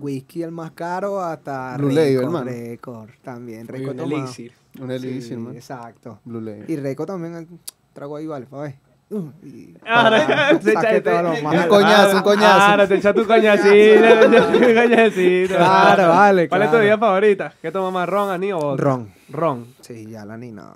whisky 0.00 0.42
el 0.42 0.50
más 0.52 0.72
caro 0.72 1.20
hasta 1.20 1.76
Blue 1.78 1.88
Label, 1.88 2.08
récord, 2.18 2.24
hermano. 2.24 2.50
récord 2.50 3.10
también, 3.22 3.66
récord 3.66 3.92
un 3.92 3.96
tomado. 3.96 4.16
elixir. 4.22 4.52
Un 4.80 4.90
elixir, 4.90 5.22
Sí, 5.22 5.36
man. 5.36 5.54
Exacto. 5.54 6.20
Blue 6.24 6.40
Label. 6.40 6.64
Y 6.68 6.76
récord 6.76 7.06
también 7.06 7.46
trago 7.92 8.16
ahí, 8.16 8.26
vale, 8.26 8.46
pa' 8.46 8.62
ver. 8.62 8.74
Uh, 9.10 9.30
y- 9.44 9.76
Ahora, 9.86 10.26
pa- 10.26 10.60
se 10.60 10.72
saque 10.72 10.96
echa- 10.96 11.02
todo 11.12 11.22
lo 11.22 11.32
te- 11.32 11.42
malo. 11.42 11.62
Un 11.62 11.68
coñazo, 11.68 12.16
un 12.16 12.22
coñazo. 12.22 12.56
Claro, 12.56 12.88
te 12.88 12.94
echas 12.96 13.14
tu 13.14 13.26
coñacito, 13.26 13.70
te. 14.30 15.54
Claro, 15.54 16.08
vale, 16.08 16.48
¿Cuál 16.48 16.62
es 16.62 16.70
tu 16.70 16.76
bebida 16.78 16.98
favorita? 16.98 17.52
¿Qué 17.62 17.70
tomas 17.70 17.92
más, 17.92 18.08
ron, 18.08 18.30
anís 18.30 18.52
o 18.54 18.58
vodka? 18.58 18.82
Ron. 18.82 19.12
Ron. 19.28 19.66
Sí, 19.80 20.06
ya 20.10 20.24
la 20.24 20.36
ni 20.36 20.50
no. 20.50 20.72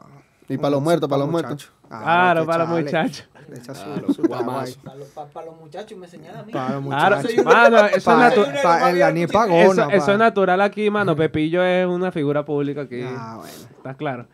Y 0.49 0.57
para 0.59 0.71
los 0.71 0.83
muertos, 0.83 1.09
para 1.09 1.21
los 1.21 1.31
muertos. 1.31 1.53
muchachos. 1.53 1.73
Claro, 1.89 2.47
para 2.47 2.65
los 2.65 2.69
muchachos. 2.81 3.29
Le 3.49 3.59
echa 3.59 3.75
su, 3.75 3.85
Claro, 3.85 4.13
su 4.13 4.23
trago 4.23 4.35
ahí. 4.37 4.45
guamazo. 4.45 4.81
Para 4.83 4.97
los, 4.97 5.09
pa- 5.09 5.27
pa' 5.27 5.45
los 5.45 5.57
muchachos, 5.59 5.99
me 5.99 6.07
señala 6.07 6.41
a 6.41 6.43
mí. 6.43 6.53
Para 6.53 6.75
los 6.81 6.85
Claro, 6.87 7.17
muchachos. 7.17 7.45
mano, 7.45 7.79
eso 7.87 7.97
es 8.13 8.19
natural. 8.19 8.59
pa- 8.63 8.91
el 8.91 9.03
anís 9.03 9.27
pagona. 9.33 9.63
Eso, 9.63 9.91
eso 9.91 10.07
pa. 10.07 10.13
es 10.13 10.19
natural 10.19 10.61
aquí, 10.61 10.91
mano. 10.91 11.17
Pepillo 11.17 11.63
es 11.63 11.87
una 11.87 12.13
figura 12.13 12.45
pública 12.45 12.83
aquí. 12.83 13.01
Ah, 13.05 13.37
bueno. 13.39 13.53
¿Estás 13.77 13.97
claro? 13.97 14.27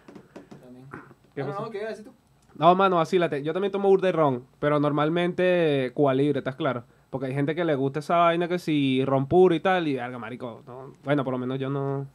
También. 0.62 0.87
¿Qué 1.35 1.42
Ah, 1.42 1.46
no, 1.61 1.70
¿qué 1.70 1.79
ibas 1.79 1.87
a 1.87 1.90
decir 1.90 2.05
tú? 2.07 2.12
No, 2.57 2.74
mano, 2.74 2.96
vacílate. 2.96 3.42
Yo 3.42 3.53
también 3.53 3.72
tomo 3.72 3.88
burda 3.88 4.07
de 4.07 4.12
ron, 4.12 4.44
pero 4.61 4.79
normalmente 4.81 5.90
Cuba 5.94 6.14
Libre, 6.14 6.38
¿estás 6.38 6.55
claro? 6.57 6.85
Porque 7.11 7.27
hay 7.27 7.35
gente 7.35 7.55
que 7.55 7.64
le 7.64 7.77
gusta 7.77 8.00
esa 8.00 8.16
vaina 8.16 8.48
que 8.48 8.59
si 8.59 9.05
ron 9.05 9.27
puro 9.29 9.55
y 9.55 9.61
tal, 9.61 9.87
y 9.87 9.94
verga, 9.94 10.18
marico. 10.18 10.62
no. 10.66 10.92
Bueno, 11.05 11.22
por 11.24 11.33
lo 11.33 11.38
menos 11.38 11.59
yo 11.61 11.70
no. 11.70 12.07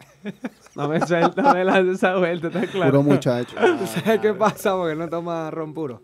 No 0.75 0.87
me 0.89 0.99
suelto, 1.07 1.41
no 1.41 1.53
me 1.53 1.63
lanzo 1.63 1.91
esa 1.93 2.17
vuelta, 2.17 2.47
¿estás 2.47 2.67
claro? 2.67 2.91
Puro 2.91 3.03
muchacho. 3.03 3.55
¿Sabes 3.85 4.19
qué 4.19 4.33
pasa? 4.33 4.75
Porque 4.75 4.95
no 4.95 5.07
toma 5.09 5.49
ron 5.51 5.73
puro. 5.73 6.01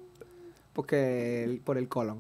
Porque 0.76 1.44
el- 1.46 1.60
por 1.62 1.78
el 1.78 1.88
colon. 1.88 2.20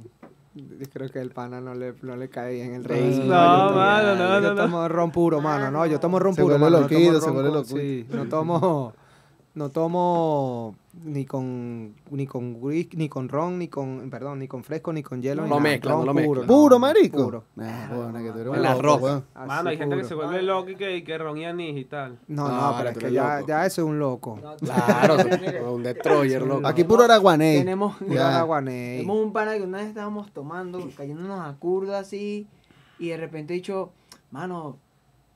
Yo 0.55 0.87
creo 0.93 1.09
que 1.09 1.19
el 1.19 1.31
pana 1.31 1.59
no 1.59 1.75
le, 1.75 1.93
no 2.01 2.15
le 2.15 2.29
cae 2.29 2.53
bien 2.53 2.73
el. 2.75 2.83
Yo 2.83 2.95
No, 3.25 3.67
tomo- 3.67 3.75
mano, 3.75 4.15
no, 4.15 4.35
Yo 4.35 4.41
no, 4.41 4.53
no. 4.53 4.55
tomo 4.55 4.87
ron 4.87 5.11
puro, 5.11 5.41
mano. 5.41 5.69
No, 5.69 5.85
yo 5.85 5.99
tomo 5.99 6.17
ron 6.17 6.33
Se 6.33 6.41
puro. 6.41 6.57
vuelve 6.57 6.79
loquito, 6.79 7.19
se 7.19 7.29
vuelve 7.29 7.49
con- 7.49 7.59
loquito. 7.59 7.77
Sí, 7.77 8.07
no 8.09 8.25
tomo. 8.29 8.93
No 9.55 9.69
tomo 9.69 10.75
ni 11.05 11.23
con 11.25 11.95
ni 12.11 12.27
con 12.27 12.57
whisky, 12.59 12.97
ni 12.97 13.07
con 13.07 13.29
ron, 13.29 13.57
ni 13.57 13.69
con 13.69 14.09
perdón, 14.09 14.39
ni 14.39 14.49
con 14.49 14.65
fresco, 14.65 14.91
ni 14.91 15.01
con 15.01 15.21
hielo. 15.21 15.43
No 15.43 15.47
ni 15.47 15.49
lo 15.49 15.55
nada. 15.59 15.69
mezcla, 15.71 15.91
no 15.91 15.97
Ron 15.99 16.05
lo 16.07 16.13
mezcla. 16.13 16.27
puro, 16.33 16.45
¿Puro, 16.47 16.75
no, 16.75 16.79
marico? 16.79 17.23
Puro. 17.23 17.43
Nah, 17.55 17.87
bueno, 17.87 18.19
que 18.19 18.31
tú 18.31 18.39
eres 18.39 18.47
un 18.49 18.55
El 18.55 18.63
loco, 18.63 19.07
arroz. 19.07 19.23
Mano, 19.47 19.69
hay 19.69 19.77
gente 19.77 19.95
que 19.95 20.03
se 20.03 20.13
vuelve 20.13 20.41
loco 20.41 20.69
y 20.71 20.75
que, 20.75 20.97
y 20.97 21.03
que 21.05 21.17
ron 21.17 21.37
y 21.37 21.45
anís 21.45 21.77
y 21.77 21.85
tal. 21.85 22.19
No, 22.27 22.49
No, 22.49 22.71
no, 22.71 22.77
pero 22.77 22.89
es 22.89 22.97
que 22.97 23.11
ya, 23.13 23.45
ya 23.47 23.65
eso 23.65 23.81
es 23.83 23.87
un 23.87 23.97
loco. 23.97 24.37
No, 24.43 24.55
Claro, 24.57 25.15
un 25.73 25.83
destroyer, 25.83 26.41
loco. 26.41 26.67
Aquí 26.67 26.83
puro 26.83 27.03
araguaney. 27.03 27.59
Tenemos, 27.59 27.95
Puro 27.95 28.13
Ya. 28.13 28.35
araguaney. 28.35 28.97
tenemos 28.97 29.25
un 29.25 29.31
pana 29.31 29.55
que 29.55 29.63
una 29.63 29.77
vez 29.77 29.87
estábamos 29.87 30.31
tomando, 30.33 30.85
cayéndonos 30.97 31.39
a 31.39 31.53
curda 31.57 31.99
así, 31.99 32.45
y 32.99 33.07
de 33.07 33.15
repente 33.17 33.53
he 33.53 33.55
dicho, 33.57 33.91
mano, 34.31 34.79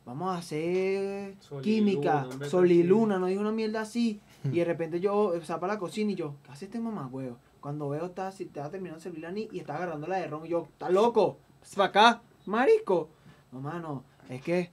vamos 0.10 0.36
a 0.36 0.40
hacer 0.40 1.36
Sol 1.40 1.62
y 1.62 1.64
química, 1.64 2.26
luna, 2.32 2.46
sol 2.50 2.72
y 2.72 2.84
luna, 2.84 3.20
nos 3.20 3.30
dijo 3.30 3.42
una 3.42 3.52
mierda 3.52 3.82
así, 3.82 4.20
y 4.44 4.58
de 4.58 4.66
repente 4.66 5.00
yo, 5.00 5.16
o 5.16 5.42
sea, 5.42 5.60
para 5.60 5.74
la 5.74 5.80
cocina 5.80 6.12
y 6.12 6.16
yo, 6.16 6.36
¿qué 6.44 6.52
hace 6.52 6.66
este 6.66 6.80
mamá, 6.80 7.08
huevo? 7.08 7.38
Cuando 7.62 7.90
veo, 7.90 8.06
está, 8.06 8.32
si 8.32 8.46
te 8.46 8.60
va 8.60 8.70
terminando 8.70 8.98
de 8.98 9.04
servir 9.04 9.22
la 9.22 9.32
ni 9.32 9.48
y 9.52 9.60
está 9.60 9.76
agarrando 9.76 10.08
la 10.08 10.18
de 10.18 10.28
ron, 10.28 10.46
y 10.46 10.50
yo, 10.50 10.68
¿está 10.72 10.90
loco? 10.90 11.38
¿Es 11.64 11.76
para 11.76 11.90
acá? 11.90 12.22
¿Marico? 12.46 13.10
No, 13.52 13.62
mano, 13.62 14.04
es 14.30 14.42
que 14.42 14.72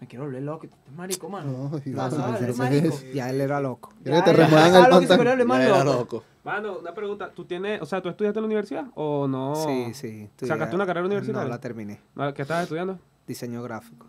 me 0.00 0.06
quiero 0.08 0.24
volver 0.26 0.42
loco, 0.42 0.66
¿es 0.66 0.72
marico, 0.96 1.28
mano? 1.28 1.50
No, 1.52 1.68
Vas 1.96 2.14
a 2.14 2.26
no, 2.32 2.32
ver, 2.40 2.48
no 2.50 2.54
marico. 2.56 2.96
Ya 3.14 3.30
él 3.30 3.40
era 3.40 3.60
loco. 3.60 3.92
Quiero 4.02 4.18
que 4.24 4.30
te 4.32 4.36
Ya, 4.36 4.44
remuevan 4.44 4.72
ya, 4.72 4.78
el 4.78 4.82
pantalón. 5.08 5.48
Ya 5.48 5.64
era 5.64 5.84
loco. 5.84 5.94
loco. 6.16 6.24
Mano, 6.44 6.78
una 6.80 6.92
pregunta. 6.92 7.30
¿Tú 7.32 7.44
tienes, 7.44 7.80
o 7.80 7.86
sea, 7.86 8.02
tú 8.02 8.08
estudiaste 8.08 8.40
en 8.40 8.42
la 8.42 8.46
universidad 8.46 8.86
o 8.96 9.28
no? 9.28 9.54
Sí, 9.54 9.94
sí. 9.94 10.28
estudié- 10.36 10.48
¿Sacaste 10.48 10.74
una 10.74 10.86
carrera 10.86 11.06
universitaria? 11.06 11.44
No, 11.44 11.48
la 11.48 11.60
terminé. 11.60 12.00
No, 12.16 12.34
¿Qué 12.34 12.42
estás 12.42 12.64
estudiando? 12.64 12.98
Diseño 13.28 13.62
gráfico. 13.62 14.06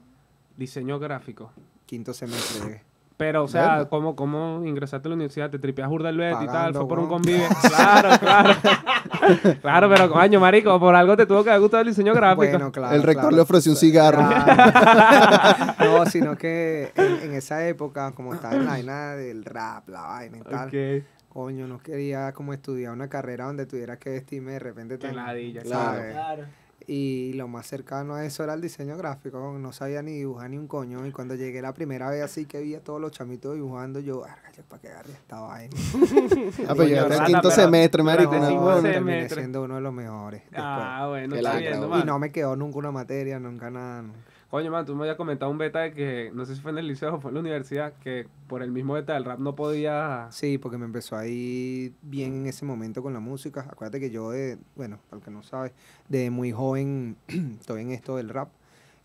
Diseño 0.57 0.99
gráfico. 0.99 1.51
Quinto 1.85 2.13
semestre 2.13 2.61
llegué. 2.65 2.93
Pero, 3.17 3.43
o 3.43 3.47
sea. 3.47 3.85
¿cómo, 3.89 4.15
¿cómo 4.15 4.65
ingresaste 4.65 5.07
a 5.07 5.09
la 5.09 5.15
universidad? 5.15 5.49
¿Te 5.49 5.59
tripeas 5.59 5.87
burda 5.87 6.09
el 6.09 6.17
bet 6.17 6.35
y 6.41 6.47
tal? 6.47 6.73
¿Fue 6.73 6.87
por 6.87 6.99
un 6.99 7.07
convive? 7.07 7.47
claro, 7.69 8.09
claro. 8.19 8.55
claro, 9.61 9.89
pero, 9.89 10.11
coño, 10.11 10.39
marico, 10.39 10.79
por 10.79 10.95
algo 10.95 11.15
te 11.15 11.25
tuvo 11.25 11.43
que 11.43 11.49
haber 11.51 11.61
gustado 11.61 11.81
el 11.81 11.89
diseño 11.89 12.13
gráfico. 12.13 12.49
Bueno, 12.49 12.71
claro. 12.71 12.95
El 12.95 13.03
rector 13.03 13.23
claro. 13.23 13.35
le 13.35 13.41
ofreció 13.41 13.71
un 13.71 13.77
cigarro. 13.77 14.27
Claro. 14.27 15.73
no, 15.79 16.05
sino 16.07 16.35
que 16.37 16.91
en, 16.95 17.29
en 17.29 17.33
esa 17.33 17.65
época, 17.67 18.11
como 18.11 18.33
estaba 18.33 18.55
en 18.55 18.65
la 18.65 18.71
vaina 18.71 19.15
del 19.15 19.45
rap, 19.45 19.87
la 19.89 20.01
vaina 20.01 20.37
y 20.39 20.41
tal, 20.41 20.67
Ok. 20.67 21.05
coño, 21.29 21.67
no 21.67 21.79
quería 21.79 22.33
como 22.33 22.53
estudiar 22.53 22.93
una 22.93 23.09
carrera 23.09 23.45
donde 23.45 23.65
tuviera 23.65 23.97
que 23.97 24.09
vestirme 24.09 24.53
de 24.53 24.59
repente 24.59 24.97
tan... 24.97 25.15
ladilla, 25.15 25.61
Claro. 25.61 26.11
Claro. 26.11 26.43
Y 26.88 27.34
lo 27.34 27.48
más 27.48 27.65
cercano 27.67 28.15
a 28.15 28.26
eso 28.26 28.43
era 28.43 28.54
el 28.54 28.62
diseño 28.62 28.98
gráfico. 28.98 29.58
No 29.58 29.72
sabía 29.72 30.02
ni 30.02 30.12
dibujar 30.13 30.50
ni 30.50 30.58
un 30.58 30.67
coño. 30.67 31.06
Y 31.08 31.12
cuando 31.12 31.36
llegué 31.36 31.62
la 31.62 31.74
primera 31.74 32.10
vez 32.10 32.22
así 32.24 32.46
que 32.46 32.60
vi 32.62 32.76
a 32.76 32.84
todos 32.84 33.00
los 33.00 33.12
chamitos 33.12 33.56
dibujando, 33.56 34.00
yo, 34.00 34.22
"Verga, 34.22 34.52
yo 34.56 34.63
para 34.63 34.82
qué 34.82 34.88
agarré 34.89 35.13
esta 35.13 35.39
vaina. 35.39 35.76
Ah, 36.67 36.74
pero 36.76 36.84
llegaste 36.86 37.13
al 37.13 37.19
rata, 37.19 37.26
quinto 37.26 37.41
pero- 37.50 37.52
semestre, 37.56 38.04
marico. 38.04 38.36
no, 38.36 38.82
terminé 38.82 39.30
siendo 39.30 39.63
uno 39.63 39.76
de 39.76 39.82
los 39.82 39.93
mejores. 39.93 40.41
después. 40.41 40.62
Ah, 40.63 41.06
bueno, 41.10 41.36
está 41.36 41.58
viendo, 41.58 42.00
y 42.00 42.04
no 42.04 42.19
me 42.19 42.32
quedó 42.32 42.56
nunca 42.56 42.78
una 42.80 42.91
materia, 42.91 43.39
nunca 43.39 43.69
nada. 43.69 44.04
Coño, 44.53 44.69
man, 44.69 44.85
tú 44.85 44.93
me 44.93 45.01
habías 45.01 45.17
comentado 45.17 45.49
un 45.49 45.57
beta 45.57 45.79
de 45.79 45.93
que, 45.93 46.31
no 46.31 46.45
sé 46.45 46.53
si 46.53 46.61
fue 46.61 46.69
en 46.69 46.77
el 46.77 46.87
liceo 46.87 47.15
o 47.15 47.19
fue 47.19 47.31
en 47.31 47.33
la 47.33 47.39
universidad, 47.39 47.93
que 47.93 48.27
por 48.45 48.61
el 48.61 48.71
mismo 48.71 48.93
beta 48.93 49.15
del 49.15 49.25
rap 49.25 49.39
no 49.39 49.55
podía... 49.55 50.27
Sí, 50.29 50.59
porque 50.59 50.77
me 50.77 50.85
empezó 50.85 51.17
a 51.17 51.25
ir 51.25 51.95
bien 52.03 52.35
en 52.35 52.45
ese 52.45 52.63
momento 52.63 53.01
con 53.01 53.13
la 53.13 53.19
música. 53.19 53.61
Acuérdate 53.61 53.99
que 53.99 54.11
yo, 54.11 54.29
de, 54.29 54.59
bueno, 54.75 54.99
para 55.09 55.17
el 55.17 55.25
que 55.25 55.31
no 55.31 55.41
sabe, 55.41 55.73
de 56.07 56.29
muy 56.29 56.51
joven 56.51 57.17
estoy 57.59 57.81
en 57.81 57.89
esto 57.93 58.17
del 58.17 58.29
rap. 58.29 58.49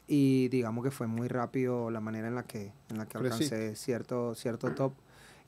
Y 0.07 0.49
digamos 0.49 0.85
que 0.85 0.91
fue 0.91 1.07
muy 1.07 1.29
rápido 1.29 1.91
la 1.91 2.01
manera 2.01 2.29
en 2.29 2.35
la 2.35 2.43
que, 2.43 2.71
en 2.91 2.99
la 2.99 3.07
que 3.07 3.17
alcancé 3.17 3.75
cierto, 3.75 4.35
cierto 4.35 4.75
top. 4.75 4.93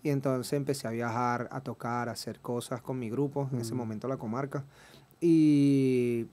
Y 0.03 0.09
entonces 0.09 0.55
empecé 0.55 0.89
a 0.89 0.93
viajar, 0.93 1.47
a 1.53 1.61
tocar, 1.61 2.09
a 2.09 2.13
hacer 2.13 2.41
cosas 2.41 2.81
con 2.81 2.99
mi 2.99 3.11
grupo, 3.11 3.51
en 3.53 3.61
ese 3.61 3.75
Mm. 3.75 3.77
momento 3.77 4.09
la 4.09 4.17
comarca. 4.17 4.65
Y 5.21 6.25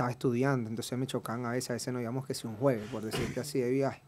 estaba 0.00 0.10
estudiando, 0.10 0.70
entonces 0.70 0.98
me 0.98 1.06
chocaban 1.06 1.44
a 1.44 1.50
veces, 1.50 1.70
a 1.70 1.72
veces 1.74 1.92
nos 1.92 2.00
íbamos 2.00 2.26
que 2.26 2.32
si 2.32 2.46
un 2.46 2.56
jueves, 2.56 2.88
por 2.90 3.04
decirte 3.04 3.40
así, 3.40 3.60
de 3.60 3.70
viaje. 3.70 4.02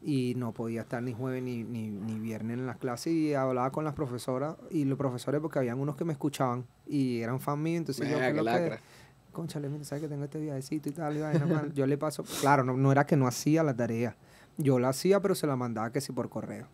Y 0.00 0.34
no 0.36 0.52
podía 0.52 0.82
estar 0.82 1.02
ni 1.02 1.14
jueves 1.14 1.42
ni, 1.42 1.64
ni, 1.64 1.90
ni 1.90 2.20
viernes 2.20 2.58
en 2.58 2.66
las 2.66 2.76
clases 2.76 3.12
y 3.12 3.34
hablaba 3.34 3.72
con 3.72 3.82
las 3.82 3.94
profesoras 3.94 4.54
y 4.70 4.84
los 4.84 4.96
profesores 4.96 5.40
porque 5.40 5.58
habían 5.58 5.80
unos 5.80 5.96
que 5.96 6.04
me 6.04 6.12
escuchaban 6.12 6.64
y 6.86 7.22
eran 7.22 7.40
fan 7.40 7.60
míos, 7.60 7.78
entonces 7.78 8.08
yo 8.08 8.18
Mira, 8.18 8.30
lo 8.30 8.44
que, 8.44 8.78
conchale, 9.32 9.68
mira, 9.68 9.84
sabes 9.84 10.02
que 10.02 10.08
tengo 10.08 10.24
este 10.24 10.38
viajecito 10.38 10.90
y 10.90 10.92
tal, 10.92 11.16
y 11.16 11.20
vaina, 11.20 11.44
man". 11.44 11.72
yo 11.74 11.86
le 11.86 11.98
paso, 11.98 12.22
claro, 12.40 12.62
no, 12.62 12.76
no 12.76 12.92
era 12.92 13.04
que 13.04 13.16
no 13.16 13.26
hacía 13.26 13.64
la 13.64 13.74
tarea, 13.74 14.14
yo 14.58 14.78
la 14.78 14.90
hacía 14.90 15.20
pero 15.20 15.34
se 15.34 15.48
la 15.48 15.56
mandaba 15.56 15.90
que 15.90 16.00
sí 16.00 16.12
por 16.12 16.28
correo. 16.28 16.68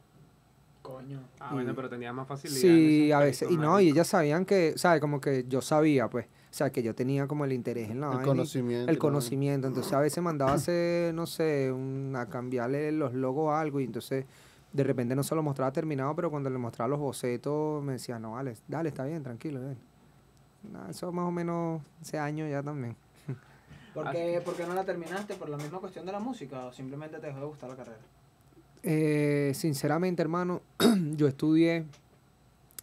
Coño. 0.83 1.21
Ah, 1.41 1.55
bueno, 1.55 1.75
pero 1.75 1.89
tenía 1.89 2.13
más 2.13 2.27
facilidad. 2.27 2.61
Sí, 2.61 3.13
a 3.13 3.21
veces. 3.21 3.51
Y 3.51 3.57
no, 3.57 3.81
y 3.81 3.89
ellas 3.91 4.09
sabían 4.09 4.45
que, 4.45 4.75
¿sabes? 4.77 5.01
Como 5.01 5.21
que 5.21 5.47
yo 5.49 5.63
sabía, 5.63 6.11
pues. 6.11 6.27
O 6.53 6.55
sea, 6.55 6.71
que 6.71 6.83
yo 6.83 6.95
tenía 6.95 7.27
como 7.27 7.47
el 7.47 7.53
interés 7.53 7.91
en 7.91 8.01
la 8.03 8.09
El 8.09 8.17
vaina 8.17 8.25
conocimiento. 8.27 8.91
El 8.93 8.99
conocimiento. 8.99 9.69
Entonces 9.69 9.91
a 9.95 10.01
veces 10.01 10.23
mandaba 10.23 10.53
a 10.53 10.57
hacer, 10.57 11.15
no 11.15 11.27
sé, 11.27 11.73
un- 11.73 12.15
a 12.15 12.27
cambiarle 12.27 12.93
los 12.93 13.15
logos 13.15 13.51
a 13.51 13.59
algo 13.59 13.81
y 13.81 13.85
entonces 13.85 14.27
de 14.71 14.85
repente 14.85 15.17
no 15.17 15.23
se 15.23 15.35
lo 15.35 15.43
mostraba 15.43 15.73
terminado, 15.73 16.15
pero 16.15 16.31
cuando 16.31 16.51
le 16.51 16.59
mostraba 16.59 16.89
los 16.91 16.99
bocetos 16.99 17.83
me 17.83 17.93
decía, 17.95 18.19
no, 18.19 18.33
vale, 18.33 18.55
dale, 18.69 18.91
está 18.91 19.05
bien, 19.07 19.23
tranquilo. 19.23 19.61
ven". 19.61 19.79
Nada, 20.71 20.91
eso 20.91 21.11
más 21.11 21.27
o 21.27 21.31
menos 21.31 21.81
ese 22.03 22.19
año 22.19 22.47
ya 22.47 22.63
también. 22.63 22.97
¿Por 23.95 24.11
qué, 24.11 24.43
por 24.45 24.55
qué 24.55 24.67
no 24.67 24.75
la 24.75 24.85
terminaste? 24.85 25.35
¿Por 25.37 25.49
la 25.49 25.57
misma 25.57 25.79
cuestión 25.79 26.05
de 26.05 26.13
la 26.13 26.21
música 26.21 26.67
o 26.67 26.73
simplemente 26.73 27.19
te 27.19 27.29
dejó 27.29 27.41
de 27.41 27.47
gustar 27.47 27.71
la 27.71 27.77
carrera? 27.77 27.99
Eh, 28.83 29.53
sinceramente, 29.55 30.21
hermano, 30.21 30.61
yo 31.17 31.29
estudié, 31.29 31.87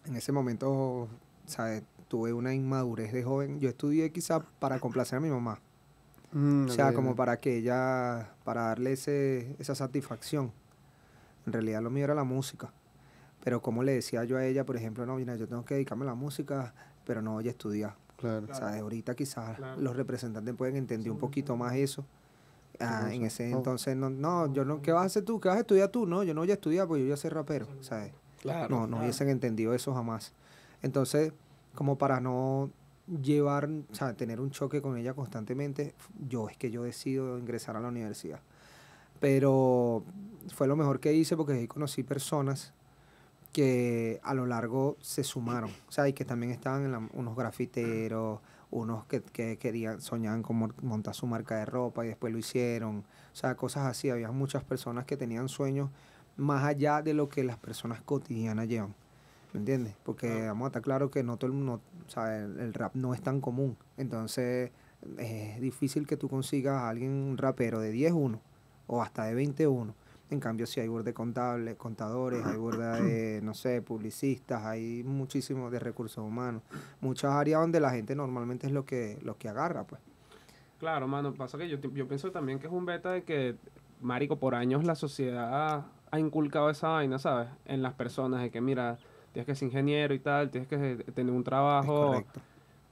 en 0.08 0.16
ese 0.16 0.32
momento, 0.32 1.08
¿sabes? 1.46 1.84
Tuve 2.10 2.34
una 2.34 2.54
inmadurez 2.54 3.14
de 3.14 3.24
joven. 3.24 3.60
Yo 3.62 3.70
estudié 3.70 4.12
quizá 4.12 4.42
para 4.60 4.80
complacer 4.80 5.18
a 5.18 5.20
mi 5.22 5.30
mamá. 5.30 5.60
Mm, 6.34 6.66
O 6.66 6.70
sea, 6.70 6.92
como 6.94 7.16
para 7.16 7.40
que 7.40 7.56
ella, 7.58 8.34
para 8.44 8.64
darle 8.64 8.92
ese, 8.94 9.56
esa 9.60 9.74
satisfacción. 9.76 10.52
En 11.46 11.54
realidad 11.54 11.82
lo 11.82 11.90
mío 11.90 12.04
era 12.04 12.14
la 12.16 12.24
música. 12.26 12.72
Pero 13.44 13.62
como 13.62 13.84
le 13.84 13.94
decía 13.94 14.24
yo 14.26 14.38
a 14.38 14.46
ella, 14.46 14.66
por 14.66 14.76
ejemplo, 14.76 15.06
no, 15.06 15.16
mira, 15.16 15.36
yo 15.38 15.48
tengo 15.48 15.64
que 15.64 15.76
dedicarme 15.76 16.04
a 16.04 16.08
la 16.08 16.14
música, 16.16 16.74
pero 17.06 17.22
no 17.22 17.34
voy 17.34 17.48
a 17.48 17.52
estudiar. 17.52 17.96
Claro. 18.18 18.48
O 18.52 18.54
sea, 18.54 18.78
ahorita 18.80 19.16
quizás 19.16 19.56
Claro. 19.56 19.80
los 19.82 19.96
representantes 19.96 20.54
pueden 20.56 20.76
entender 20.76 21.10
un 21.12 21.18
poquito 21.20 21.56
más 21.56 21.76
eso. 21.76 22.06
Ah, 22.80 23.10
en 23.14 23.24
ese 23.24 23.54
Oh. 23.54 23.58
entonces, 23.58 23.96
no, 23.96 24.10
no, 24.10 24.52
yo 24.54 24.66
no, 24.66 24.82
¿qué 24.82 24.92
vas 24.92 25.04
a 25.04 25.06
hacer 25.06 25.24
tú? 25.26 25.40
¿Qué 25.40 25.48
vas 25.50 25.58
a 25.58 25.62
estudiar 25.62 25.90
tú? 25.90 26.06
No, 26.06 26.24
yo 26.24 26.34
no 26.34 26.42
voy 26.42 26.50
a 26.52 26.54
estudiar 26.54 26.88
porque 26.88 27.02
yo 27.02 27.06
voy 27.08 27.14
a 27.14 27.18
ser 27.18 27.34
rapero, 27.34 27.68
¿sabes? 27.82 28.12
Claro. 28.42 28.70
no, 28.70 28.88
no 28.88 29.00
hubiesen 29.00 29.30
entendido 29.30 29.74
eso 29.74 29.94
jamás. 29.94 30.32
Entonces, 30.82 31.34
como 31.76 31.98
para 31.98 32.20
no 32.20 32.70
llevar, 33.22 33.70
o 33.92 33.96
sea, 33.96 34.14
tener 34.14 34.40
un 34.40 34.52
choque 34.52 34.82
con 34.82 34.98
ella 34.98 35.14
constantemente, 35.14 35.96
yo 36.28 36.50
es 36.50 36.58
que 36.58 36.70
yo 36.72 36.84
decido 36.84 37.38
ingresar 37.40 37.76
a 37.76 37.80
la 37.80 37.88
universidad. 37.88 38.40
Pero 39.20 40.04
fue 40.54 40.68
lo 40.68 40.76
mejor 40.76 41.00
que 41.00 41.14
hice 41.14 41.36
porque 41.36 41.54
ahí 41.54 41.68
conocí 41.68 42.04
personas 42.04 42.74
que 43.52 44.20
a 44.24 44.34
lo 44.34 44.46
largo 44.46 44.96
se 45.02 45.24
sumaron, 45.24 45.72
o 45.88 45.92
sea, 45.92 46.08
y 46.08 46.14
que 46.14 46.24
también 46.24 46.52
estaban 46.52 46.86
en 46.86 46.92
la- 46.92 47.10
unos 47.14 47.36
grafiteros, 47.36 48.40
unos 48.72 49.06
que, 49.06 49.22
que 49.22 49.58
querían, 49.58 50.00
soñaban 50.02 50.44
con 50.44 50.74
montar 50.84 51.16
su 51.16 51.26
marca 51.26 51.56
de 51.58 51.66
ropa 51.66 52.06
y 52.06 52.10
después 52.10 52.32
lo 52.32 52.38
hicieron, 52.38 52.98
o 53.00 53.36
sea, 53.36 53.56
cosas 53.56 53.88
así, 53.88 54.10
había 54.12 54.32
muchas 54.32 54.64
personas 54.64 55.06
que 55.06 55.18
tenían 55.18 55.50
sueños 55.50 55.90
más 56.38 56.64
allá 56.64 57.02
de 57.02 57.14
lo 57.16 57.28
que 57.28 57.44
las 57.44 57.58
personas 57.58 58.02
cotidianas 58.04 58.68
llevan, 58.68 58.94
¿me 59.54 59.60
entiendes? 59.60 59.96
Porque 60.04 60.48
vamos 60.48 60.66
a 60.66 60.68
estar 60.68 60.82
claro 60.82 61.10
que 61.10 61.24
no 61.24 61.38
todo 61.38 61.48
el 61.48 61.54
mundo, 61.54 61.82
o 62.06 62.10
sea, 62.10 62.38
el, 62.38 62.60
el 62.60 62.74
rap 62.74 62.96
no 62.96 63.14
es 63.14 63.22
tan 63.22 63.42
común, 63.42 63.78
entonces 63.98 64.72
es 65.18 65.62
difícil 65.62 66.06
que 66.06 66.18
tú 66.18 66.28
consigas 66.28 66.76
a 66.76 66.90
alguien 66.90 67.12
un 67.12 67.38
rapero 67.38 67.80
de 67.80 67.94
10-1 67.94 68.40
o 68.88 69.02
hasta 69.02 69.26
de 69.26 69.36
21. 69.36 69.94
En 70.32 70.40
cambio, 70.40 70.68
si 70.68 70.80
hay 70.80 70.88
burda 70.88 71.06
de 71.06 71.14
contables, 71.14 71.76
contadores, 71.76 72.46
hay 72.46 72.58
burda 72.58 73.02
de, 73.02 73.42
no 73.44 73.54
sé, 73.54 73.82
publicistas, 73.82 74.64
hay 74.64 75.04
muchísimo 75.04 75.72
de 75.72 75.80
recursos 75.80 76.24
humanos. 76.24 76.62
Muchas 77.02 77.32
áreas 77.32 77.62
donde 77.62 77.80
la 77.80 77.92
gente 77.92 78.16
normalmente 78.16 78.68
es 78.68 78.74
lo 78.74 78.86
que, 78.86 79.18
lo 79.24 79.38
que 79.38 79.50
agarra, 79.50 79.86
pues. 79.86 80.02
Claro, 80.78 81.08
mano, 81.08 81.34
pasa 81.34 81.58
que 81.58 81.68
yo, 81.68 81.80
yo 81.80 82.08
pienso 82.08 82.32
también 82.32 82.60
que 82.60 82.68
es 82.68 82.74
un 82.74 82.86
beta 82.86 83.12
de 83.12 83.24
que, 83.24 83.56
marico, 84.02 84.38
por 84.38 84.54
años 84.54 84.84
la 84.86 84.96
sociedad 84.96 85.86
ha 86.12 86.20
inculcado 86.20 86.70
esa 86.70 86.90
vaina, 86.90 87.18
¿sabes? 87.20 87.50
En 87.66 87.82
las 87.82 87.94
personas, 87.94 88.42
de 88.42 88.52
que, 88.52 88.62
mira, 88.62 89.00
tienes 89.34 89.46
que 89.46 89.56
ser 89.56 89.68
ingeniero 89.68 90.14
y 90.14 90.20
tal, 90.20 90.50
tienes 90.50 90.68
que 90.68 90.78
tener 91.14 91.34
un 91.34 91.44
trabajo 91.44 92.24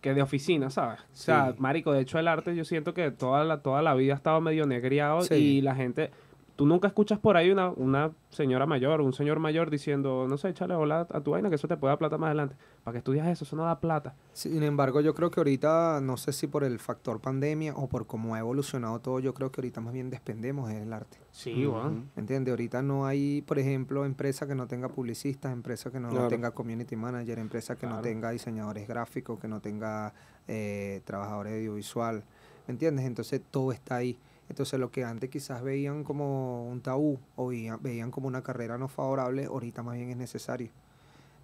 que 0.01 0.13
de 0.13 0.21
oficina, 0.21 0.69
¿sabes? 0.69 0.99
O 1.01 1.05
sea, 1.15 1.55
marico, 1.57 1.91
de 1.91 2.01
hecho 2.01 2.19
el 2.19 2.27
arte 2.27 2.55
yo 2.55 2.63
siento 2.65 2.93
que 2.93 3.09
toda 3.11 3.43
la, 3.43 3.61
toda 3.61 3.81
la 3.81 3.93
vida 3.95 4.13
ha 4.13 4.17
estado 4.17 4.39
medio 4.41 4.65
negriado 4.65 5.21
Sí. 5.21 5.33
y 5.35 5.61
la 5.61 5.75
gente... 5.75 6.11
Tú 6.57 6.65
nunca 6.65 6.87
escuchas 6.87 7.19
por 7.19 7.37
ahí 7.37 7.51
una, 7.51 7.69
una 7.69 8.11
señora 8.31 8.65
mayor, 8.65 8.99
un 9.01 9.13
señor 9.13 9.37
mayor 9.39 9.69
diciendo, 9.69 10.25
no 10.27 10.37
sé, 10.37 10.49
échale 10.49 10.73
hola 10.73 11.05
a 11.11 11.21
tu 11.21 11.31
vaina 11.31 11.49
que 11.49 11.55
eso 11.55 11.67
te 11.67 11.77
puede 11.77 11.91
dar 11.91 11.99
plata 11.99 12.17
más 12.17 12.27
adelante. 12.29 12.55
¿Para 12.83 12.93
que 12.93 12.97
estudias 12.97 13.27
eso? 13.27 13.43
Eso 13.45 13.55
no 13.55 13.63
da 13.63 13.79
plata. 13.79 14.15
Sin 14.33 14.63
embargo, 14.63 14.99
yo 14.99 15.13
creo 15.13 15.29
que 15.29 15.39
ahorita, 15.39 15.99
no 16.01 16.17
sé 16.17 16.33
si 16.33 16.47
por 16.47 16.63
el 16.63 16.79
factor 16.79 17.19
pandemia 17.19 17.75
o 17.75 17.87
por 17.87 18.07
cómo 18.07 18.33
ha 18.33 18.39
evolucionado 18.39 18.99
todo, 18.99 19.19
yo 19.19 19.35
creo 19.35 19.51
que 19.51 19.61
ahorita 19.61 19.81
más 19.81 19.93
bien 19.93 20.09
despendemos 20.09 20.67
del 20.67 20.91
arte. 20.93 21.19
Sí, 21.31 21.67
weón. 21.67 22.09
¿Me 22.15 22.21
entiendes? 22.21 22.51
Ahorita 22.53 22.81
no 22.81 23.05
hay, 23.05 23.43
por 23.43 23.59
ejemplo, 23.59 24.03
empresa 24.03 24.47
que 24.47 24.55
no 24.55 24.65
tenga 24.65 24.89
publicistas, 24.89 25.53
empresa 25.53 25.91
que 25.91 25.99
no 25.99 26.09
Claro. 26.09 26.27
tenga 26.27 26.49
community 26.51 26.95
manager, 26.95 27.37
empresa 27.37 27.75
que 27.75 27.85
no 27.85 28.01
tenga 28.01 28.31
diseñadores 28.31 28.87
gráficos, 28.87 29.39
que 29.39 29.47
no 29.47 29.59
tenga 29.61 30.11
eh, 30.47 31.01
trabajadores 31.05 31.53
de 31.53 31.59
audiovisual. 31.59 32.23
¿Me 32.67 32.71
entiendes? 32.71 33.05
Entonces 33.05 33.41
todo 33.51 33.71
está 33.71 33.97
ahí. 33.97 34.17
Entonces 34.49 34.79
lo 34.79 34.91
que 34.91 35.03
antes 35.03 35.29
quizás 35.29 35.61
veían 35.61 36.03
como 36.03 36.67
un 36.69 36.81
tabú 36.81 37.19
o 37.35 37.47
veían, 37.47 37.79
veían 37.81 38.11
como 38.11 38.27
una 38.27 38.41
carrera 38.41 38.77
no 38.77 38.87
favorable, 38.87 39.45
ahorita 39.45 39.83
más 39.83 39.95
bien 39.95 40.09
es 40.09 40.17
necesario. 40.17 40.69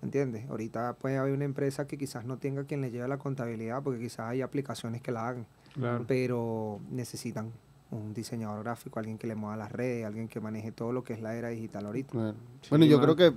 ¿Entiendes? 0.02 0.50
Ahorita 0.50 0.94
puede 0.94 1.18
haber 1.18 1.34
una 1.34 1.46
empresa 1.46 1.88
que 1.88 1.98
quizás 1.98 2.26
no 2.26 2.38
tenga 2.38 2.66
quien 2.66 2.82
le 2.82 2.92
lleve 2.92 3.08
la 3.08 3.18
contabilidad 3.18 3.82
porque 3.84 4.00
quizás 4.02 4.32
hay 4.32 4.42
aplicaciones 4.42 5.02
que 5.02 5.12
la 5.12 5.28
hagan 5.30 5.46
Claro. 5.74 6.06
pero 6.08 6.80
necesitan 6.92 7.52
un 7.90 8.14
diseñador 8.14 8.64
gráfico, 8.64 9.00
alguien 9.00 9.18
que 9.18 9.26
le 9.28 9.34
mueva 9.36 9.56
las 9.58 9.72
redes, 9.72 10.06
alguien 10.06 10.28
que 10.28 10.40
maneje 10.40 10.72
todo 10.72 10.92
lo 10.92 11.04
que 11.04 11.14
es 11.14 11.22
la 11.22 11.36
era 11.36 11.50
digital 11.50 11.86
ahorita. 11.86 12.34
Sí, 12.62 12.70
bueno, 12.70 12.86
yo 12.86 13.00
creo 13.02 13.16
que 13.16 13.34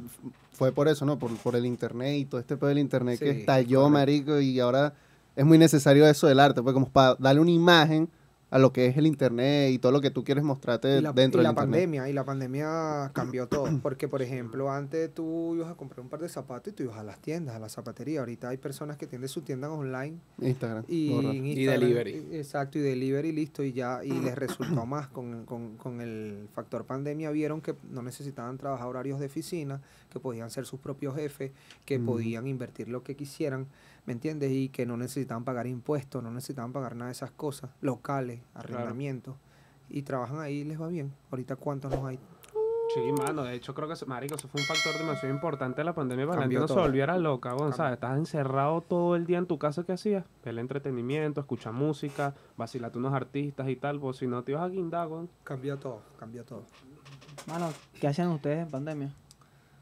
fue 0.52 0.72
por 0.72 0.88
eso, 0.88 1.04
¿no? 1.06 1.18
Por, 1.18 1.34
por 1.38 1.56
el 1.56 1.64
internet 1.66 2.16
y 2.16 2.24
todo 2.24 2.40
este 2.40 2.56
pedo 2.56 2.68
del 2.68 2.78
internet 2.78 3.18
que 3.18 3.30
estalló, 3.30 3.82
correcto. 3.82 3.90
marico, 3.90 4.40
y 4.40 4.58
ahora 4.60 4.92
es 5.34 5.44
muy 5.44 5.56
necesario 5.58 6.06
eso 6.06 6.26
del 6.26 6.40
arte, 6.40 6.62
pues 6.62 6.72
como 6.74 6.88
para 6.88 7.14
darle 7.16 7.40
una 7.40 7.50
imagen 7.50 8.08
a 8.48 8.60
lo 8.60 8.72
que 8.72 8.86
es 8.86 8.96
el 8.96 9.06
internet 9.08 9.72
y 9.72 9.78
todo 9.78 9.90
lo 9.90 10.00
que 10.00 10.10
tú 10.12 10.22
quieres 10.22 10.44
mostrarte 10.44 10.98
Y 10.98 11.00
la, 11.00 11.12
dentro 11.12 11.40
y 11.40 11.42
del 11.42 11.44
la 11.44 11.50
internet. 11.50 11.72
pandemia, 11.80 12.08
y 12.08 12.12
la 12.12 12.24
pandemia 12.24 13.10
cambió 13.12 13.48
todo, 13.48 13.66
porque 13.82 14.06
por 14.06 14.22
ejemplo, 14.22 14.70
antes 14.70 15.12
tú 15.12 15.56
ibas 15.56 15.68
a 15.70 15.74
comprar 15.74 16.00
un 16.00 16.08
par 16.08 16.20
de 16.20 16.28
zapatos 16.28 16.72
y 16.72 16.76
tú 16.76 16.84
ibas 16.84 16.96
a 16.98 17.02
las 17.02 17.18
tiendas, 17.18 17.56
a 17.56 17.58
la 17.58 17.68
zapatería. 17.68 18.20
Ahorita 18.20 18.48
hay 18.50 18.56
personas 18.56 18.96
que 18.96 19.06
tienen 19.08 19.28
su 19.28 19.42
tienda 19.42 19.68
online 19.70 20.18
Instagram. 20.40 20.84
y, 20.86 21.12
en 21.12 21.44
Y 21.46 21.52
Instagram, 21.54 21.80
delivery. 21.80 22.26
y- 22.32 22.36
Exacto, 22.36 22.78
y 22.78 22.82
delivery 22.82 23.32
listo, 23.32 23.64
y 23.64 23.72
ya, 23.72 24.04
y 24.04 24.12
les 24.12 24.36
resultó 24.36 24.86
más 24.86 25.08
con, 25.08 25.44
con, 25.44 25.76
con 25.76 26.00
el 26.00 26.48
factor 26.54 26.84
pandemia, 26.84 27.30
vieron 27.32 27.60
que 27.60 27.74
no 27.90 28.02
necesitaban 28.02 28.58
trabajar 28.58 28.86
horarios 28.86 29.18
de 29.18 29.26
oficina, 29.26 29.80
que 30.08 30.20
podían 30.20 30.50
ser 30.50 30.66
sus 30.66 30.78
propios 30.78 31.16
jefes, 31.16 31.50
que 31.84 31.96
Ujú. 31.96 32.06
podían 32.06 32.46
invertir 32.46 32.88
lo 32.88 33.02
que 33.02 33.16
quisieran, 33.16 33.66
¿me 34.06 34.12
entiendes? 34.12 34.50
Y 34.52 34.68
que 34.70 34.86
no 34.86 34.96
necesitaban 34.96 35.44
pagar 35.44 35.66
impuestos, 35.66 36.22
no 36.22 36.30
necesitaban 36.30 36.72
pagar 36.72 36.94
nada 36.96 37.06
de 37.06 37.12
esas 37.12 37.30
cosas, 37.32 37.70
locales, 37.80 38.40
arrendamientos, 38.54 39.36
y 39.88 40.02
trabajan 40.02 40.40
ahí 40.40 40.58
y 40.60 40.64
les 40.64 40.80
va 40.80 40.88
bien. 40.88 41.12
Ahorita 41.30 41.56
cuántos 41.56 41.90
nos 41.92 42.04
hay. 42.04 42.18
Sí, 42.94 43.00
mano, 43.12 43.42
de 43.42 43.54
hecho 43.54 43.74
creo 43.74 43.88
que, 43.88 43.94
eso- 43.94 44.06
marico, 44.06 44.36
eso 44.36 44.46
fue 44.46 44.60
un 44.60 44.66
factor 44.66 44.96
demasiado 44.96 45.34
importante 45.34 45.80
de 45.80 45.84
la 45.84 45.92
pandemia 45.94 46.24
para 46.24 46.36
que 46.36 46.38
la 46.38 46.42
Cambió 46.44 46.60
gente 46.60 46.72
no 46.72 46.80
se 46.80 46.86
volviera 46.86 47.18
loca. 47.18 47.50
¿sabes? 47.72 47.94
Estás 47.94 48.16
encerrado 48.16 48.80
todo 48.80 49.16
el 49.16 49.26
día 49.26 49.38
en 49.38 49.46
tu 49.46 49.58
casa, 49.58 49.82
¿qué 49.84 49.92
hacías? 49.92 50.24
El 50.44 50.58
entretenimiento, 50.60 51.40
escuchar 51.40 51.72
música, 51.72 52.34
vacilarte 52.56 52.96
unos 52.98 53.12
artistas 53.12 53.68
y 53.68 53.74
tal, 53.76 53.98
pues 53.98 54.18
si 54.18 54.28
no 54.28 54.44
te 54.44 54.52
ibas 54.52 54.62
a 54.62 54.68
guindar. 54.68 55.08
Cambió 55.42 55.76
todo, 55.78 56.00
cambió 56.16 56.44
todo. 56.44 56.62
Mano, 57.48 57.68
¿qué 58.00 58.06
hacían 58.06 58.28
ustedes 58.28 58.60
en 58.62 58.70
pandemia? 58.70 59.12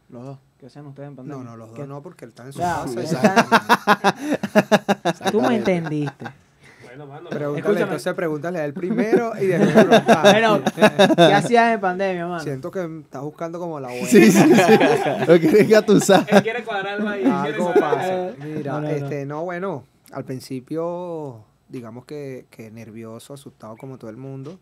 Los 0.08 0.24
dos. 0.24 0.38
¿Qué 0.64 0.68
hacían 0.68 0.86
ustedes 0.86 1.10
en 1.10 1.16
pandemia? 1.16 1.44
No, 1.44 1.50
no, 1.50 1.56
los 1.58 1.72
¿Qué- 1.72 1.80
dos 1.80 1.88
no, 1.88 2.00
porque 2.02 2.24
él 2.24 2.30
está 2.30 2.46
en 2.46 2.54
su 2.54 2.58
casa. 2.58 2.86
está- 3.02 4.14
Tú 5.30 5.42
me 5.42 5.56
entendiste. 5.56 6.24
Bueno, 6.84 7.06
mano, 7.06 7.28
Pregúntale, 7.28 7.58
Escúchame. 7.58 7.82
entonces 7.82 8.14
pregúntale 8.14 8.58
a 8.60 8.64
él 8.64 8.72
primero 8.72 9.32
y 9.38 9.44
después. 9.44 9.84
Bueno, 10.22 10.62
¿qué 11.16 11.34
hacías 11.34 11.74
en 11.74 11.80
pandemia, 11.82 12.26
mano? 12.26 12.42
Siento 12.42 12.70
que 12.70 13.00
estás 13.02 13.20
buscando 13.20 13.58
como 13.58 13.78
la 13.78 13.88
buena. 13.88 14.06
Sí, 14.06 14.32
sí, 14.32 14.40
sí. 14.40 14.48
Lo 15.28 15.38
quieres 15.38 15.68
sabes. 16.02 16.28
Él 16.32 16.42
quiere 16.42 16.64
cuadrar 16.64 16.94
algo 16.94 17.08
ahí. 17.10 17.24
Algo 17.26 17.74
pasa. 17.74 18.30
Mira, 18.42 18.72
No, 18.72 18.80
no, 18.80 18.88
no. 18.88 18.94
este, 18.94 19.26
no, 19.26 19.44
bueno, 19.44 19.84
al 20.12 20.24
principio, 20.24 21.44
digamos 21.68 22.06
que, 22.06 22.46
que 22.48 22.70
nervioso, 22.70 23.34
asustado 23.34 23.76
como 23.76 23.98
todo 23.98 24.08
el 24.08 24.16
mundo, 24.16 24.58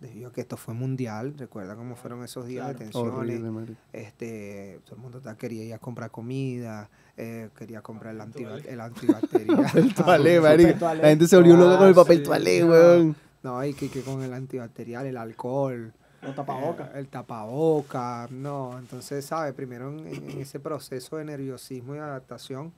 debido 0.00 0.28
a 0.28 0.32
que 0.32 0.40
esto 0.42 0.56
fue 0.56 0.74
mundial, 0.74 1.34
recuerda 1.38 1.74
cómo 1.76 1.96
fueron 1.96 2.22
esos 2.22 2.46
días 2.46 2.68
de 2.68 2.74
tensiones, 2.74 3.12
Horrible, 3.14 3.50
marico. 3.50 3.80
este, 3.92 4.80
todo 4.84 4.96
el 4.96 5.02
mundo 5.02 5.20
quería 5.38 5.64
ir 5.64 5.74
a 5.74 5.78
comprar 5.78 6.10
comida, 6.10 6.88
eh, 7.16 7.48
quería 7.56 7.80
comprar 7.82 8.14
el, 8.14 8.20
antiba- 8.20 8.58
el 8.66 8.80
antibacterial. 8.80 9.66
El 9.74 9.94
toalé, 9.94 10.36
Ah, 10.38 10.40
marico. 10.42 10.78
toalé. 10.78 11.02
La 11.02 11.08
gente 11.08 11.26
se 11.26 11.36
volvió 11.36 11.56
loca 11.56 11.78
con 11.78 11.88
el 11.88 11.94
papel 11.94 12.18
sí, 12.18 12.22
toalé, 12.24 12.60
no. 12.60 12.66
weón. 12.68 13.16
No, 13.42 13.64
y 13.64 13.74
que, 13.74 13.88
que 13.88 14.02
con 14.02 14.22
el 14.22 14.32
antibacterial, 14.34 15.06
el 15.06 15.16
alcohol, 15.16 15.92
Los 16.22 16.34
tapabocas. 16.34 16.90
el 16.96 17.06
tapaboca, 17.08 18.26
no, 18.30 18.78
entonces, 18.78 19.24
¿sabes? 19.24 19.54
Primero 19.54 19.90
en 19.90 20.40
ese 20.40 20.58
proceso 20.60 21.16
de 21.16 21.24
nerviosismo 21.24 21.94
y 21.94 21.98
adaptación, 21.98 22.72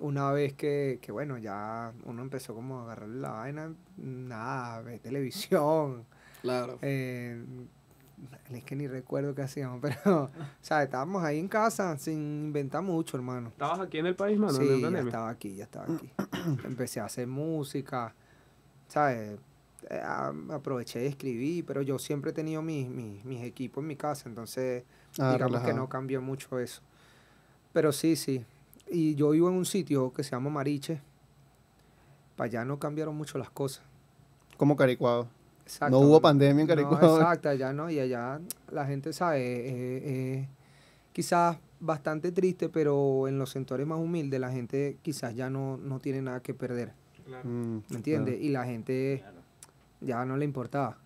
una 0.00 0.32
vez 0.32 0.54
que, 0.54 0.98
que, 1.00 1.12
bueno, 1.12 1.38
ya 1.38 1.92
uno 2.04 2.22
empezó 2.22 2.54
como 2.54 2.80
a 2.80 2.82
agarrar 2.84 3.08
la 3.08 3.30
vaina, 3.30 3.72
nada, 3.96 4.80
ver 4.82 4.98
televisión, 5.00 6.04
Claro. 6.42 6.78
eh, 6.82 7.42
es 8.50 8.64
que 8.64 8.76
ni 8.76 8.86
recuerdo 8.88 9.34
qué 9.34 9.42
hacíamos, 9.42 9.80
pero, 9.82 10.30
¿sabes? 10.60 10.86
Estábamos 10.86 11.22
ahí 11.22 11.38
en 11.38 11.48
casa 11.48 11.96
sin 11.98 12.44
inventar 12.46 12.82
mucho, 12.82 13.16
hermano. 13.16 13.48
¿Estabas 13.50 13.80
aquí 13.80 13.98
en 13.98 14.06
el 14.06 14.16
país, 14.16 14.38
mano? 14.38 14.58
en 14.60 14.66
Sí, 14.66 14.80
ya 14.80 14.98
estaba 15.00 15.28
aquí, 15.30 15.54
ya 15.56 15.64
estaba 15.64 15.94
aquí. 15.94 16.10
Empecé 16.64 17.00
a 17.00 17.04
hacer 17.04 17.26
música, 17.26 18.14
¿sabes? 18.88 19.38
Eh, 19.88 20.00
a- 20.02 20.32
aproveché 20.52 21.04
y 21.04 21.06
escribí, 21.08 21.62
pero 21.62 21.82
yo 21.82 21.98
siempre 21.98 22.30
he 22.30 22.34
tenido 22.34 22.60
mis, 22.62 22.88
mis, 22.88 23.24
mis 23.24 23.42
equipos 23.42 23.82
en 23.82 23.88
mi 23.88 23.96
casa, 23.96 24.28
entonces 24.28 24.84
Ah, 25.18 25.32
digamos 25.32 25.62
que 25.62 25.72
no 25.74 25.88
cambió 25.88 26.20
mucho 26.22 26.58
eso. 26.58 26.82
Pero 27.72 27.92
sí, 27.92 28.16
sí. 28.16 28.44
Y 28.90 29.14
yo 29.14 29.30
vivo 29.30 29.48
en 29.48 29.54
un 29.54 29.66
sitio 29.66 30.12
que 30.12 30.24
se 30.24 30.32
llama 30.32 30.50
Mariche. 30.50 31.00
Para 32.36 32.46
allá 32.46 32.64
no 32.64 32.78
cambiaron 32.78 33.16
mucho 33.16 33.38
las 33.38 33.50
cosas. 33.50 33.84
Como 34.56 34.76
caricuado. 34.76 35.28
Exacto. 35.64 35.90
No 36.00 36.06
hubo 36.06 36.20
pandemia 36.20 36.62
en 36.62 36.68
No, 36.68 36.74
Caricuado. 36.74 37.20
exacto, 37.20 37.48
allá 37.50 37.72
no. 37.72 37.90
Y 37.90 38.00
allá 38.00 38.40
la 38.72 38.86
gente 38.86 39.12
sabe, 39.12 39.40
eh, 39.40 40.02
eh, 40.04 40.48
quizás 41.12 41.58
bastante 41.78 42.32
triste, 42.32 42.68
pero 42.68 43.28
en 43.28 43.38
los 43.38 43.50
sectores 43.50 43.86
más 43.86 43.98
humildes 43.98 44.40
la 44.40 44.50
gente 44.50 44.98
quizás 45.02 45.34
ya 45.34 45.48
no, 45.48 45.76
no 45.76 46.00
tiene 46.00 46.22
nada 46.22 46.40
que 46.40 46.52
perder. 46.54 46.92
Claro. 47.24 47.48
Mm, 47.48 47.82
¿Me 47.88 47.96
entiendes? 47.96 48.40
Y 48.40 48.48
la 48.48 48.64
gente 48.64 49.22
ya 50.00 50.24
no 50.24 50.36
le 50.36 50.44
importaba. 50.44 50.98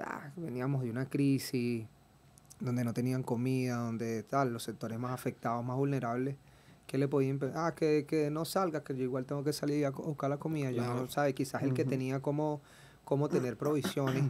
Ah, 0.00 0.30
veníamos 0.36 0.82
de 0.82 0.90
una 0.90 1.06
crisis 1.08 1.86
donde 2.60 2.84
no 2.84 2.94
tenían 2.94 3.22
comida, 3.22 3.76
donde 3.76 4.22
tal, 4.22 4.52
los 4.52 4.62
sectores 4.62 4.98
más 4.98 5.12
afectados, 5.12 5.62
más 5.64 5.76
vulnerables, 5.76 6.36
que 6.86 6.98
le 6.98 7.08
podían 7.08 7.38
impe- 7.40 7.52
ah, 7.54 7.74
que, 7.74 8.06
que 8.06 8.30
no 8.30 8.44
salga, 8.44 8.82
que 8.84 8.94
yo 8.96 9.02
igual 9.02 9.24
tengo 9.26 9.42
que 9.44 9.52
salir 9.52 9.84
a 9.86 9.90
buscar 9.90 10.30
la 10.30 10.36
comida. 10.38 10.70
Yo 10.70 10.82
no, 10.84 11.08
sabe, 11.08 11.34
quizás 11.34 11.62
el 11.62 11.74
que 11.74 11.84
tenía 11.84 12.20
como, 12.20 12.60
como 13.04 13.28
tener 13.28 13.56
provisiones 13.56 14.24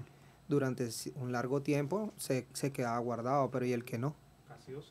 durante 0.48 0.88
un 1.16 1.32
largo 1.32 1.61
tiempo 1.62 2.12
se, 2.16 2.46
se 2.52 2.72
quedaba 2.72 2.98
guardado, 2.98 3.50
pero 3.50 3.66
y 3.66 3.72
el 3.72 3.84
que 3.84 3.98
no. 3.98 4.14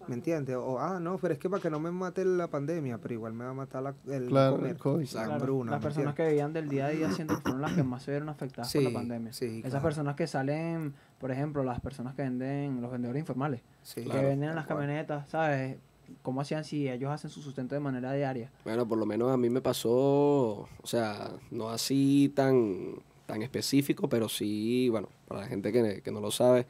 ¿Me 0.08 0.14
entiendes? 0.16 0.56
O, 0.56 0.80
ah, 0.80 1.00
no, 1.02 1.18
pero 1.18 1.34
es 1.34 1.40
que 1.40 1.50
para 1.50 1.62
que 1.62 1.70
no 1.70 1.80
me 1.82 1.92
mate 1.92 2.24
la 2.24 2.48
pandemia, 2.48 2.98
pero 2.98 3.14
igual 3.14 3.34
me 3.34 3.44
va 3.44 3.50
a 3.50 3.54
matar 3.54 3.84
la, 3.84 3.94
el 4.08 4.28
Claro, 4.28 4.56
comer. 4.56 4.72
el 4.72 4.78
COVID. 4.78 5.10
la 5.14 5.26
hambruna, 5.26 5.72
las 5.72 5.80
¿me 5.82 5.84
personas 5.84 6.16
que 6.16 6.26
vivían 6.28 6.54
del 6.54 6.70
día 6.70 6.86
a 6.86 6.90
día 6.90 7.12
siento 7.12 7.36
que 7.36 7.42
fueron 7.42 7.62
las 7.62 7.74
que 7.74 7.84
más 7.84 8.04
se 8.04 8.12
vieron 8.12 8.30
afectadas 8.30 8.72
por 8.72 8.84
la 8.84 8.94
pandemia. 8.94 9.34
sí, 9.34 9.60
Esas 9.60 9.72
claro. 9.72 9.84
personas 9.84 10.16
que 10.16 10.28
salen, 10.28 10.94
por 11.20 11.30
ejemplo, 11.32 11.62
las 11.64 11.82
personas 11.82 12.16
que 12.16 12.22
venden, 12.22 12.80
los 12.82 12.90
vendedores 12.90 13.20
informales, 13.20 13.62
Sí. 13.82 14.04
que 14.04 14.10
Claro, 14.12 14.28
venden 14.30 14.50
en 14.52 14.56
las 14.56 14.66
camionetas, 14.68 15.28
¿sabes? 15.30 15.78
¿Cómo 16.22 16.42
hacían 16.42 16.64
si 16.64 16.88
ellos 16.90 17.12
hacen 17.12 17.30
su 17.30 17.42
sustento 17.42 17.76
de 17.76 17.82
manera 17.82 18.14
diaria? 18.14 18.52
Bueno, 18.64 18.88
por 18.88 18.98
lo 18.98 19.06
menos 19.06 19.32
a 19.32 19.38
mí 19.38 19.50
me 19.50 19.62
pasó, 19.62 19.90
o 19.92 20.68
sea, 20.86 21.32
no 21.52 21.70
así 21.70 22.32
tan, 22.36 22.96
tan 23.26 23.42
específico, 23.42 24.08
pero 24.10 24.30
sí, 24.30 24.90
bueno, 24.90 25.10
para 25.28 25.42
la 25.42 25.48
gente 25.48 25.72
que, 25.72 26.02
que 26.02 26.12
no 26.12 26.22
lo 26.22 26.32
sabe, 26.32 26.66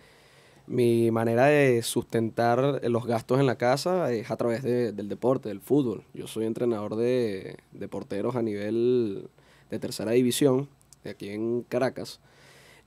mi 0.68 1.12
manera 1.12 1.46
de 1.46 1.82
sustentar 1.84 2.82
los 2.90 3.06
gastos 3.06 3.40
en 3.40 3.46
la 3.46 3.56
casa 3.58 4.12
es 4.12 4.32
a 4.32 4.36
través 4.38 4.64
de- 4.64 4.92
del 4.92 5.10
deporte, 5.10 5.50
del 5.50 5.62
fútbol. 5.62 6.04
Yo 6.14 6.28
soy 6.28 6.46
entrenador 6.46 6.96
de, 6.96 7.58
de 7.72 7.88
porteros 7.88 8.36
a 8.36 8.42
nivel 8.42 9.30
de 9.70 9.80
tercera 9.80 10.12
división, 10.12 10.68
de 11.04 11.12
aquí 11.12 11.30
en 11.30 11.62
Caracas. 11.70 12.20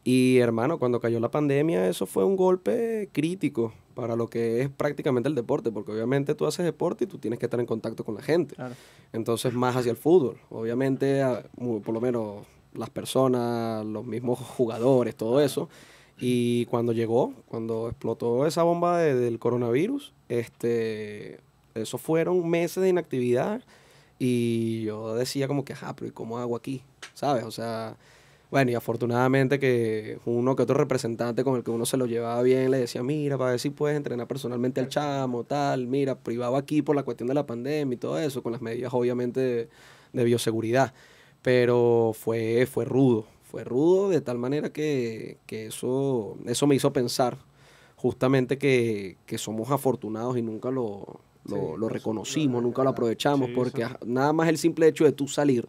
Y 0.04 0.38
hermano, 0.38 0.78
cuando 0.78 1.00
cayó 1.00 1.20
la 1.20 1.30
pandemia, 1.30 1.88
eso 1.88 2.06
fue 2.06 2.24
un 2.24 2.34
golpe 2.36 3.10
crítico 3.12 3.72
para 3.98 4.14
lo 4.14 4.28
que 4.30 4.62
es 4.62 4.68
prácticamente 4.70 5.28
el 5.28 5.34
deporte, 5.34 5.72
porque 5.72 5.90
obviamente 5.90 6.36
tú 6.36 6.46
haces 6.46 6.64
deporte 6.64 7.02
y 7.02 7.06
tú 7.08 7.18
tienes 7.18 7.40
que 7.40 7.46
estar 7.46 7.58
en 7.58 7.66
contacto 7.66 8.04
con 8.04 8.14
la 8.14 8.22
gente. 8.22 8.54
Claro. 8.54 8.76
Entonces, 9.12 9.52
más 9.52 9.74
hacia 9.74 9.90
el 9.90 9.96
fútbol. 9.96 10.38
Obviamente, 10.50 11.20
por 11.84 11.92
lo 11.92 12.00
menos 12.00 12.46
las 12.74 12.90
personas, 12.90 13.84
los 13.84 14.06
mismos 14.06 14.38
jugadores, 14.38 15.16
todo 15.16 15.40
eso. 15.40 15.68
Y 16.16 16.66
cuando 16.66 16.92
llegó, 16.92 17.32
cuando 17.48 17.88
explotó 17.88 18.46
esa 18.46 18.62
bomba 18.62 18.98
de- 18.98 19.16
del 19.16 19.40
coronavirus, 19.40 20.12
este, 20.28 21.40
eso 21.74 21.98
fueron 21.98 22.48
meses 22.48 22.80
de 22.80 22.90
inactividad. 22.90 23.62
Y 24.20 24.82
yo 24.84 25.16
decía 25.16 25.48
como 25.48 25.64
que, 25.64 25.72
ajá, 25.72 25.96
pero 25.96 26.06
¿y 26.06 26.12
cómo 26.12 26.38
hago 26.38 26.54
aquí? 26.54 26.82
¿Sabes? 27.14 27.42
O 27.42 27.50
sea, 27.50 27.96
bueno, 28.50 28.70
y 28.70 28.74
afortunadamente 28.74 29.58
que 29.58 30.18
uno 30.24 30.56
que 30.56 30.62
otro 30.62 30.76
representante 30.76 31.44
con 31.44 31.56
el 31.56 31.64
que 31.64 31.70
uno 31.70 31.84
se 31.84 31.98
lo 31.98 32.06
llevaba 32.06 32.40
bien 32.42 32.70
le 32.70 32.78
decía, 32.78 33.02
mira, 33.02 33.36
para 33.36 33.50
ver 33.50 33.60
si 33.60 33.70
puedes 33.70 33.96
entrenar 33.96 34.26
personalmente 34.26 34.80
al 34.80 34.88
chamo, 34.88 35.44
tal, 35.44 35.86
mira, 35.86 36.18
privado 36.18 36.56
aquí 36.56 36.80
por 36.80 36.96
la 36.96 37.02
cuestión 37.02 37.28
de 37.28 37.34
la 37.34 37.46
pandemia 37.46 37.94
y 37.94 37.98
todo 37.98 38.18
eso, 38.18 38.42
con 38.42 38.52
las 38.52 38.62
medidas 38.62 38.92
obviamente 38.94 39.40
de, 39.40 39.68
de 40.14 40.24
bioseguridad. 40.24 40.94
Pero 41.42 42.12
fue, 42.14 42.66
fue 42.66 42.86
rudo, 42.86 43.26
fue 43.50 43.64
rudo 43.64 44.08
de 44.08 44.20
tal 44.22 44.38
manera 44.38 44.72
que, 44.72 45.36
que 45.46 45.66
eso, 45.66 46.36
eso 46.46 46.66
me 46.66 46.74
hizo 46.74 46.92
pensar 46.92 47.36
justamente 47.96 48.56
que, 48.58 49.18
que 49.26 49.36
somos 49.36 49.70
afortunados 49.70 50.38
y 50.38 50.42
nunca 50.42 50.70
lo, 50.70 51.20
lo, 51.44 51.56
Sí, 51.56 51.56
lo 51.56 51.74
eso, 51.74 51.88
reconocimos, 51.88 52.62
nunca 52.62 52.82
lo 52.82 52.90
aprovechamos, 52.90 53.48
Sí, 53.48 53.54
porque 53.54 53.86
nada 54.06 54.32
más 54.32 54.48
el 54.48 54.56
simple 54.56 54.86
hecho 54.88 55.04
de 55.04 55.12
tú 55.12 55.28
salir, 55.28 55.68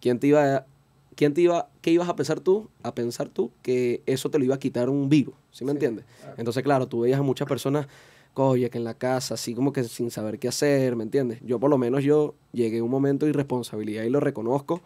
¿quién 0.00 0.18
te 0.18 0.28
iba 0.28 0.56
a, 0.56 0.66
quién 1.14 1.34
te 1.34 1.40
iba, 1.42 1.68
qué 1.80 1.90
ibas 1.90 2.08
a 2.08 2.16
pensar 2.16 2.40
tú? 2.40 2.68
A 2.82 2.94
pensar 2.94 3.28
tú 3.28 3.50
que 3.62 4.02
eso 4.06 4.30
te 4.30 4.38
lo 4.38 4.44
iba 4.44 4.54
a 4.54 4.58
quitar 4.58 4.88
un 4.88 5.08
virus, 5.08 5.34
¿sí 5.50 5.64
me 5.64 5.72
Sí, 5.72 5.76
entiendes? 5.76 6.04
claro. 6.20 6.34
Entonces, 6.38 6.62
claro, 6.62 6.86
tú 6.88 7.00
veías 7.00 7.20
a 7.20 7.22
muchas 7.22 7.46
personas, 7.48 7.86
coye, 8.34 8.70
que 8.70 8.78
en 8.78 8.84
la 8.84 8.94
casa, 8.94 9.34
así 9.34 9.54
como 9.54 9.72
que 9.72 9.84
sin 9.84 10.10
saber 10.10 10.38
qué 10.38 10.48
hacer, 10.48 10.96
¿me 10.96 11.04
entiendes? 11.04 11.38
Yo 11.44 11.58
por 11.60 11.68
lo 11.70 11.78
menos 11.78 12.02
yo 12.02 12.34
llegué 12.52 12.78
a 12.78 12.84
un 12.84 12.90
momento 12.90 13.26
de 13.26 13.30
irresponsabilidad 13.30 14.04
y 14.04 14.10
lo 14.10 14.20
reconozco, 14.20 14.80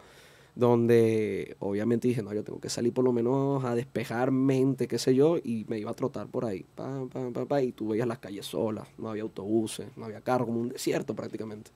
donde 0.55 1.55
obviamente 1.59 2.07
dije, 2.07 2.23
no, 2.23 2.33
yo 2.33 2.43
tengo 2.43 2.59
que 2.59 2.69
salir 2.69 2.91
por 2.91 3.05
lo 3.05 3.13
menos 3.13 3.63
a 3.63 3.75
despejar 3.75 4.31
mente, 4.31 4.87
qué 4.87 4.97
sé 4.97 5.13
yo, 5.15 5.37
y 5.37 5.65
me 5.67 5.77
iba 5.79 5.91
a 5.91 5.93
trotar 5.93 6.27
por 6.27 6.45
ahí, 6.45 6.65
pa, 6.75 7.05
pa, 7.13 7.29
pa, 7.31 7.45
pa, 7.45 7.61
y 7.61 7.71
tú 7.71 7.89
veías 7.89 8.07
las 8.07 8.17
calles 8.19 8.47
solas, 8.47 8.87
no 8.97 9.09
había 9.09 9.21
autobuses, 9.23 9.87
no 9.95 10.05
había 10.05 10.19
carro, 10.21 10.45
como 10.47 10.59
un 10.59 10.69
desierto 10.69 11.13
prácticamente. 11.15 11.69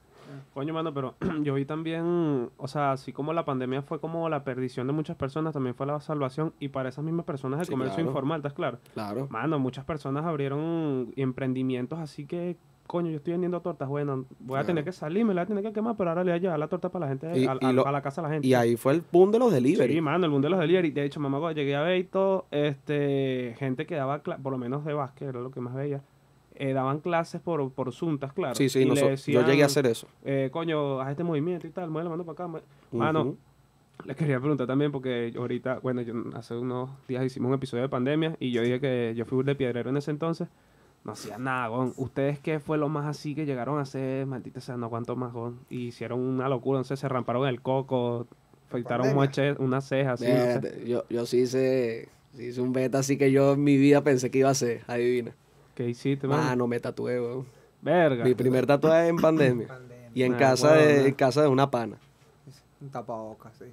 Coño, 0.53 0.73
mano, 0.73 0.93
pero 0.93 1.15
yo 1.43 1.53
vi 1.53 1.65
también, 1.65 2.49
o 2.57 2.67
sea, 2.67 2.91
así 2.93 3.13
como 3.13 3.34
la 3.34 3.45
pandemia 3.45 3.82
fue 3.82 3.99
como 3.99 4.27
la 4.29 4.43
perdición 4.43 4.88
de 4.88 4.93
muchas 4.93 5.15
personas, 5.15 5.53
también 5.53 5.75
fue 5.75 5.86
la 5.86 5.99
salvación. 5.99 6.53
Y 6.59 6.69
para 6.69 6.89
esas 6.89 7.03
mismas 7.03 7.25
personas 7.25 7.59
el 7.59 7.65
Sí, 7.65 7.71
comercio 7.71 7.95
claro. 7.95 8.09
informal, 8.09 8.39
¿estás 8.39 8.53
claro? 8.53 8.79
Claro. 8.93 9.27
Mano, 9.29 9.59
muchas 9.59 9.86
personas 9.86 10.25
abrieron 10.25 11.13
emprendimientos 11.15 11.99
así 11.99 12.25
que, 12.25 12.57
coño, 12.88 13.09
yo 13.09 13.17
estoy 13.17 13.32
vendiendo 13.32 13.61
tortas, 13.61 13.88
bueno, 13.88 14.25
voy 14.39 14.59
a 14.59 14.63
tener 14.65 14.84
que 14.84 14.91
salir, 14.91 15.23
me 15.23 15.34
la 15.34 15.41
voy 15.41 15.45
a 15.45 15.47
tener 15.47 15.63
que 15.63 15.71
quemar, 15.71 15.95
pero 15.95 16.09
ahora 16.09 16.25
le 16.25 16.32
voy 16.32 16.38
a 16.39 16.41
llevar 16.41 16.59
la 16.59 16.67
torta 16.67 16.89
para 16.89 17.05
la 17.05 17.09
gente, 17.09 17.39
Y- 17.39 17.45
a, 17.45 17.55
y 17.61 17.65
a- 17.65 17.71
lo- 17.71 17.88
a 17.88 17.91
la 17.91 18.01
casa 18.01 18.21
de 18.21 18.27
la 18.27 18.34
gente. 18.34 18.47
Y 18.47 18.53
ahí 18.53 18.75
fue 18.75 18.93
el 18.93 19.03
boom 19.11 19.32
de 19.32 19.39
los 19.39 19.51
delivery. 19.53 19.93
Sí, 19.93 20.01
mano, 20.01 20.25
el 20.25 20.32
mundo 20.32 20.47
de 20.47 20.49
los 20.51 20.59
delivery. 20.59 20.91
De 20.91 21.05
hecho, 21.05 21.19
mamá, 21.21 21.39
cuando 21.39 21.55
llegué 21.61 21.75
a 21.77 21.86
todo, 22.11 22.47
este, 22.51 23.55
gente 23.57 23.86
que 23.86 23.95
daba, 23.95 24.19
por 24.21 24.51
lo 24.51 24.57
menos 24.57 24.84
de 24.84 24.93
básquet, 24.93 25.29
era 25.29 25.39
lo 25.39 25.51
que 25.51 25.61
más 25.61 25.73
veía, 25.73 26.01
eh, 26.62 26.74
daban 26.74 26.99
clases 26.99 27.41
por, 27.41 27.72
por 27.72 27.89
¿estás 27.89 28.34
claro? 28.34 28.55
Sí, 28.55 28.70
sí, 28.70 28.80
Y 28.80 28.86
le 28.86 28.91
noso- 28.91 29.32
yo 29.32 29.41
llegué 29.41 29.64
a 29.64 29.66
hacer 29.66 29.86
eso. 29.88 30.07
eh, 30.24 30.49
coño, 30.51 31.01
haz 31.01 31.09
este 31.12 31.24
movimiento 31.24 31.66
y 31.68 31.72
tal, 31.72 31.89
mueve 31.89 32.05
la 32.05 32.09
mano 32.12 32.24
para 32.24 32.45
acá. 32.45 32.62
Mano, 32.91 33.22
Ujú. 33.22 33.38
les 34.05 34.16
quería 34.16 34.39
preguntar 34.39 34.68
también 34.68 34.91
porque 34.91 35.34
ahorita, 35.36 35.80
bueno, 35.80 36.01
yo 36.01 36.14
hace 36.36 36.55
unos 36.55 36.89
días 37.07 37.26
hicimos 37.26 37.49
un 37.49 37.55
episodio 37.55 37.84
de 37.84 37.89
pandemia 37.89 38.36
y 38.39 38.51
yo 38.51 38.62
dije 38.62 38.80
que 38.80 39.14
yo 39.16 39.26
fui 39.26 39.43
de 39.43 39.55
piedrero 39.55 39.89
en 39.89 39.97
ese 39.97 40.12
entonces. 40.12 40.47
No 41.03 41.14
hacía 41.14 41.39
nada, 41.39 41.68
gon. 41.70 41.93
¿Ustedes 41.97 42.38
qué 42.39 42.59
fue 42.59 42.78
lo 42.78 42.88
más 42.88 43.07
así 43.07 43.34
que 43.34 43.47
llegaron 43.47 43.80
a 43.80 43.82
hacer? 43.82 44.28
Maldita 44.28 44.62
sea, 44.62 44.78
no 44.78 44.86
aguanto 44.86 45.16
más, 45.16 45.34
gon. 45.34 45.59
Y 45.68 45.88
hicieron 45.88 46.20
una 46.20 46.47
locura, 46.47 46.78
no 46.78 46.84
sé, 46.84 46.95
se 46.95 47.09
ramparon 47.09 47.47
el 47.47 47.59
coco, 47.59 48.28
afeitaron 48.68 49.07
un 49.07 49.14
Pandemia. 49.16 49.49
moche, 49.49 49.64
unas 49.64 49.88
cejas, 49.88 50.22
así, 50.22 50.32
no 50.32 50.62
sé. 50.62 50.84
Yo, 50.88 51.03
yo 51.09 51.26
sí 51.26 51.38
hice, 51.39 52.07
sí 52.36 52.43
hice 52.43 52.62
un 52.62 52.72
beta 52.72 52.99
así 52.99 53.18
que 53.18 53.32
yo 53.32 53.53
en 53.53 53.64
mi 53.64 53.78
vida 53.78 54.03
pensé 54.03 54.30
que 54.30 54.38
iba 54.38 54.49
a 54.49 54.51
hacer, 54.51 54.84
adivina. 54.86 55.34
¿Qué 55.84 55.89
hiciste, 55.89 56.27
mano? 56.27 56.43
Mano, 56.43 56.67
me 56.67 56.79
tatué, 56.79 57.19
weón. 57.19 57.45
Verga. 57.82 58.23
Mi 58.23 58.36
primer 58.36 58.65
tatuaje 58.65 59.07
en 59.07 59.17
pandemia. 59.17 59.67
Pandemia. 59.67 60.09
Y 60.13 60.23
en 60.23 60.34
Nah, 60.34 60.38
casa 60.38 60.73
de, 60.73 61.07
en 61.07 61.13
casa 61.15 61.41
de 61.41 61.47
una 61.47 61.69
pana. 61.71 61.97
Un 62.82 62.89
tapabocas, 62.89 63.53
sí. 63.57 63.65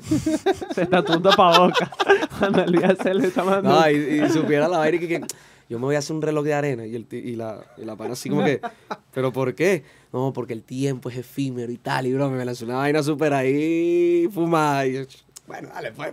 Se 0.74 0.86
tatuó 0.86 1.16
un 1.16 1.22
tapaboca. 1.22 1.90
Cuando 2.38 2.62
el 2.62 2.72
día 2.72 2.94
se 2.94 3.14
le 3.14 3.26
está 3.26 3.42
mandando. 3.42 3.80
No, 3.80 3.90
y, 3.90 3.94
y 3.96 4.28
supiera 4.30 4.68
la 4.68 4.78
vaina 4.78 4.96
y 4.96 5.00
que, 5.00 5.08
que 5.08 5.26
yo 5.68 5.78
me 5.78 5.86
voy 5.86 5.94
a 5.96 5.98
hacer 5.98 6.14
un 6.14 6.22
reloj 6.22 6.44
de 6.44 6.54
arena. 6.54 6.86
Y, 6.86 6.94
el, 6.94 7.06
ti- 7.06 7.16
y, 7.16 7.34
la, 7.36 7.64
y 7.76 7.84
la 7.84 7.96
pana 7.96 8.12
así 8.12 8.28
como 8.28 8.44
que, 8.44 8.60
¿pero 9.12 9.32
por 9.32 9.54
qué? 9.54 9.82
No, 10.12 10.32
porque 10.32 10.52
el 10.52 10.62
tiempo 10.62 11.08
es 11.10 11.16
efímero 11.16 11.72
y 11.72 11.78
tal. 11.78 12.06
Y 12.06 12.14
bro, 12.14 12.30
me 12.30 12.44
lanzó 12.44 12.64
una 12.66 12.76
vaina 12.76 13.02
súper 13.02 13.32
ahí 13.34 14.28
fumada. 14.32 14.86
Y 14.86 14.92
yo, 14.94 15.00
bueno, 15.46 15.70
dale, 15.74 15.92
pues. 15.92 16.12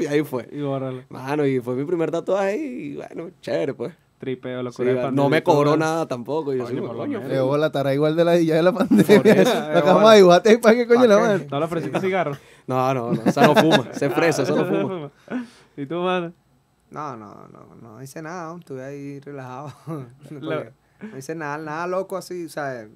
Y 0.00 0.06
ahí 0.06 0.22
fue. 0.22 0.48
Y 0.52 0.60
bórralo. 0.60 1.02
Mano, 1.08 1.44
y 1.46 1.60
fue 1.60 1.74
mi 1.74 1.84
primer 1.84 2.10
tatuaje 2.10 2.56
y 2.56 2.94
bueno, 2.96 3.30
chévere, 3.40 3.74
pues. 3.74 3.92
Tripeo, 4.24 4.72
Sí, 4.72 4.82
no 5.12 5.28
me 5.28 5.42
cobró 5.42 5.76
nada 5.76 6.06
tampoco. 6.06 6.54
Y 6.54 6.58
yo, 6.58 6.64
Coño. 6.64 7.20
Eh, 7.20 7.66
estará 7.66 7.92
igual 7.92 8.16
de 8.16 8.24
la 8.24 8.32
de 8.32 8.62
la 8.62 8.72
pandemia. 8.72 9.34
eso, 9.34 9.54
la 9.74 9.82
bola. 9.82 10.10
de 10.12 10.18
iguate 10.18 10.58
para 10.58 10.74
qué 10.74 10.86
coño 10.86 11.00
¿Pa' 11.02 11.06
la 11.06 11.18
madre. 11.18 11.46
¿No 11.50 11.58
le 11.58 11.64
ofreciste 11.66 12.00
cigarro? 12.00 12.36
No, 12.66 12.94
no, 12.94 13.12
no, 13.12 13.22
esa 13.26 13.46
no 13.46 13.54
fuma, 13.54 13.92
se 13.92 14.08
fresa, 14.08 14.42
esa 14.42 14.54
no 14.54 14.64
fuma. 14.64 15.10
¿Y 15.76 15.84
tú, 15.84 15.96
mano? 15.96 16.32
No, 16.90 17.14
no, 17.14 17.46
no, 17.48 17.74
no 17.82 18.02
hice 18.02 18.22
nada, 18.22 18.56
estuve 18.58 18.82
ahí 18.82 19.20
relajado. 19.20 19.70
No 20.30 21.18
hice 21.18 21.34
nada, 21.34 21.58
nada 21.58 21.86
loco 21.86 22.16
así, 22.16 22.46
o 22.46 22.48
sea, 22.48 22.88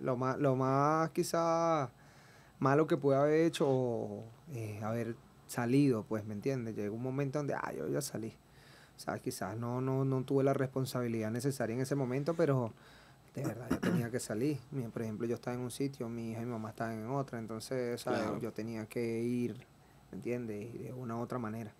lo 0.00 0.16
más, 0.16 0.38
lo 0.38 0.54
más 0.54 1.10
quizá 1.10 1.90
malo 2.60 2.86
que 2.86 2.96
pude 2.96 3.16
haber 3.16 3.46
hecho 3.46 3.66
o 3.68 4.24
eh, 4.54 4.78
haber 4.84 5.16
salido, 5.48 6.04
pues, 6.04 6.24
¿me 6.24 6.34
entiendes? 6.34 6.76
Llegó 6.76 6.94
un 6.94 7.02
momento 7.02 7.40
donde, 7.40 7.54
ah, 7.54 7.72
yo 7.76 7.88
ya 7.88 8.00
salí. 8.00 8.32
O 8.98 9.00
sea, 9.00 9.16
quizás 9.20 9.56
no, 9.56 9.80
no, 9.80 10.04
no 10.04 10.24
tuve 10.24 10.42
la 10.42 10.54
responsabilidad 10.54 11.30
necesaria 11.30 11.72
en 11.72 11.80
ese 11.80 11.94
momento, 11.94 12.34
pero 12.34 12.72
de 13.32 13.44
verdad 13.44 13.68
yo 13.70 13.78
tenía 13.78 14.10
que 14.10 14.18
salir. 14.18 14.58
Por 14.92 15.02
ejemplo, 15.02 15.24
yo 15.24 15.36
estaba 15.36 15.54
en 15.56 15.62
un 15.62 15.70
sitio, 15.70 16.08
mi 16.08 16.32
hija 16.32 16.42
y 16.42 16.44
mi 16.44 16.50
mamá 16.50 16.70
estaban 16.70 16.98
en 16.98 17.06
otra, 17.08 17.38
entonces, 17.38 18.00
¿sabes? 18.00 18.22
Claro. 18.22 18.40
Yo 18.40 18.52
tenía 18.52 18.86
que 18.86 19.20
ir, 19.20 19.64
¿me 20.10 20.16
entiendes? 20.16 20.74
Y 20.74 20.78
de 20.78 20.92
una 20.92 21.16
u 21.16 21.20
otra 21.20 21.38
manera. 21.38 21.72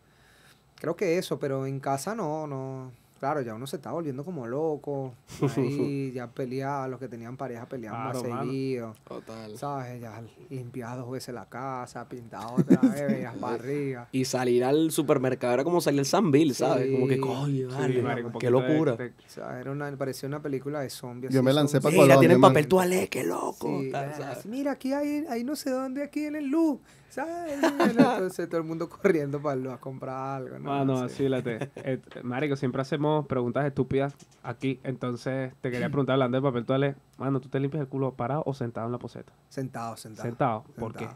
Creo 0.76 0.94
que 0.94 1.18
eso, 1.18 1.40
pero 1.40 1.66
en 1.66 1.80
casa 1.80 2.14
no, 2.14 2.46
no. 2.46 2.92
Claro, 3.18 3.40
ya 3.42 3.54
uno 3.54 3.66
se 3.66 3.76
está 3.76 3.90
volviendo 3.92 4.24
como 4.24 4.46
loco. 4.46 5.14
Ahí 5.56 6.12
ya 6.12 6.28
peleaba, 6.28 6.86
los 6.88 7.00
que 7.00 7.08
tenían 7.08 7.36
pareja 7.36 7.66
peleaban 7.66 8.04
más 8.04 8.12
Claro, 8.18 8.28
mano. 8.34 8.50
seguido. 8.50 8.94
Total. 9.06 9.56
¿Sabes? 9.58 10.00
Ya 10.00 10.22
limpiado 10.50 11.02
dos 11.02 11.10
veces 11.10 11.34
la 11.34 11.46
casa, 11.46 12.08
pintado 12.08 12.54
otra 12.58 12.80
vez, 12.80 13.06
veías 13.08 13.34
para 13.40 13.54
arriba. 13.54 14.08
Y 14.12 14.24
salir 14.24 14.64
al 14.64 14.90
supermercado 14.92 15.54
era 15.54 15.64
como 15.64 15.80
salir 15.80 16.00
al 16.00 16.06
San 16.06 16.30
Bill, 16.30 16.54
¿sabes? 16.54 16.90
Como 16.92 17.08
que, 17.08 17.14
Sí. 17.16 17.20
coño, 17.20 17.70
Sí, 17.70 18.00
marico, 18.02 18.28
qué 18.28 18.32
poquito 18.32 18.60
de- 18.60 18.68
locura. 18.68 18.96
de- 18.96 19.08
O 19.08 19.12
sea, 19.28 19.60
era 19.60 19.72
una, 19.72 19.90
parecía 19.96 20.28
una 20.28 20.40
película 20.40 20.80
de 20.80 20.90
zombies. 20.90 21.32
Yo 21.32 21.40
así, 21.40 21.44
me 21.44 21.52
lancé 21.52 21.80
zombies. 21.80 21.98
pa' 22.00 22.04
Mira, 22.06 22.18
tienen 22.20 22.40
man. 22.40 22.50
papel 22.52 22.68
toalé, 22.68 23.08
qué 23.08 23.24
loco. 23.24 23.80
Sí, 23.80 23.90
tal, 23.90 24.14
¿sabes? 24.14 24.46
mira, 24.46 24.72
aquí 24.72 24.92
hay, 24.92 25.24
ahí 25.28 25.42
no 25.44 25.56
sé 25.56 25.70
dónde, 25.70 26.02
aquí 26.04 26.24
en 26.24 26.36
el 26.36 26.46
luz, 26.46 26.78
¿sabes? 27.10 27.58
Entonces 28.32 28.48
todo 28.48 28.60
el 28.60 28.66
mundo 28.66 28.88
corriendo 28.88 29.40
para 29.42 29.54
el 29.54 29.64
luz 29.64 29.72
a 29.72 29.78
comprar 29.78 30.36
algo, 30.42 30.58
¿no? 30.58 30.70
Mano, 30.70 30.98
Sí. 30.98 31.04
así 31.14 31.28
late. 31.28 31.70
Eh, 31.76 32.00
Marico, 32.22 32.54
siempre 32.56 32.82
hacemos 32.82 33.07
preguntas 33.28 33.64
estúpidas 33.66 34.14
aquí. 34.42 34.80
Entonces, 34.82 35.52
te 35.60 35.70
quería 35.70 35.88
preguntar, 35.88 36.14
hablando 36.14 36.38
de 36.38 36.42
papel 36.42 36.64
toalé. 36.64 36.94
Mano, 37.18 37.40
¿tú 37.40 37.48
te 37.48 37.60
limpias 37.60 37.80
el 37.80 37.88
culo 37.88 38.12
parado 38.12 38.42
o 38.46 38.54
sentado 38.54 38.86
en 38.86 38.92
la 38.92 38.98
poseta? 38.98 39.32
Sentado, 39.48 39.96
sentado. 39.96 40.28
Sentado. 40.28 40.64
¿Por 40.78 40.94
qué? 40.94 41.08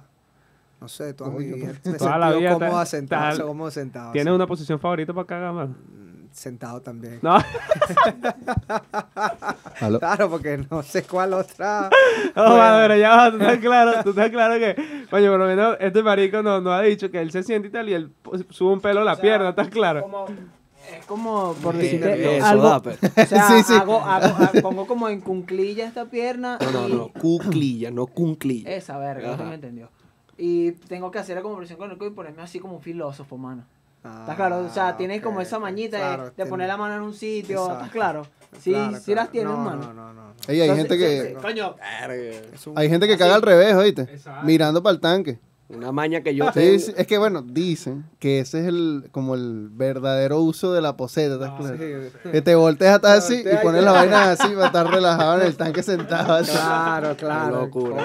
No 0.83 0.89
sé, 0.89 1.15
toda 1.15 1.31
mi 1.31 1.45
vida. 1.45 1.73
Me 1.85 1.93
he 1.93 1.95
toda 1.95 2.19
la 2.19 2.33
vida 2.33 2.55
cómodo 2.55 2.85
sentado, 2.85 3.47
cómodo 3.47 3.71
sentado. 3.71 4.11
¿Tienes 4.11 4.33
sí. 4.33 4.35
una 4.35 4.49
posición 4.49 4.81
favorita 4.81 5.15
para 5.15 5.27
cagar, 5.29 5.53
mano? 5.53 5.77
Mm, 5.79 6.27
sentado 6.33 6.83
también. 6.83 7.21
No. 7.23 7.39
Claro, 9.99 10.31
porque 10.31 10.65
no 10.71 10.83
sé 10.83 11.03
cuál 11.05 11.35
otra. 11.35 11.91
no, 12.37 12.57
mano, 12.57 12.77
pero 12.79 12.97
ya 12.97 13.17
va, 13.17 13.31
tú 13.31 13.39
estás 13.39 13.59
claro, 13.59 13.93
tú 14.03 14.11
estás 14.11 14.31
claro 14.31 14.55
que, 14.55 14.75
coño, 15.11 15.31
por 15.31 15.41
lo 15.41 15.47
menos 15.47 15.77
este 15.81 16.03
marico 16.03 16.43
nos 16.43 16.63
no 16.63 16.73
ha 16.73 16.83
dicho 16.83 17.11
que 17.11 17.21
él 17.21 17.31
se 17.31 17.43
siente 17.43 17.69
y 17.69 17.71
tal 17.71 17.89
y 17.89 17.95
él 17.95 18.13
sube 18.51 18.73
un 18.73 18.81
pelo 18.81 19.01
a 19.01 19.05
la 19.05 19.13
O 19.13 19.15
sea, 19.17 19.23
pierna, 19.23 19.49
¿estás 19.51 19.69
claro? 19.69 20.03
Como, 20.03 20.27
es 20.99 21.07
como, 21.07 21.55
por 21.63 21.77
decirte, 21.77 22.37
Eso, 22.39 22.47
algo, 22.47 22.69
Dapper. 22.69 22.99
o 23.03 23.27
sea, 23.27 23.49
Sí, 23.49 23.63
sí. 23.65 23.75
hago- 23.75 24.01
hago- 24.01 24.37
ha- 24.45 24.53
pongo 24.63 24.87
como 24.87 25.09
en 25.09 25.21
cunclilla 25.21 25.87
esta 25.87 26.07
pierna 26.07 26.59
No, 26.61 26.71
no, 26.71 26.89
y- 26.89 26.93
no. 26.93 27.09
Cuclilla, 27.09 27.91
no 27.91 28.07
cunclilla. 28.07 28.71
Esa 28.75 28.99
verga, 28.99 29.37
no 29.37 29.45
me 29.45 29.55
entendió. 29.55 29.89
Y 30.39 30.73
tengo 30.73 31.11
que 31.11 31.19
hacer 31.19 31.37
la 31.37 31.43
conversión 31.43 31.79
con 31.79 31.91
el 31.91 31.99
codo 31.99 32.09
y 32.09 32.13
ponerme 32.13 32.43
así 32.43 32.59
como 32.59 32.77
un 32.77 32.83
filósofo, 32.83 33.37
mano. 33.39 33.65
¿Estás 34.05 34.35
claro? 34.35 34.59
O 34.65 34.69
sea, 34.69 34.97
tienes 34.97 35.23
como 35.23 35.41
esa 35.41 35.59
mañita 35.61 35.97
de- 35.97 36.03
Ah, 36.03 36.09
Claro, 36.09 36.25
de, 36.25 36.31
tiene- 36.33 36.51
poner 36.51 36.67
la 36.69 36.77
mano 36.77 36.97
en 36.97 37.03
un 37.03 37.15
sitio, 37.15 37.59
Exacto. 37.61 37.75
¿estás 37.75 37.91
claro? 37.93 38.27
Sí, 38.61 38.71
Claro, 38.73 38.99
sí 38.99 39.15
las 39.15 39.31
tienes, 39.31 39.53
no, 39.53 39.59
mano. 39.59 39.81
No, 39.83 39.93
no, 39.95 40.13
no. 40.13 40.25
no. 40.25 40.33
Ey, 40.49 40.61
hay 40.61 40.69
Entonces, 40.71 40.99
gente 40.99 41.35
que 41.35 41.35
Coño, 41.41 41.77
hay 42.75 42.89
gente 42.89 43.07
que 43.07 43.17
caga 43.17 43.37
al 43.37 43.43
revés, 43.43 43.75
¿oíste? 43.75 44.03
Exacto. 44.03 44.45
Mirando 44.45 44.83
para 44.83 44.95
el 44.95 45.01
tanque. 45.01 45.39
Una 45.75 45.91
maña 45.93 46.23
que 46.23 46.35
yo 46.35 46.47
Sí, 46.47 46.53
tengo. 46.55 46.79
sí, 46.79 46.95
es 46.97 47.07
que 47.07 47.19
bueno, 47.19 47.43
dicen 47.43 48.05
que 48.19 48.41
ese 48.41 48.61
es 48.61 48.67
el 48.67 49.09
como 49.11 49.35
el 49.35 49.69
verdadero 49.71 50.41
uso 50.41 50.73
de 50.73 50.81
la 50.83 50.97
poseta, 50.97 51.35
¿estás 51.35 51.51
Ah, 51.53 51.57
claro? 51.59 51.77
Sí. 51.79 52.29
Que 52.31 52.43
te 52.43 52.55
volteas 52.55 52.97
hasta 52.97 53.15
así 53.15 53.43
y 53.43 53.57
pones 53.63 53.83
la 53.83 53.93
vaina 53.93 54.31
así 54.33 54.49
para 54.55 54.67
estar 54.67 54.87
relajado 54.91 55.41
en 55.41 55.47
el 55.47 55.57
tanque 55.57 55.83
sentado. 55.83 56.35
así. 56.35 56.53
Claro, 56.53 57.17
claro. 57.17 57.61
locura. 57.63 58.03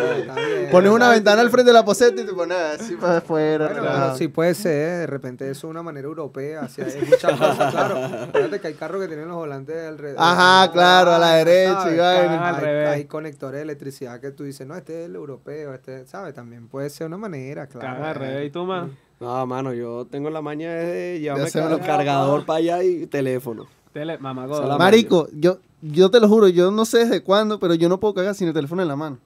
Pones 0.71 0.91
una 0.91 1.09
ventana 1.09 1.41
al 1.41 1.49
frente 1.49 1.69
de 1.69 1.73
la 1.73 1.83
poseta 1.85 2.21
y 2.21 2.25
te 2.25 2.33
pones 2.33 2.57
así 2.57 2.95
para 2.95 3.17
afuera. 3.17 3.67
Bueno, 3.67 3.81
pero 3.83 4.15
sí 4.17 4.27
puede 4.27 4.53
ser, 4.53 4.99
de 5.01 5.07
repente 5.07 5.49
eso 5.49 5.67
es 5.67 5.71
una 5.71 5.83
manera 5.83 6.07
europea, 6.07 6.61
así 6.61 6.81
hay 6.81 7.01
muchas 7.09 7.37
cosas, 7.39 7.71
claro. 7.71 8.27
Fíjate 8.33 8.59
que 8.59 8.67
hay 8.67 8.73
carros 8.75 9.01
que 9.01 9.07
tienen 9.07 9.27
los 9.27 9.37
volantes 9.37 9.75
alrededor. 9.87 10.19
Ajá, 10.21 10.71
claro, 10.71 11.11
a 11.13 11.19
la 11.19 11.27
¿sabes? 11.29 11.45
derecha 11.45 11.91
y 11.93 11.97
vaina. 11.97 12.49
Hay, 12.55 12.61
revés. 12.63 12.89
hay 12.89 13.05
conectores 13.05 13.59
de 13.59 13.63
electricidad 13.63 14.19
que 14.19 14.31
tú 14.31 14.43
dices, 14.43 14.65
no, 14.67 14.75
este 14.75 15.01
es 15.03 15.09
el 15.09 15.15
europeo, 15.15 15.73
este, 15.73 16.05
¿sabes? 16.07 16.33
También 16.33 16.67
puede 16.67 16.89
ser 16.89 17.07
una 17.07 17.17
manera, 17.17 17.56
claro. 17.65 18.19
Revés. 18.19 18.47
¿Y 18.47 18.51
tú, 18.51 18.65
man? 18.65 18.95
No, 19.19 19.45
mano, 19.47 19.73
yo 19.73 20.05
tengo 20.05 20.29
la 20.29 20.41
maña 20.43 20.71
de 20.71 21.19
llevarme 21.19 21.45
el 21.47 21.79
cargador 21.81 22.45
para 22.45 22.57
allá 22.59 22.83
y 22.83 23.07
teléfono. 23.07 23.65
Tele, 23.91 24.19
mamá, 24.19 24.45
la- 24.45 24.77
Marico, 24.77 25.27
yo, 25.33 25.57
yo 25.81 26.11
te 26.11 26.19
lo 26.19 26.27
juro, 26.27 26.47
yo 26.49 26.69
no 26.69 26.85
sé 26.85 26.99
desde 26.99 27.23
cuándo, 27.23 27.59
pero 27.59 27.73
yo 27.73 27.89
no 27.89 27.99
puedo 27.99 28.13
cagar 28.13 28.35
sin 28.35 28.47
el 28.47 28.53
teléfono 28.53 28.83
en 28.83 28.87
la 28.87 28.95
mano. 28.95 29.17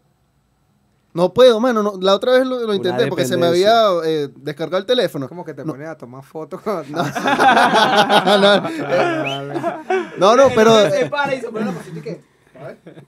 No 1.13 1.33
puedo, 1.33 1.59
mano. 1.59 1.83
no- 1.83 1.95
la 1.99 2.15
otra 2.15 2.31
vez 2.31 2.45
lo, 2.47 2.65
lo 2.65 2.73
intenté 2.73 3.07
porque 3.07 3.25
se 3.25 3.35
me 3.35 3.47
había 3.47 3.73
eh, 4.05 4.29
descargado 4.33 4.77
el 4.77 4.85
teléfono. 4.85 5.27
Como 5.27 5.43
que 5.43 5.53
te 5.53 5.65
No. 5.65 5.73
pones 5.73 5.89
a 5.89 5.97
tomar 5.97 6.23
fotos. 6.23 6.61
con- 6.63 6.85
No, 6.93 7.03
no, 8.37 8.61
no, 10.17 10.35
no, 10.37 10.43
pero 10.55 10.89
se 10.89 11.07
para 11.07 11.35
y 11.35 11.41
se 11.41 11.49
pone 11.49 11.65
la 11.65 11.73
cosita 11.73 11.99
y 11.99 12.01
que... 12.01 12.30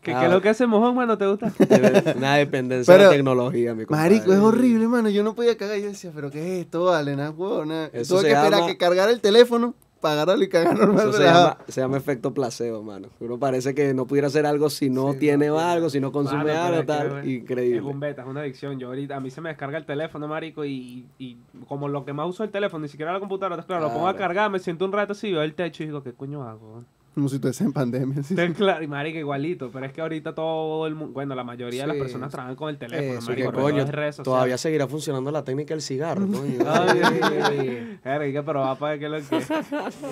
¿Qué, 0.02 0.14
Ah. 0.14 0.20
qué 0.20 0.26
es 0.26 0.32
lo 0.32 0.42
que 0.42 0.50
hace 0.50 0.66
mojón, 0.68 0.96
mano? 0.96 1.18
¿Te 1.18 1.28
gusta? 1.28 1.52
Una 2.18 2.36
dependencia 2.36 2.94
de 2.94 3.00
Pero- 3.00 3.10
tecnología, 3.12 3.74
mi 3.74 3.86
compadre. 3.86 4.16
Marico, 4.16 4.34
es 4.34 4.40
horrible, 4.40 4.88
mano. 4.88 5.10
Yo 5.10 5.24
no 5.24 5.36
podía 5.36 5.58
cagar. 5.58 5.78
Yo 5.80 5.88
decía, 5.88 6.12
¿pero 6.14 6.30
qué 6.32 6.40
es 6.60 6.66
esto? 6.66 6.86
Vale, 6.86 7.16
nada, 7.16 7.32
huevo, 7.32 7.66
nada. 7.66 7.90
Eso 7.94 8.16
Tuve 8.16 8.28
que 8.28 8.34
esperar 8.34 8.52
llama- 8.60 8.68
que 8.68 8.78
cargara 8.78 9.12
el 9.12 9.22
teléfono 9.22 9.74
para 10.02 10.16
agarrarlo 10.16 10.44
y 10.44 10.50
cagar 10.50 10.78
normal. 10.78 11.08
Eso 11.10 11.14
se 11.18 11.24
llama, 11.24 11.58
se 11.66 11.80
llama 11.80 11.96
efecto 11.98 12.34
placebo, 12.34 12.84
mano. 12.84 13.08
Uno 13.22 13.38
parece 13.40 13.74
que 13.74 13.94
no 13.94 14.06
pudiera 14.06 14.28
hacer 14.28 14.46
algo 14.46 14.70
si 14.70 14.90
no 14.90 15.14
Sí, 15.14 15.20
tiene 15.20 15.48
no, 15.48 15.60
algo, 15.60 15.90
si 15.90 16.02
no 16.02 16.12
consume 16.12 16.44
Mano, 16.44 16.62
algo, 16.62 16.84
tal. 16.86 17.10
güey, 17.10 17.20
Es 17.38 17.42
Increíble. 17.42 17.82
un 17.82 18.00
beta, 18.02 18.22
es 18.24 18.28
una 18.28 18.42
adicción. 18.42 18.78
Yo 18.80 18.88
ahorita, 18.90 19.16
a 19.16 19.22
mí 19.22 19.32
se 19.32 19.40
me 19.40 19.48
descarga 19.48 19.78
el 19.78 19.86
teléfono, 19.86 20.28
marico, 20.28 20.66
y, 20.66 21.06
y 21.18 21.38
como 21.70 21.88
lo 21.88 22.04
que 22.04 22.12
más 22.12 22.28
uso 22.28 22.44
es 22.44 22.50
el 22.50 22.52
teléfono, 22.52 22.82
ni 22.84 22.90
siquiera 22.90 23.14
la 23.14 23.20
computadora, 23.22 23.56
¿estás 23.56 23.66
claro, 23.66 23.84
lo 23.84 23.94
pongo 23.94 24.08
a 24.10 24.12
Claro. 24.14 24.28
cargar, 24.28 24.52
me 24.52 24.60
siento 24.60 24.84
un 24.84 24.92
rato 24.92 25.14
así, 25.14 25.32
veo 25.32 25.42
el 25.42 25.54
techo 25.56 25.84
y 25.84 25.86
digo, 25.86 26.04
¿qué 26.04 26.12
coño 26.12 26.44
hago? 26.44 26.84
Como 27.16 27.30
si 27.30 27.36
estuviese 27.36 27.64
en 27.64 27.74
pandemia. 27.74 28.22
Está 28.22 28.52
claro, 28.54 28.84
y 28.84 28.88
marico, 28.88 29.20
igualito, 29.20 29.70
pero 29.72 29.86
es 29.86 29.94
que 29.94 30.02
ahorita 30.02 30.34
todo 30.34 30.88
el 30.88 30.96
mundo, 30.96 31.14
bueno, 31.14 31.36
la 31.36 31.44
mayoría 31.44 31.82
de 31.84 31.88
las 31.88 31.96
Sí. 31.98 32.02
personas 32.02 32.32
trabajan 32.32 32.56
con 32.56 32.70
el 32.70 32.78
teléfono, 32.78 33.20
Eso, 33.20 33.30
marico, 33.30 33.52
Que 33.52 33.58
coño, 33.62 33.86
redes 33.86 34.18
todavía 34.18 34.58
seguirá 34.58 34.88
funcionando 34.88 35.30
la 35.32 35.44
técnica 35.44 35.74
del 35.76 35.82
cigarro, 35.82 36.26
coño. 36.26 36.58
Ay, 36.68 38.00
Verga, 38.04 38.44
pero 38.44 38.60
va 38.62 38.76
para 38.76 38.98
que 38.98 39.08
lo 39.10 39.18
que... 39.18 39.24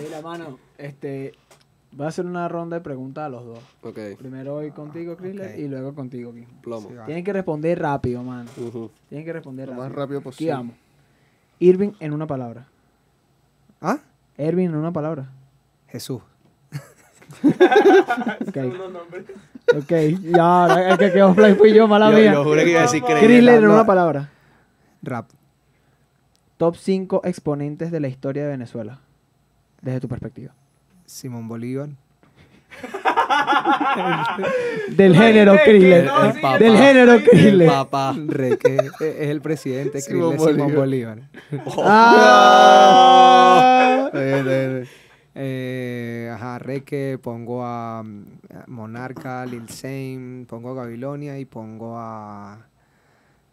Mira, 0.04 0.22
mano, 0.24 0.60
este... 0.78 1.34
Voy 1.94 2.06
a 2.06 2.08
hacer 2.10 2.26
una 2.26 2.48
ronda 2.48 2.78
de 2.78 2.82
preguntas 2.82 3.26
a 3.26 3.30
los 3.30 3.46
dos. 3.46 3.60
ok, 3.82 4.00
Primero 4.18 4.56
hoy 4.56 4.72
contigo, 4.72 5.12
Ok. 5.14 5.24
y 5.58 5.68
luego 5.68 5.94
contigo, 5.94 6.32
Kim. 6.34 6.46
plomo. 6.62 6.88
Sí. 6.88 6.96
Tienen 7.06 7.22
que 7.26 7.34
responder 7.34 7.80
rápido, 7.80 8.24
mano. 8.24 8.50
Tienen 9.10 9.26
que 9.26 9.34
responder 9.34 9.68
Lo 9.68 9.74
rápido. 9.74 9.90
más 9.90 9.96
rápido 9.98 10.20
Aquí 10.20 10.24
posible. 10.24 10.54
vamos. 10.54 10.76
Irving 11.60 11.92
en 12.00 12.14
una 12.14 12.28
palabra. 12.28 12.68
¿Ah? 13.82 13.98
Irving 14.38 14.68
en 14.68 14.76
una 14.76 14.94
palabra. 14.94 15.32
Jesús. 15.90 16.22
Ok. 18.48 18.58
ok, 19.78 19.92
ya, 20.22 20.90
el 20.90 20.98
que 20.98 21.12
quedó 21.12 21.34
fly 21.34 21.56
fui 21.56 21.74
yo, 21.74 21.88
mala 21.88 22.12
Yo, 22.12 22.18
mía. 22.18 22.34
yo 22.34 22.44
juré 22.44 22.64
que 22.66 22.72
iba 22.72 22.80
a 22.80 22.84
decir 22.84 23.04
en 23.08 23.68
una 23.68 23.86
palabra. 23.86 24.30
Rap. 25.02 25.30
Top 26.58 26.76
5 26.76 27.22
exponentes 27.26 27.92
de 27.92 28.00
la 28.00 28.08
historia 28.08 28.44
de 28.44 28.50
Venezuela. 28.50 29.00
Desde 29.82 30.00
tu 30.00 30.08
perspectiva. 30.08 30.54
Simón 31.06 31.48
Bolívar. 31.48 31.90
Del 34.90 35.16
género 35.16 35.54
el 35.54 36.06
papá. 36.42 36.58
Del 36.58 36.78
género 36.78 37.14
El 37.14 37.24
Chrysler. 37.24 37.68
papá. 37.68 38.16
Re, 38.28 38.58
que 38.58 38.76
es 38.78 38.92
es 39.02 39.30
el 39.30 39.42
presidente 39.42 40.02
Simón 40.02 40.34
Simón 40.38 40.54
Simón 40.54 40.76
Bolívar. 40.76 41.18
Bolívar. 41.50 41.76
Ah. 41.84 42.82
Eh, 45.34 46.30
ajá, 46.34 46.60
Reque, 46.60 47.18
pongo 47.22 47.64
a, 47.64 48.04
mm, 48.04 48.26
Monarca, 48.68 49.46
Lil 49.46 49.70
Zane, 49.70 50.46
pongo 50.48 50.72
a 50.72 50.84
Gabilonia 50.84 51.40
y 51.40 51.46
pongo 51.46 51.98
a 51.98 52.66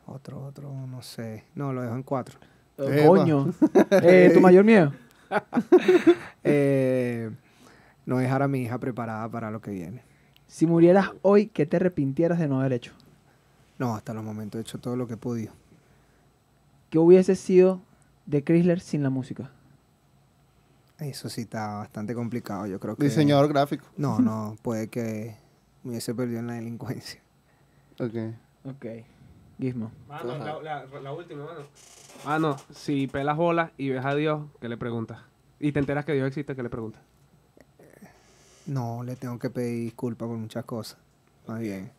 otro, 0.07 0.45
otro, 0.45 0.73
no 0.87 1.03
sé. 1.03 1.45
No, 1.55 1.73
lo 1.73 1.83
dejo 1.83 1.95
en 1.95 2.03
cuatro. 2.03 2.39
Coño. 2.77 3.53
Eh, 4.03 4.31
¿Tu 4.33 4.41
mayor 4.41 4.65
miedo? 4.65 4.93
Eh, 6.45 7.31
no 8.07 8.17
dejar 8.17 8.43
a 8.43 8.49
mi 8.49 8.63
hija 8.63 8.79
preparada 8.79 9.29
para 9.29 9.51
lo 9.51 9.61
que 9.61 9.71
viene. 9.71 10.03
Si 10.47 10.67
murieras 10.67 11.11
hoy, 11.21 11.49
¿qué 11.49 11.67
te 11.67 11.77
arrepintieras 11.77 12.39
de 12.39 12.49
no 12.49 12.61
haber 12.61 12.73
hecho? 12.73 12.93
No, 13.79 13.95
hasta 13.95 14.15
los 14.15 14.25
momentos 14.25 14.59
he 14.59 14.63
hecho 14.63 14.79
todo 14.79 14.97
lo 14.97 15.07
que 15.07 15.15
he 15.15 15.19
podido. 15.19 15.53
¿Qué 16.89 16.99
hubiese 16.99 17.37
sido 17.37 17.83
de 18.25 18.43
Chrysler 18.43 18.81
sin 18.81 19.03
la 19.03 19.11
música? 19.11 19.51
Eso 20.99 21.29
sí 21.29 21.43
está 21.43 21.77
bastante 21.79 22.15
complicado. 22.15 22.67
Yo 22.67 22.81
creo 22.81 22.97
que. 22.97 23.05
Diseñador 23.05 23.49
gráfico. 23.49 23.85
No, 23.97 24.19
no, 24.19 24.57
puede 24.63 24.89
que 24.89 25.37
me 25.85 25.91
hubiese 25.91 26.15
perdido 26.15 26.41
en 26.41 26.47
la 26.49 26.55
delincuencia. 26.55 27.21
Ok. 28.01 28.15
Ok. 28.65 28.87
Gizmo. 29.59 29.91
Mano, 30.09 30.39
la, 30.39 30.61
la- 30.63 31.01
la 31.01 31.13
última, 31.13 31.45
mano. 31.45 31.61
Mano, 32.25 32.57
si 32.75 33.07
pelas 33.07 33.37
bolas 33.37 33.71
y 33.77 33.91
ves 33.91 34.05
a 34.05 34.15
Dios, 34.15 34.43
¿qué 34.61 34.69
le 34.69 34.77
preguntas? 34.77 35.19
Y 35.61 35.73
te 35.73 35.79
enteras 35.81 36.05
que 36.05 36.13
Dios 36.15 36.27
existe, 36.29 36.55
¿qué 36.57 36.63
le 36.63 36.69
preguntas? 36.71 37.03
No, 38.67 39.03
le 39.03 39.17
tengo 39.17 39.39
que 39.39 39.51
pedir 39.51 39.85
disculpas 39.85 40.29
por 40.29 40.37
muchas 40.37 40.65
cosas. 40.65 40.99
Más 41.47 41.61
bien. 41.61 41.91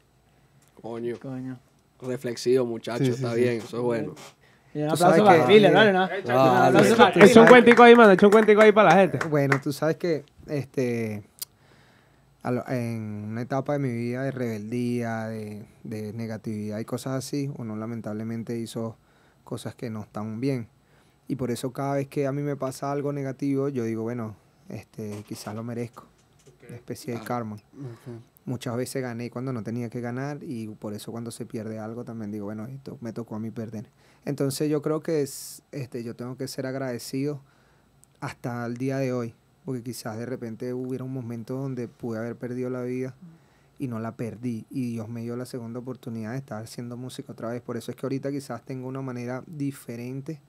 Coño. 0.82 1.18
Coño. 1.20 1.58
Reflexivo, 2.02 2.66
muchacho. 2.66 3.00
Sí, 3.04 3.06
sí, 3.12 3.16
Está 3.16 3.34
sí. 3.34 3.41
bien, 3.41 3.54
eso 3.58 3.78
es 3.78 3.84
bueno. 3.84 4.16
Y 4.74 4.80
un 4.80 4.89
aplauso 4.91 4.97
sabes 4.97 5.22
para 5.24 5.47
mira. 5.47 5.72
¿vale? 5.72 5.93
¿no? 5.93 6.07
Ah, 6.30 6.72
Un 7.15 7.22
Echa 7.24 7.47
cuentico 7.47 7.84
ahí, 7.84 7.95
mano, 7.95 8.11
echa 8.11 8.26
un 8.28 8.32
cuentico 8.32 8.61
ahí 8.61 8.72
para 8.72 8.89
la 8.89 8.95
gente. 9.01 9.20
Bueno, 9.28 9.59
tú 9.61 9.74
sabes 9.74 9.97
que 9.97 10.24
este 10.47 11.24
lo- 12.43 12.67
en 12.70 13.26
una 13.32 13.41
etapa 13.41 13.74
de 13.74 13.80
mi 13.80 13.91
vida 13.91 14.24
de 14.24 14.32
rebeldía, 14.32 15.26
de, 15.28 15.65
de 15.84 16.13
negatividad 16.13 16.80
y 16.80 16.86
cosas 16.86 17.13
así, 17.13 17.51
uno 17.57 17.76
lamentablemente 17.76 18.57
hizo 18.57 18.95
cosas 19.43 19.76
que 19.76 19.89
no 19.89 20.01
están 20.01 20.39
bien. 20.39 20.67
Y 21.28 21.36
por 21.36 21.51
eso 21.51 21.72
cada 21.74 21.95
vez 21.95 22.07
que 22.07 22.26
a 22.28 22.32
mí 22.32 22.41
me 22.41 22.55
pasa 22.55 22.91
algo 22.91 23.11
negativo, 23.13 23.70
yo 23.70 23.84
digo, 23.84 24.03
bueno, 24.03 24.36
este, 24.70 25.24
quizás 25.28 25.53
lo 25.55 25.63
merezco. 25.63 26.05
Una 26.67 26.76
especie 26.78 27.13
de 27.13 27.20
Ah. 27.20 27.24
karma. 27.26 27.57
Muchas 28.45 28.76
veces 28.78 29.01
gané 29.03 29.30
cuando 29.30 29.51
no 29.53 29.61
tenía 29.63 29.89
que 29.89 30.01
ganar 30.01 30.39
y 30.41 30.67
por 30.70 30.93
eso 30.93 31.11
cuando 31.11 31.30
se 31.30 31.45
pierde 31.45 31.78
algo 31.78 32.03
también 32.03 32.32
digo, 32.32 32.45
bueno, 32.45 32.65
esto 32.67 32.97
me 33.01 33.13
tocó 33.13 33.36
a 33.36 33.39
mí 33.39 33.51
perder. 33.51 33.86
Entonces 34.26 34.70
yo 34.70 34.82
creo 34.82 35.01
que 35.01 35.22
es, 35.22 35.63
este, 35.72 36.03
yo 36.03 36.15
tengo 36.15 36.38
que 36.38 36.47
ser 36.47 36.65
agradecido 36.65 37.41
hasta 38.20 38.65
el 38.65 38.78
día 38.78 38.97
de 38.97 39.13
hoy, 39.13 39.34
porque 39.65 39.84
quizás 39.84 40.17
de 40.17 40.26
repente 40.26 40.74
hubiera 40.74 41.03
un 41.03 41.13
momento 41.13 41.55
donde 41.55 41.88
pude 41.88 42.20
haber 42.20 42.36
perdido 42.36 42.70
la 42.70 42.84
vida 42.84 43.15
y 43.80 43.88
no 43.88 43.99
la 43.99 44.15
perdí 44.15 44.65
y 44.70 44.91
Dios 44.91 45.07
me 45.07 45.22
dio 45.22 45.38
la 45.38 45.45
segunda 45.45 45.80
oportunidad 45.80 46.34
de 46.34 46.38
estar 46.38 46.61
haciendo 46.61 46.97
música 46.97 47.32
otra 47.32 47.49
vez. 47.49 47.61
Por 47.61 47.78
eso 47.78 47.91
es 47.91 47.97
que 47.97 48.05
ahorita 48.05 48.30
quizás 48.30 48.63
tengo 48.63 48.88
una 48.88 49.01
manera 49.01 49.43
diferente 49.47 50.41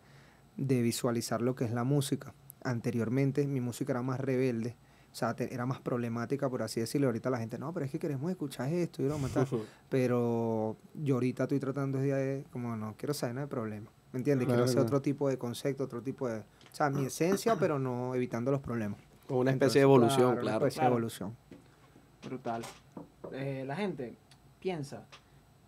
de 0.57 0.83
visualizar 0.83 1.41
lo 1.41 1.55
que 1.55 1.65
es 1.65 1.71
la 1.71 1.85
música. 1.85 2.35
Anteriormente 2.63 3.47
mi 3.47 3.61
música 3.61 3.93
era 3.93 4.03
más 4.03 4.21
rebelde, 4.21 4.75
o 5.11 5.15
sea, 5.15 5.35
te- 5.35 5.53
era 5.53 5.67
más 5.67 5.81
problemática, 5.81 6.49
por 6.49 6.63
así 6.63 6.81
decirlo. 6.81 7.09
Ahorita 7.09 7.31
la 7.31 7.39
gente, 7.39 7.59
no, 7.59 7.73
pero 7.73 7.85
es 7.87 7.91
que 7.93 7.99
queremos 7.99 8.31
escuchar 8.31 8.73
esto 8.73 9.03
y 9.03 9.07
broma, 9.07 9.29
tal". 9.29 9.47
Pero 9.91 10.77
yo 10.95 11.15
ahorita 11.15 11.45
estoy 11.45 11.59
tratando 11.59 11.99
de, 11.99 12.45
como 12.53 12.77
no, 12.77 12.95
quiero 12.97 13.13
saber 13.13 13.35
nada 13.35 13.47
de 13.47 13.51
problema. 13.51 13.91
¿Me 14.13 14.19
entiendes? 14.19 14.47
Claro, 14.47 14.57
quiero 14.59 14.65
hacer 14.65 14.75
claro. 14.77 14.87
otro 14.87 15.03
tipo 15.03 15.29
de 15.29 15.39
concepto, 15.39 15.85
otro 15.85 16.03
tipo 16.03 16.29
de... 16.29 16.39
O 16.41 16.45
sea, 16.75 16.91
mi 16.91 17.05
esencia, 17.07 17.57
pero 17.57 17.79
no 17.79 18.15
evitando 18.15 18.51
los 18.51 18.61
problemas. 18.61 19.01
Como 19.27 19.41
una 19.41 19.53
Entonces, 19.53 19.77
especie 19.77 19.81
de 19.81 19.83
evolución, 19.85 20.33
una 20.33 20.41
claro. 20.41 20.67
especie 20.67 20.83
de 20.83 20.89
evolución. 20.89 21.37
Brutal. 22.25 22.63
Eh, 23.33 23.65
la 23.67 23.77
gente 23.77 24.17
piensa 24.61 25.07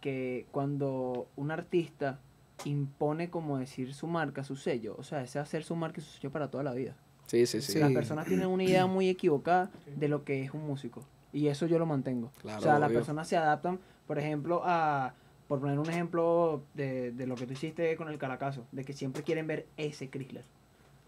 que 0.01 0.47
cuando 0.51 1.28
un 1.36 1.51
artista 1.51 2.20
impone, 2.64 3.30
como 3.30 3.59
decir, 3.59 3.95
su 3.95 4.07
marca, 4.07 4.45
su 4.45 4.57
sello, 4.57 4.95
o 4.99 5.03
sea, 5.05 5.22
ese 5.22 5.45
ser 5.47 5.64
su 5.64 5.76
marca 5.76 6.01
y 6.01 6.05
su 6.05 6.11
sello 6.11 6.30
para 6.30 6.51
toda 6.51 6.64
la 6.64 6.72
vida. 6.74 6.97
Sí, 7.26 7.46
sí, 7.46 7.60
sí. 7.62 7.78
Las 7.78 7.92
personas 7.92 8.26
tienen 8.26 8.46
una 8.46 8.64
idea 8.64 8.86
muy 8.86 9.08
equivocada 9.08 9.70
de 9.96 10.08
lo 10.08 10.24
que 10.24 10.42
es 10.44 10.52
un 10.52 10.66
músico. 10.66 11.02
Y 11.32 11.46
eso 11.48 11.66
yo 11.66 11.78
lo 11.78 11.86
mantengo. 11.86 12.30
Claro, 12.42 12.58
o 12.58 12.62
sea, 12.62 12.78
las 12.78 12.92
personas 12.92 13.26
se 13.26 13.36
adaptan, 13.36 13.78
por 14.06 14.18
ejemplo, 14.18 14.60
a, 14.64 15.14
por 15.48 15.60
poner 15.60 15.78
un 15.78 15.88
ejemplo 15.88 16.62
de, 16.74 17.12
de 17.12 17.26
lo 17.26 17.34
que 17.34 17.46
tú 17.46 17.54
hiciste 17.54 17.96
con 17.96 18.08
el 18.08 18.18
Caracazo, 18.18 18.66
de 18.70 18.84
que 18.84 18.92
siempre 18.92 19.22
quieren 19.22 19.46
ver 19.46 19.66
ese 19.76 20.10
Chrysler. 20.10 20.44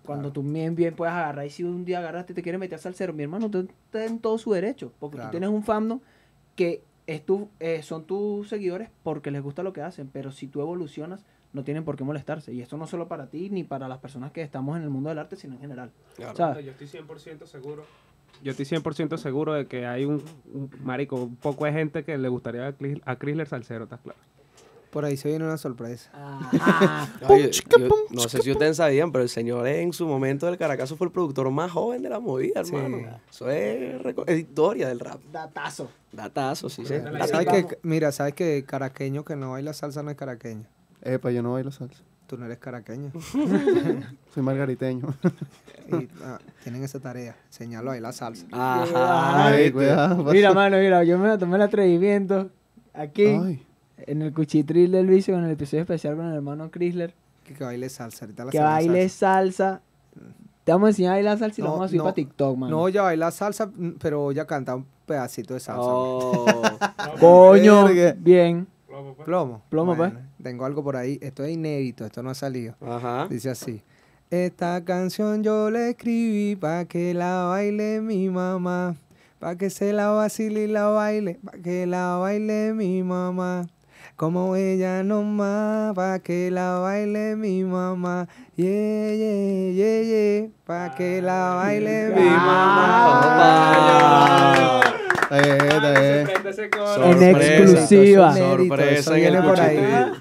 Cuando 0.07 0.33
tú 0.33 0.43
bien, 0.43 0.75
bien 0.75 0.95
puedes 0.95 1.15
agarrar, 1.15 1.47
y 1.47 1.51
si 1.51 1.65
un 1.65 1.85
día 1.85 1.99
agarraste 1.99 2.33
y 2.33 2.37
te 2.37 2.43
quieres 2.43 2.59
meter 2.59 2.79
al 2.85 2.95
cero, 2.95 3.13
mi 3.15 3.23
hermano, 3.23 3.51
tú 3.51 3.61
estás 3.87 4.11
en 4.11 4.19
todo 4.19 4.37
su 4.39 4.53
derecho, 4.53 4.93
porque 5.01 5.17
Claro. 5.17 5.31
tú 5.31 5.33
tienes 5.33 5.49
un 5.51 5.63
fandom 5.63 6.01
que 6.57 6.83
es 7.07 7.25
tu, 7.25 7.49
eh, 7.61 7.83
son 7.83 8.05
tus 8.05 8.49
seguidores 8.49 8.89
porque 9.03 9.31
les 9.31 9.43
gusta 9.43 9.63
lo 9.63 9.73
que 9.73 9.81
hacen, 9.83 10.09
pero 10.13 10.31
si 10.31 10.47
tú 10.47 10.61
evolucionas, 10.61 11.25
no 11.55 11.65
tienen 11.65 11.85
por 11.85 11.97
qué 11.97 12.05
molestarse. 12.05 12.53
Y 12.53 12.61
esto 12.61 12.77
no 12.77 12.87
solo 12.87 13.09
para 13.09 13.29
ti 13.31 13.49
ni 13.49 13.65
para 13.65 13.89
las 13.89 13.99
personas 13.99 14.31
que 14.33 14.43
estamos 14.43 14.77
en 14.77 14.83
el 14.83 14.91
mundo 14.91 15.09
del 15.09 15.19
arte, 15.19 15.37
sino 15.37 15.55
en 15.55 15.61
general. 15.61 15.91
Claro. 16.17 16.37
¿Sabes? 16.37 16.65
Yo 16.67 16.73
estoy 16.73 16.87
100% 16.89 17.47
seguro. 17.47 17.85
Yo 18.43 18.51
estoy 18.51 18.67
100% 18.67 19.17
seguro 19.17 19.55
de 19.55 19.67
que 19.67 19.87
hay 19.87 20.05
un, 20.05 20.23
un- 20.53 20.69
marico, 20.83 21.17
un 21.17 21.37
poco 21.37 21.65
de 21.65 21.73
gente 21.73 22.05
que 22.05 22.19
le 22.19 22.29
gustaría 22.29 22.67
a, 23.07 23.17
Chrysler 23.17 23.47
Salcero, 23.49 23.85
¿estás 23.85 24.01
claro? 24.01 24.19
Por 24.91 25.05
ahí 25.05 25.17
se 25.17 25.29
viene 25.29 25.45
una 25.45 25.57
sorpresa. 25.57 26.11
Ajá. 26.13 27.09
Oye, 27.29 27.51
yo- 27.51 27.89
no 28.11 28.21
sé 28.29 28.43
si 28.43 28.51
ustedes 28.53 28.77
sabían, 28.77 29.11
pero 29.13 29.23
el 29.23 29.29
señor 29.29 29.67
en 29.67 29.93
su 29.93 30.07
momento 30.07 30.47
del 30.47 30.57
Caracazo 30.59 30.97
fue 30.97 31.07
el 31.07 31.13
productor 31.13 31.51
más 31.51 31.71
joven 31.71 32.03
de 32.03 32.09
la 32.11 32.21
movida, 32.21 32.65
Sí. 32.65 32.75
hermano. 32.75 33.19
Eso 33.31 33.49
es, 33.51 34.05
historia 34.39 34.89
del 34.89 35.01
rap. 35.01 35.21
Datazo. 35.33 35.91
Datazo, 36.13 36.69
sí, 36.69 36.85
sí. 36.85 36.95
¿Sabes 37.29 37.47
que, 37.67 37.79
mira, 37.83 38.13
¿sabes 38.13 38.35
que 38.35 38.65
caraqueño 38.65 39.25
que 39.25 39.35
no 39.37 39.53
baila 39.53 39.73
salsa 39.73 40.03
no 40.03 40.11
es 40.11 40.17
caraqueño? 40.17 40.65
Epa, 41.05 41.31
yo 41.31 41.43
no 41.43 41.53
bailo 41.53 41.71
salsa. 41.71 42.03
Tú 42.27 42.39
no 42.39 42.47
eres 42.47 42.59
caraqueño. 42.59 43.13
Soy 44.35 44.43
margariteño. 44.43 45.15
y 45.93 46.09
ah, 46.23 46.39
tienen 46.63 46.83
esa 46.83 46.99
tarea, 46.99 47.37
enseñarlo 47.47 47.91
a 47.91 47.93
bailar 47.95 48.15
salsa. 48.15 48.47
Ajá. 48.51 49.49
Ay, 49.49 49.71
cuidado. 49.71 50.25
Mira, 50.33 50.55
mano, 50.55 50.79
mira, 50.79 51.05
yo 51.05 51.19
me 51.19 51.29
la 51.29 51.37
tomé 51.37 51.57
el 51.57 51.63
atrevimiento 51.63 52.51
aquí 52.95 53.27
Ay, 53.27 53.63
en 53.99 54.23
el 54.23 54.33
cuchitril 54.33 54.93
del 54.93 55.07
vicio, 55.07 55.37
en 55.37 55.45
el 55.45 55.51
episodio 55.51 55.83
especial 55.83 56.17
con 56.17 56.27
el 56.27 56.35
hermano 56.35 56.71
Chrysler, 56.71 57.15
Que, 57.45 57.53
que 57.53 57.63
baile 57.63 57.91
salsa. 57.91 58.25
Ahorita 58.25 58.47
la 58.47 58.51
que 58.51 58.59
baile 58.59 59.09
salsa. 59.11 59.83
Te 60.65 60.73
vamos 60.73 60.87
a 60.87 60.91
enseñar 60.91 61.13
a 61.13 61.15
bailar 61.17 61.39
salsa 61.39 61.61
y 61.61 61.63
lo 61.63 61.69
No, 61.69 61.73
vamos 61.73 61.85
a 61.85 61.89
subir 61.89 61.99
no, 61.99 62.05
para 62.05 62.15
TikTok, 62.15 62.57
mano. 62.57 62.77
No, 62.77 62.89
ella 62.89 63.03
baila 63.03 63.31
salsa, 63.31 63.67
mm, 63.67 63.97
pero 64.01 64.31
ella 64.31 64.47
canta 64.47 64.75
un 64.75 64.87
pedacito 65.05 65.53
de 65.53 65.61
salsa. 65.61 65.83
Oh, 65.85 66.47
Coño, 67.21 67.89
bien. 68.17 68.67
Plomo. 69.25 69.63
Plomo, 69.69 69.97
pues. 69.97 70.13
Tengo 70.43 70.65
algo 70.65 70.83
por 70.83 70.97
ahí. 70.97 71.19
Esto 71.23 71.45
es 71.45 71.53
inédito, 71.53 72.05
esto 72.05 72.23
no 72.23 72.31
ha 72.31 72.35
salido. 72.35 72.75
ajá. 72.81 73.27
Dice 73.29 73.51
así. 73.51 73.83
Esta 74.31 74.83
canción 74.85 75.43
yo 75.43 75.71
la 75.71 75.89
escribí 75.91 76.57
pa' 76.57 76.87
que 76.87 77.15
la 77.15 77.45
baile 77.45 78.01
mi 78.01 78.29
mamá. 78.31 78.97
Pa' 79.39 79.57
que 79.57 79.71
se 79.71 79.93
la 79.93 80.09
vacile 80.09 80.65
y 80.65 80.67
la 80.67 80.87
baile. 80.87 81.39
Pa' 81.45 81.59
que 81.63 81.87
la 81.87 82.17
baile 82.17 82.73
mi 82.75 83.03
mamá. 83.03 83.67
Como 84.17 84.57
ella 84.57 85.03
nomás. 85.05 85.95
Pa' 85.95 86.19
que 86.21 86.51
la 86.51 86.79
baile 86.79 87.37
mi 87.37 87.63
mamá. 87.65 88.27
Yeah, 88.57 89.15
yeah, 89.15 89.71
yeah, 89.73 90.03
yeah. 90.03 90.49
Pa' 90.65 90.95
que 90.97 91.21
la 91.23 91.55
baile 91.57 92.09
mi 92.17 92.25
mamá. 92.25 93.71
Está 95.25 95.43
bien, 95.43 95.61
está 95.61 96.01
bien. 96.01 96.29
En 97.03 97.23
exclusiva. 97.23 98.37
Sorpresa 98.37 99.17
en 99.19 99.25
el 99.25 99.31
viene 99.33 99.47
por 99.47 99.61
ahí. 99.61 99.79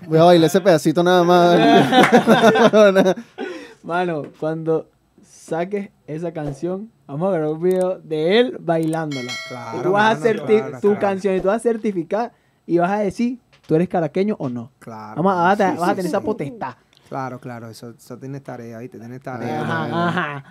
Voy 0.08 0.20
a 0.20 0.24
bailar 0.24 0.48
ese 0.48 0.62
pedacito 0.62 1.04
nada 1.04 1.24
más. 1.24 3.16
Mano, 3.84 4.24
cuando 4.40 4.88
saques 5.22 5.90
esa 6.08 6.32
canción, 6.32 6.90
vamos 7.06 7.30
a 7.34 7.38
grabar 7.38 7.56
un 7.56 7.62
video 7.62 8.00
de 8.00 8.40
él 8.40 8.58
bailándola. 8.60 9.32
Claro, 9.50 9.78
y 9.78 9.82
tú 9.84 9.92
vas 9.92 10.16
a 10.16 10.20
mano, 10.20 10.46
claro, 10.46 10.80
tu 10.80 10.88
claro. 10.88 11.00
canción 11.00 11.36
y 11.36 11.42
tú 11.42 11.48
vas 11.50 11.58
a 11.58 11.60
certificar 11.60 12.32
y 12.66 12.78
vas 12.78 12.92
a 12.92 13.00
decir, 13.00 13.40
tú 13.68 13.76
eres 13.76 13.90
caraqueño 13.90 14.36
o 14.40 14.50
no. 14.50 14.72
Claro. 14.80 15.22
Vamos 15.22 15.34
a, 15.34 15.36
vas 15.36 15.60
a, 15.60 15.76
Sí, 15.76 15.80
tener 15.80 16.02
sí. 16.04 16.08
esa 16.08 16.22
potestad. 16.22 16.76
Claro, 17.10 17.40
claro, 17.40 17.70
eso, 17.70 17.90
eso 17.90 18.18
tienes 18.18 18.42
tarea, 18.42 18.80
¿viste? 18.80 18.98
Tienes 18.98 19.22
tarea. 19.22 19.62
Ajá, 19.62 20.08
ajá. 20.08 20.44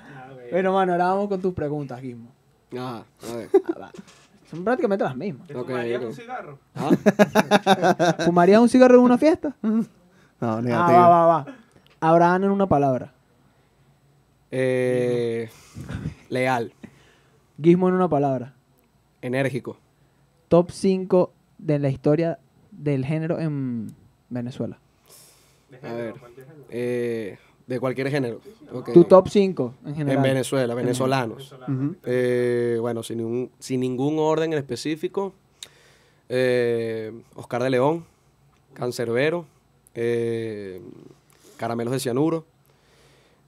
Bueno, 0.50 0.74
mano, 0.74 0.92
ahora 0.92 1.06
vamos 1.06 1.28
con 1.28 1.40
tus 1.40 1.54
preguntas, 1.54 1.98
Gizmo. 2.00 2.30
Ajá, 2.76 3.04
a 3.30 3.34
ver. 3.34 3.50
Son 4.52 4.62
prácticamente 4.64 5.02
las 5.02 5.16
mismas. 5.16 5.50
Ok, 5.50 5.66
¿Fumarías 5.66 6.00
ok. 6.02 6.06
un 6.08 6.14
cigarro? 6.14 6.58
Ah, 6.74 6.90
¿Fumarías 8.24 8.60
un 8.60 8.68
cigarro 8.68 8.94
en 8.96 9.00
una 9.00 9.18
fiesta? 9.18 9.56
No, 9.62 10.54
Ah, 10.56 10.60
negativo. 10.60 10.98
va, 10.98 11.08
va, 11.08 11.26
va. 11.26 11.46
Abraham 12.00 12.44
en 12.44 12.50
una 12.50 12.66
palabra. 12.66 13.12
eh, 14.50 15.48
leal, 16.28 16.72
Gizmo 17.62 17.88
en 17.88 17.94
una 17.94 18.08
palabra. 18.08 18.52
enérgico, 19.22 19.78
Top 20.48 20.70
5 20.70 21.32
de 21.58 21.78
la 21.78 21.88
historia 21.88 22.38
del 22.72 23.04
género 23.06 23.38
en 23.38 23.94
Venezuela. 24.28 24.78
a 25.82 25.92
ver, 25.92 26.14
eh, 26.70 27.38
de 27.72 27.80
cualquier 27.80 28.10
género. 28.10 28.40
Tu 28.92 29.04
top 29.04 29.28
5 29.28 29.74
en 29.86 29.94
general. 29.94 30.16
En 30.18 30.22
Venezuela, 30.22 30.74
venezolanos. 30.74 31.54
Eh, 32.04 32.76
bueno, 32.80 33.02
sin 33.02 33.18
ningún, 33.18 33.50
sin 33.58 33.80
ningún 33.80 34.18
orden 34.18 34.52
en 34.52 34.58
específico. 34.58 35.32
eh, 36.28 37.12
Oscar 37.34 37.62
de 37.62 37.70
León, 37.70 38.04
Cancerbero, 38.74 39.46
eh, 39.94 40.80
Caramelos 41.56 41.92
de 41.92 42.00
Cianuro. 42.00 42.44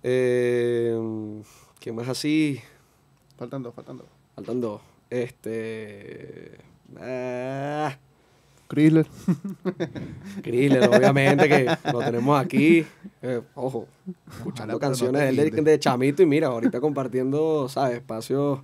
Eh, 0.03 0.97
¿Quién 1.81 1.95
más 1.95 2.09
así? 2.09 2.61
Faltan 3.37 3.63
dos, 3.63 3.75
faltan 3.75 3.99
dos. 3.99 4.07
Faltan 4.35 4.61
dos. 4.61 4.81
Este. 5.11 6.59
ah, 6.99 7.97
Chrysler. 8.69 9.07
Kriller, 10.43 10.89
obviamente, 10.89 11.49
que 11.49 11.91
lo 11.93 11.99
tenemos 12.01 12.41
aquí. 12.41 12.85
Eh, 13.23 13.41
ojo, 13.55 13.87
escuchando 14.31 14.43
Ojalá, 14.43 14.57
pero 14.57 14.73
no 14.73 14.79
canciones 14.79 15.65
de, 15.65 15.79
chamito 15.79 16.23
y 16.23 16.27
mira, 16.27 16.49
ahorita 16.49 16.81
compartiendo, 16.81 17.69
¿sabes? 17.69 17.97
Espacios 17.97 18.61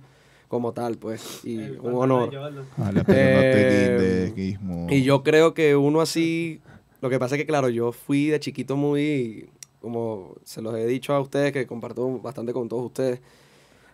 como 0.47 0.73
tal, 0.73 0.97
pues. 0.97 1.45
Y 1.45 1.57
un 1.57 1.95
honor. 1.95 2.29
Vale, 2.77 3.03
pero 3.05 3.35
no 3.35 3.41
te 3.41 4.25
Eh. 4.27 4.87
Y 4.89 5.03
yo 5.03 5.23
creo 5.23 5.53
que 5.53 5.75
uno 5.75 6.01
así, 6.01 6.61
lo 7.01 7.09
que 7.09 7.19
pasa 7.19 7.35
es 7.35 7.41
que 7.41 7.47
claro, 7.47 7.69
yo 7.69 7.91
fui 7.91 8.27
de 8.27 8.39
chiquito 8.39 8.75
muy, 8.75 9.49
como 9.81 10.35
se 10.43 10.61
los 10.61 10.75
he 10.75 10.85
dicho 10.85 11.13
a 11.13 11.21
ustedes, 11.21 11.51
que 11.53 11.65
comparto 11.65 12.19
bastante 12.19 12.53
con 12.53 12.67
todos 12.67 12.85
ustedes, 12.85 13.21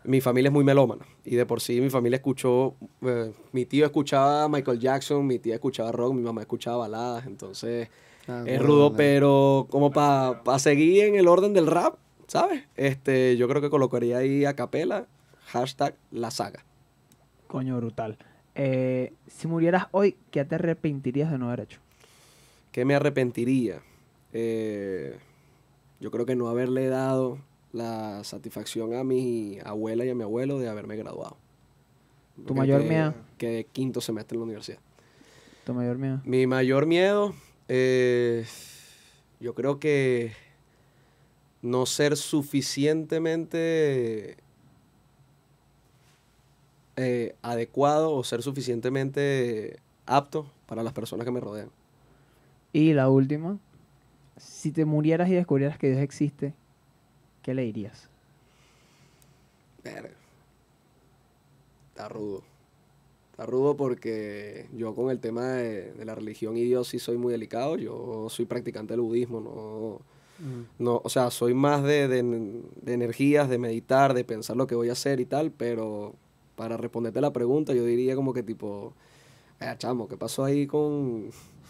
mi 0.08 0.22
familia 0.22 0.48
es 0.50 0.54
muy 0.54 0.64
melómana 0.64 1.06
y 1.24 1.36
de 1.36 1.46
por 1.46 1.62
sí 1.62 1.80
mi 1.82 1.90
familia 1.90 2.16
escuchó, 2.18 2.74
eh, 3.02 3.32
mi 3.52 3.66
tío 3.66 3.86
escuchaba 3.86 4.48
Michael 4.50 4.80
Jackson, 4.80 5.28
mi 5.28 5.38
tía 5.38 5.56
escuchaba 5.56 5.92
rock, 5.92 6.14
mi 6.16 6.22
mamá 6.22 6.42
escuchaba 6.42 6.78
baladas, 6.78 7.28
entonces 7.28 7.90
Ah, 8.30 8.40
es 8.46 8.58
bueno, 8.58 8.64
rudo, 8.64 8.90
vale. 8.90 8.98
pero 8.98 9.68
como 9.70 9.92
para 9.92 10.60
seguir 10.60 11.06
en 11.06 11.16
el 11.16 11.28
orden 11.30 11.54
del 11.54 11.66
rap, 11.68 11.96
¿sabes? 12.28 12.64
Este, 12.76 13.38
yo 13.38 13.48
creo 13.48 13.62
que 13.62 13.70
colocaría 13.70 14.18
ahí 14.18 14.44
a 14.44 14.54
capela, 14.54 15.08
hashtag 15.46 15.96
la 16.12 16.30
saga. 16.32 16.66
Coño, 17.48 17.78
brutal. 17.78 18.18
Eh, 18.56 19.14
si 19.28 19.48
murieras 19.48 19.88
hoy, 19.92 20.18
¿qué 20.32 20.44
te 20.44 20.56
arrepentirías 20.56 21.32
de 21.32 21.38
no 21.38 21.48
haber 21.48 21.62
hecho? 21.62 21.80
¿Qué 22.74 22.84
me 22.84 22.96
arrepentiría? 22.96 23.82
Eh, 24.34 25.18
yo 26.02 26.12
creo 26.12 26.26
que 26.26 26.36
no 26.36 26.50
haberle 26.50 26.88
dado 26.88 27.38
la 27.78 28.24
satisfacción 28.24 28.96
a 28.96 29.04
mi 29.04 29.60
abuela 29.64 30.06
y 30.06 30.10
a 30.10 30.16
mi 30.16 30.24
abuelo 30.24 30.60
de 30.60 30.68
haberme 30.68 30.96
graduado. 30.96 31.38
¿Tu 32.36 32.44
Porque 32.44 32.60
mayor 32.60 32.84
miedo? 32.84 33.14
Que 33.38 33.68
quinto 33.72 34.02
semestre 34.02 34.36
en 34.36 34.42
la 34.42 34.46
universidad. 34.46 34.80
Tu 35.66 35.74
mayor 35.74 35.98
miedo. 35.98 36.22
Mi 36.26 36.48
mayor 36.48 36.86
miedo, 36.86 37.34
eh, 37.68 38.46
yo 39.40 39.54
creo 39.54 39.80
que 39.80 40.34
no 41.62 41.86
ser 41.86 42.18
suficientemente 42.18 44.38
eh, 46.96 47.36
adecuado 47.42 48.14
o 48.14 48.24
ser 48.24 48.42
suficientemente 48.42 49.80
apto 50.06 50.50
para 50.66 50.84
las 50.84 50.94
personas 50.94 51.26
que 51.26 51.32
me 51.32 51.40
rodean. 51.40 51.70
Y 52.74 52.94
la 52.94 53.10
última, 53.10 53.58
si 54.38 54.72
te 54.72 54.86
murieras 54.86 55.30
y 55.30 55.34
descubrieras 55.34 55.78
que 55.78 55.90
Dios 55.90 56.02
existe, 56.02 56.54
¿qué 57.48 57.54
le 57.54 57.62
dirías? 57.64 58.10
Verga. 59.82 60.10
Está 61.92 62.10
rudo. 62.10 62.44
Está 63.32 63.46
rudo 63.46 63.78
porque 63.78 64.68
yo 64.76 64.94
con 64.94 65.10
el 65.12 65.20
tema 65.20 65.46
de, 65.54 65.94
de 65.94 66.04
la 66.04 66.14
religión 66.14 66.58
y 66.58 66.64
Dios 66.66 66.90
sí 66.90 67.00
soy 67.00 67.16
muy 67.18 67.32
delicado. 67.32 67.78
Yo 67.78 68.28
soy 68.30 68.44
practicante 68.44 68.92
del 68.94 69.00
budismo, 69.02 69.40
no, 69.40 70.02
No, 70.78 71.00
o 71.06 71.10
sea, 71.10 71.32
soy 71.32 71.54
más 71.54 71.84
de, 71.84 72.10
de, 72.10 72.22
de 72.82 72.94
energías, 72.94 73.48
de 73.48 73.58
meditar, 73.58 74.14
de 74.14 74.26
pensar 74.26 74.58
lo 74.58 74.68
que 74.68 74.76
voy 74.76 74.90
a 74.90 74.92
hacer 74.92 75.22
y 75.22 75.26
tal, 75.26 75.52
pero 75.52 76.16
para 76.58 76.76
responderte 76.76 77.22
la 77.22 77.32
pregunta, 77.32 77.74
yo 77.74 77.86
diría 77.86 78.14
como 78.18 78.34
que 78.34 78.44
tipo, 78.44 78.92
"Eh, 79.62 79.74
chamo, 79.78 80.10
¿qué 80.10 80.18
pasó 80.18 80.44
ahí 80.44 80.68
con, 80.68 81.30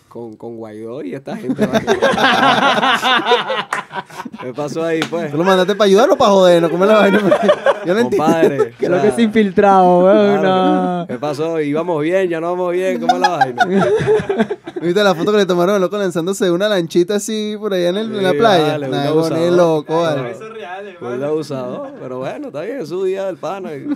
con, 0.09 0.35
con 0.37 0.57
Guaidó 0.57 1.03
y 1.03 1.13
esta 1.13 1.37
gente? 1.37 1.61
vale?" 4.31 4.43
¿Qué 4.49 4.53
pasó 4.53 4.83
ahí, 4.83 4.99
pues? 5.09 5.31
¿Tú 5.31 5.37
lo 5.37 5.43
mandaste 5.43 5.75
para 5.75 5.87
ayudar 5.87 6.09
o 6.09 6.17
para 6.17 6.31
joder? 6.31 6.61
¿No? 6.61 6.69
¿Cómo 6.69 6.83
es 6.85 6.89
la 6.89 6.97
vaina? 6.97 7.19
Yo 7.85 7.93
no 7.93 7.99
entiendo. 8.01 8.25
Compadre. 8.25 8.73
Que 8.77 8.87
o 8.87 8.89
lo 8.89 9.01
que 9.01 9.07
es 9.09 9.19
infiltrado, 9.19 9.99
weón. 9.99 10.39
claro. 10.41 10.97
no. 10.99 11.07
¿Qué 11.07 11.17
pasó? 11.17 11.61
Íbamos 11.61 12.01
bien, 12.01 12.27
ya 12.29 12.39
no 12.41 12.51
vamos 12.51 12.73
bien, 12.73 12.99
¿cómo 12.99 13.15
es 13.15 13.19
la 13.21 13.29
vaina? 13.29 13.65
¿Viste 14.81 15.03
la 15.03 15.15
foto 15.15 15.31
que 15.31 15.37
le 15.39 15.45
tomaron 15.45 15.75
al 15.75 15.81
loco 15.81 15.97
lanzándose 15.97 16.51
una 16.51 16.67
lanchita 16.69 17.15
así 17.15 17.55
por 17.59 17.73
allá 17.73 17.89
en, 17.89 17.97
el- 17.97 18.15
en 18.15 18.23
la 18.23 18.33
playa? 18.33 18.71
vale, 18.73 18.85
un 18.85 18.91
Nah, 18.91 19.03
es 19.03 19.09
abusador. 19.09 19.51
loco, 19.53 20.01
vale. 20.01 20.33
Claro. 20.33 21.15
Muy 21.15 21.23
abusador, 21.23 21.93
pero 22.01 22.19
bueno, 22.19 22.47
está 22.47 22.61
bien, 22.61 22.81
es 22.81 22.89
su 22.89 23.03
día 23.03 23.25
del 23.25 23.37
pana. 23.37 23.69
Y, 23.73 23.87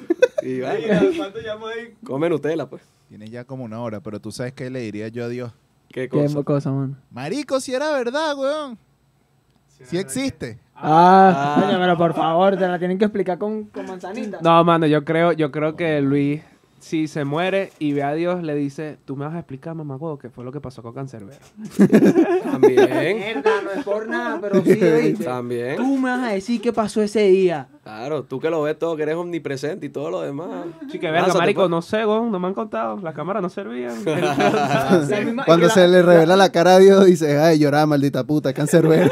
y 0.44 0.60
bueno, 0.62 1.16
come 2.06 2.30
Nutella, 2.30 2.66
pues. 2.68 2.82
Tienes 3.10 3.30
ya 3.30 3.44
como 3.44 3.64
una 3.66 3.80
hora, 3.82 4.00
pero 4.00 4.20
tú 4.20 4.32
sabes 4.32 4.54
qué 4.54 4.70
le 4.70 4.80
diría 4.80 5.08
yo 5.10 5.26
a 5.26 5.28
Dios. 5.28 5.52
¿Qué 5.90 6.08
Qué 6.08 6.10
cosa? 6.10 6.44
cosa, 6.44 6.72
mano. 6.72 6.96
Marico, 7.12 7.60
si 7.60 7.74
era 7.74 7.92
verdad, 7.92 8.36
weón. 8.38 8.78
Si 9.84 9.98
existe. 9.98 10.58
Ah, 10.76 11.56
Ah. 11.58 11.62
coño, 11.62 11.78
pero 11.80 11.98
por 11.98 12.14
favor, 12.16 12.58
te 12.58 12.68
la 12.68 12.80
tienen 12.80 12.98
que 12.98 13.06
explicar 13.06 13.38
con, 13.38 13.66
con 13.66 13.86
manzanita. 13.86 14.40
No, 14.42 14.64
mano, 14.64 14.88
yo 14.88 15.06
creo, 15.06 15.32
yo 15.32 15.52
creo 15.52 15.76
que 15.76 16.02
Luis, 16.02 16.42
si 16.82 17.08
se 17.08 17.24
muere 17.26 17.72
y 17.80 17.94
ve 17.94 18.04
a 18.04 18.14
Dios, 18.14 18.44
le 18.44 18.56
dice, 18.56 18.98
tú 19.06 19.16
me 19.16 19.26
vas 19.26 19.36
a 19.36 19.40
explicar, 19.40 19.76
mamá, 19.76 19.96
huevo, 19.96 20.18
qué 20.18 20.30
fue 20.30 20.44
lo 20.44 20.52
que 20.52 20.60
pasó 20.60 20.82
con 20.82 20.94
Cancerbero. 20.94 21.40
También. 22.44 23.18
Mierda, 23.18 23.62
no 23.64 23.72
es 23.72 23.84
por 23.86 24.08
nada, 24.08 24.40
pero 24.42 24.64
sí, 24.64 24.72
¿oíste? 24.84 25.24
También. 25.24 25.78
Tú 25.78 25.98
me 25.98 26.10
vas 26.10 26.24
a 26.24 26.34
decir 26.34 26.60
qué 26.60 26.74
pasó 26.74 27.02
ese 27.02 27.22
día. 27.28 27.68
Claro, 27.84 28.24
tú 28.24 28.40
que 28.40 28.50
lo 28.50 28.64
ves 28.64 28.78
todo, 28.78 28.96
que 28.96 29.04
eres 29.04 29.16
omnipresente 29.16 29.86
y 29.86 29.90
todo 29.90 30.10
lo 30.10 30.22
demás. 30.22 30.66
Sí, 30.92 31.00
que 31.00 31.10
verga, 31.10 31.34
marico, 31.34 31.70
no 31.70 31.82
sé, 31.82 32.02
no 32.04 32.40
me 32.40 32.48
han 32.48 32.54
contado, 32.54 33.00
las 33.02 33.14
cámaras 33.14 33.42
no 33.42 33.50
servían. 33.50 33.96
Cuando 35.46 35.70
se 35.70 35.88
le 35.88 36.02
revela 36.02 36.36
la 36.36 36.52
cara 36.52 36.76
a 36.76 36.80
Dios, 36.80 37.06
dice, 37.06 37.40
ay, 37.40 37.60
lloraba, 37.60 37.86
maldita 37.86 38.24
puta, 38.24 38.54
cancerbero. 38.54 39.12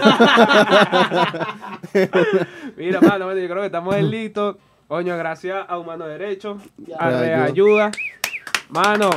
Mira, 2.78 3.02
mano, 3.02 3.34
yo 3.36 3.48
creo 3.48 3.60
que 3.60 3.66
estamos 3.66 3.96
en 3.96 4.10
listo. 4.10 4.58
Coño, 4.90 5.16
gracias 5.18 5.68
a 5.68 5.78
Humano 5.78 6.08
Derecho, 6.08 6.58
a 6.98 7.12
Reayuda. 7.12 7.92
Mano, 8.70 9.12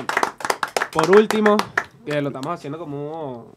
por 0.92 1.10
último, 1.16 1.56
que 2.04 2.20
lo 2.20 2.28
estamos 2.28 2.52
haciendo 2.52 2.78
como 2.78 3.54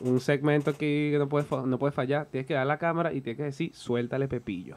un 0.00 0.18
segmento 0.18 0.70
aquí 0.70 1.10
que 1.10 1.16
no 1.18 1.28
puede, 1.28 1.44
no 1.66 1.78
puede 1.78 1.92
fallar. 1.92 2.24
Tienes 2.30 2.46
que 2.46 2.54
dar 2.54 2.66
la 2.66 2.78
cámara 2.78 3.12
y 3.12 3.20
tienes 3.20 3.36
que 3.36 3.42
decir, 3.42 3.70
suéltale 3.74 4.28
Pepillo. 4.28 4.76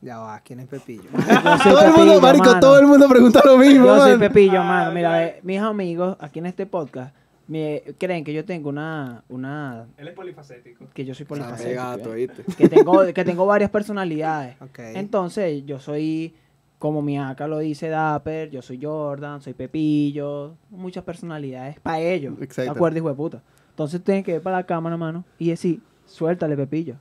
Ya 0.00 0.18
va, 0.18 0.40
¿quién 0.40 0.58
es 0.58 0.66
Pepillo? 0.66 1.04
Todo 1.62 1.82
el 1.82 1.92
mundo, 1.92 2.20
marico, 2.20 2.46
mano. 2.46 2.58
todo 2.58 2.78
el 2.80 2.86
mundo 2.88 3.08
pregunta 3.08 3.40
lo 3.44 3.56
mismo, 3.56 3.86
Yo 3.86 3.96
soy. 3.98 4.18
Pepillo, 4.18 4.64
mano. 4.64 4.90
Mira, 4.90 5.24
eh, 5.24 5.40
mis 5.44 5.60
amigos 5.60 6.16
aquí 6.18 6.40
en 6.40 6.46
este 6.46 6.66
podcast 6.66 7.14
me 7.50 7.82
creen 7.98 8.22
que 8.22 8.32
yo 8.32 8.44
tengo 8.44 8.68
una, 8.68 9.24
una 9.28 9.86
Él 9.96 10.06
es 10.06 10.14
polifacético. 10.14 10.86
que 10.94 11.04
yo 11.04 11.14
soy 11.14 11.26
polifacético. 11.26 11.74
gato, 11.82 12.14
¿eh? 12.14 12.26
¿viste? 12.28 12.44
que 12.56 12.68
tengo 12.68 13.04
que 13.12 13.24
tengo 13.24 13.44
varias 13.44 13.70
personalidades. 13.70 14.54
Ok. 14.62 14.78
Entonces, 14.94 15.64
yo 15.66 15.80
soy 15.80 16.32
como 16.78 17.02
mi 17.02 17.18
acá 17.18 17.48
lo 17.48 17.58
dice 17.58 17.88
Dapper, 17.88 18.50
yo 18.50 18.62
soy 18.62 18.78
Jordan, 18.80 19.40
soy 19.42 19.52
Pepillo, 19.52 20.54
muchas 20.70 21.02
personalidades 21.04 21.78
para 21.80 21.98
ellos. 22.00 22.38
¿De 22.38 22.44
Exacto. 22.44 22.70
acuerdo, 22.70 22.98
hijo 22.98 23.08
de 23.08 23.14
puta? 23.16 23.42
Entonces 23.70 24.02
tienen 24.02 24.22
que 24.22 24.32
ver 24.34 24.42
para 24.42 24.58
la 24.58 24.64
cámara, 24.64 24.96
mano, 24.96 25.24
y 25.38 25.48
decir, 25.50 25.80
suéltale 26.06 26.56
Pepillo. 26.56 26.94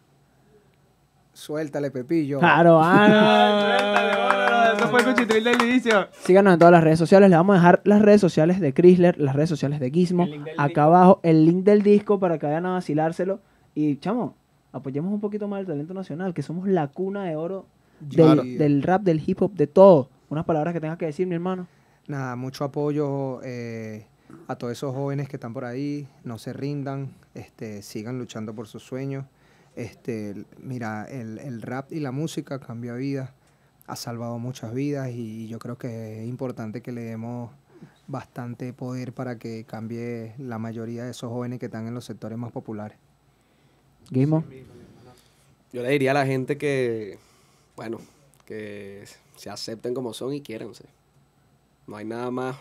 Suéltale, 1.40 1.90
Pepillo. 1.90 2.40
Claro, 2.40 2.80
ah, 2.84 4.74
Eso 4.78 4.88
fue 4.90 5.00
el 5.00 5.06
cuchitril 5.06 5.44
del 5.44 5.62
inicio. 5.62 6.08
Síganos 6.12 6.54
en 6.54 6.60
todas 6.60 6.74
las 6.74 6.84
redes 6.84 7.00
sociales. 7.00 7.30
Les 7.30 7.40
vamos 7.40 7.54
a 7.56 7.60
dejar 7.60 7.82
las 7.86 8.02
redes 8.02 8.20
sociales 8.20 8.60
de 8.60 8.74
Chrysler, 8.74 9.18
las 9.18 9.36
redes 9.36 9.48
sociales 9.50 9.80
de 9.80 9.90
Gizmo. 9.90 10.28
Acá 10.58 10.66
disco. 10.66 10.82
abajo 10.82 11.20
el 11.24 11.46
link 11.46 11.64
del 11.64 11.82
disco 11.82 12.20
para 12.20 12.38
que 12.38 12.46
vayan 12.46 12.66
a 12.66 12.72
vacilárselo. 12.74 13.40
Y, 13.74 13.96
chamo, 13.98 14.36
apoyemos 14.74 15.14
un 15.14 15.22
poquito 15.22 15.48
más 15.48 15.62
el 15.62 15.66
talento 15.68 15.94
nacional, 15.94 16.34
que 16.34 16.42
somos 16.42 16.68
la 16.68 16.88
cuna 16.88 17.24
de 17.24 17.36
oro 17.38 17.66
del, 18.02 18.16
Claro. 18.16 18.44
del 18.44 18.84
rap, 18.84 19.04
del 19.04 19.24
hip 19.26 19.42
hop, 19.42 19.54
de 19.54 19.68
todo. 19.68 20.10
Unas 20.30 20.44
palabras 20.46 20.74
que 20.74 20.82
tengas 20.82 20.98
que 20.98 21.06
decir, 21.06 21.26
mi 21.26 21.36
hermano. 21.36 21.68
Nada, 22.08 22.36
mucho 22.36 22.66
apoyo 22.66 23.40
eh, 23.44 24.06
a 24.48 24.56
todos 24.56 24.74
esos 24.74 24.94
jóvenes 24.94 25.30
que 25.30 25.38
están 25.38 25.54
por 25.54 25.64
ahí, 25.64 26.06
no 26.26 26.38
se 26.38 26.52
rindan, 26.52 27.14
este, 27.34 27.82
sigan 27.82 28.20
luchando 28.20 28.54
por 28.54 28.68
sus 28.68 28.84
sueños. 28.84 29.26
Este, 29.76 30.46
mira, 30.58 31.06
el, 31.06 31.40
el 31.40 31.62
rap 31.62 31.92
y 31.92 32.00
la 32.00 32.12
música 32.12 32.60
cambia 32.60 32.94
vidas, 32.94 33.32
ha 33.88 33.96
salvado 33.96 34.38
muchas 34.40 34.74
vidas 34.74 35.10
y 35.12 35.48
yo 35.48 35.60
creo 35.60 35.78
que 35.78 36.24
es 36.24 36.30
importante 36.30 36.82
que 36.82 36.92
le 36.92 37.02
demos 37.02 37.52
bastante 38.08 38.74
poder 38.74 39.14
para 39.14 39.38
que 39.38 39.64
cambie 39.66 40.34
la 40.38 40.58
mayoría 40.58 41.06
de 41.06 41.12
esos 41.12 41.30
jóvenes 41.30 41.60
que 41.60 41.68
están 41.68 41.88
en 41.88 41.94
los 41.94 42.06
sectores 42.06 42.38
más 42.38 42.52
populares. 42.52 42.98
Gizmo. 44.12 44.44
Yo 45.72 45.84
le 45.84 45.90
diría 45.92 46.12
a 46.12 46.16
la 46.16 46.26
gente 46.26 46.58
que, 46.58 47.20
bueno, 47.76 48.00
que 48.46 49.06
se 49.36 49.52
acepten 49.52 49.94
como 49.94 50.14
son 50.14 50.34
y 50.34 50.42
quiéranse. 50.42 50.86
No 51.86 51.96
hay 51.96 52.06
nada 52.06 52.32
más 52.32 52.58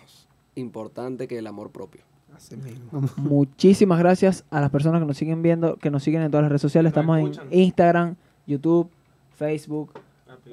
importante 0.54 1.26
que 1.26 1.38
el 1.38 1.46
amor 1.46 1.70
propio. 1.70 2.02
Así 2.36 2.56
mismo. 2.56 3.02
Muchísimas 3.16 3.98
gracias 3.98 4.44
a 4.50 4.60
las 4.60 4.70
personas 4.70 5.00
que 5.00 5.06
nos 5.06 5.16
siguen 5.16 5.42
viendo, 5.42 5.76
que 5.76 5.90
nos 5.90 6.02
siguen 6.02 6.22
en 6.22 6.30
todas 6.30 6.42
las 6.44 6.50
redes 6.50 6.62
sociales. 6.62 6.90
Estamos 6.90 7.18
en. 7.18 7.32
Instagram, 7.50 8.14
YouTube, 8.46 8.88
Facebook, 9.36 9.92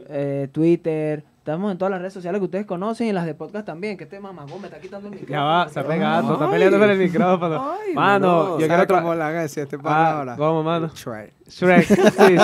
eh, 0.10 0.48
Twitter. 0.52 1.24
Estamos 1.38 1.72
en 1.72 1.78
todas 1.78 1.92
las 1.92 2.00
redes 2.00 2.14
sociales 2.14 2.40
que 2.40 2.46
ustedes 2.46 2.66
conocen 2.66 3.06
y 3.08 3.12
las 3.14 3.24
de 3.28 3.36
podcast 3.36 3.68
también. 3.68 3.98
Que 3.98 4.06
este 4.06 4.20
mamagón 4.20 4.60
me 4.62 4.68
está 4.68 4.80
quitando 4.80 5.08
el 5.10 5.14
micrófono. 5.14 5.38
Ya 5.38 5.44
va, 5.44 5.70
se 5.70 5.80
ha 5.80 5.84
Ay. 5.84 5.88
pegado, 5.90 6.34
está 6.34 6.50
peleando 6.50 6.80
con 6.80 6.90
el 6.90 6.98
micrófono. 6.98 7.72
Mano, 7.94 8.28
no, 8.28 8.44
yo 8.54 8.58
quiero 8.58 8.74
¿Sabes 8.74 8.88
tra- 8.90 9.02
cómo 9.02 9.14
la 9.14 9.28
haga 9.28 9.44
este 9.44 9.68
Ah, 9.84 10.12
ahora? 10.18 10.36
¿Cómo, 10.38 10.64
mano? 10.64 10.88
Shrek. 10.96 11.34
Shrek, 11.48 11.86
sí. 11.88 12.36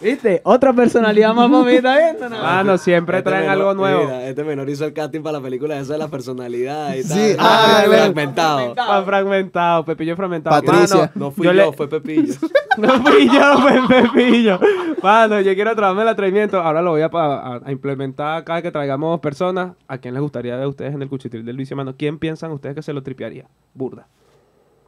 ¿Viste? 0.00 0.40
Otra 0.44 0.72
personalidad 0.72 1.34
más 1.34 1.50
para 1.50 1.64
mí, 1.64 1.72
¿está 1.72 1.98
viendo? 1.98 2.28
no? 2.30 2.42
Mano, 2.42 2.78
siempre 2.78 3.18
Este 3.18 3.28
traen 3.30 3.44
menor- 3.44 3.52
algo 3.52 3.74
nuevo. 3.74 4.04
Mira, 4.04 4.26
este 4.28 4.42
menor 4.42 4.68
hizo 4.70 4.86
el 4.86 4.92
casting 4.94 5.20
para 5.22 5.38
la 5.38 5.44
película 5.44 5.78
esa 5.78 5.92
de 5.92 5.98
la 5.98 6.08
personalidad 6.08 6.94
y 6.94 7.02
Sí, 7.02 7.34
tal. 7.36 7.46
ah, 7.46 7.80
Ah, 7.80 7.84
fragmentado. 7.86 8.74
Pa' 8.74 9.02
fragmentado, 9.04 9.84
Pepillo 9.84 10.16
fragmentado. 10.16 10.62
Patricia. 10.62 10.96
Mano, 10.96 11.10
No 11.14 11.30
fui 11.30 11.44
yo 11.46 11.52
yo, 11.52 11.70
le- 11.70 11.76
fue 11.76 11.88
Pepillo. 11.88 12.34
No 12.78 12.88
fui 13.04 13.28
yo, 13.28 13.58
fue 13.58 14.02
Pepillo. 14.02 14.58
Mano, 15.02 15.40
yo 15.40 15.54
quiero 15.54 15.76
traerme 15.76 16.02
el 16.02 16.08
atrevimiento. 16.08 16.60
Ahora 16.60 16.82
lo 16.82 16.90
voy 16.90 17.02
a, 17.02 17.10
a- 17.12 17.60
a 17.64 17.70
implementar 17.70 18.42
cada 18.44 18.62
que 18.62 18.72
traigamos 18.72 19.20
personas. 19.20 19.74
¿A 19.86 19.98
quién 19.98 20.14
les 20.14 20.20
gustaría 20.22 20.56
ver 20.56 20.66
ustedes 20.66 20.92
en 20.94 21.02
el 21.02 21.08
cuchitril 21.08 21.44
del 21.44 21.56
vicio, 21.56 21.76
mano? 21.76 21.94
¿Quién 21.96 22.18
piensan 22.18 22.50
ustedes 22.50 22.74
que 22.74 22.82
se 22.82 22.92
lo 22.92 23.02
tripearía? 23.02 23.44
Burda. 23.74 24.08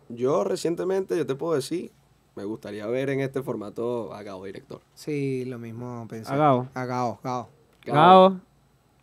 Yo 0.08 0.42
recientemente, 0.44 1.16
yo 1.16 1.26
te 1.26 1.34
puedo 1.36 1.54
decir, 1.54 1.92
me 2.36 2.44
gustaría 2.44 2.86
ver 2.86 3.10
en 3.10 3.20
este 3.20 3.42
formato 3.42 4.12
a 4.14 4.22
Gabo 4.22 4.44
director. 4.44 4.80
Sí, 4.94 5.44
lo 5.46 5.58
mismo 5.58 6.06
pensé. 6.08 6.30
A 6.32 6.36
Gao. 6.36 6.68
A 6.74 6.84
Gao, 6.84 7.18
Gao. 7.24 7.48
Gao, 7.84 8.36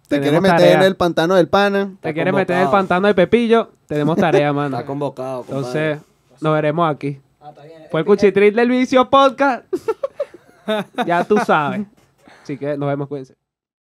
Te 0.08 0.22
quieres 0.22 0.42
meter 0.42 0.58
tarea. 0.58 0.74
en 0.76 0.84
el 0.84 0.96
pantano 0.96 1.36
del 1.36 1.48
pana. 1.48 1.94
te 2.02 2.14
quieres 2.14 2.34
meter 2.34 2.58
en 2.58 2.64
el 2.64 2.70
pantano 2.70 3.08
de 3.08 3.16
Pepillo, 3.16 3.72
tenemos 3.88 4.18
tarea, 4.18 4.54
mano. 4.54 4.78
Está 4.78 4.86
convocado, 4.86 5.44
compadre. 5.44 5.58
Entonces, 5.58 6.00
nos 6.42 6.54
veremos 6.54 6.94
aquí. 6.94 7.20
Ah, 7.42 7.50
está 7.50 7.64
bien. 7.64 7.84
Fue 7.90 8.02
el 8.02 8.06
cuchitril 8.06 8.56
del 8.56 8.70
vicio 8.70 9.10
podcast. 9.10 9.66
ya 11.06 11.24
tú 11.24 11.38
sabes. 11.40 11.82
Así 12.44 12.58
que 12.58 12.78
nos 12.78 12.88
vemos, 12.88 13.08
cuídense. 13.08 13.36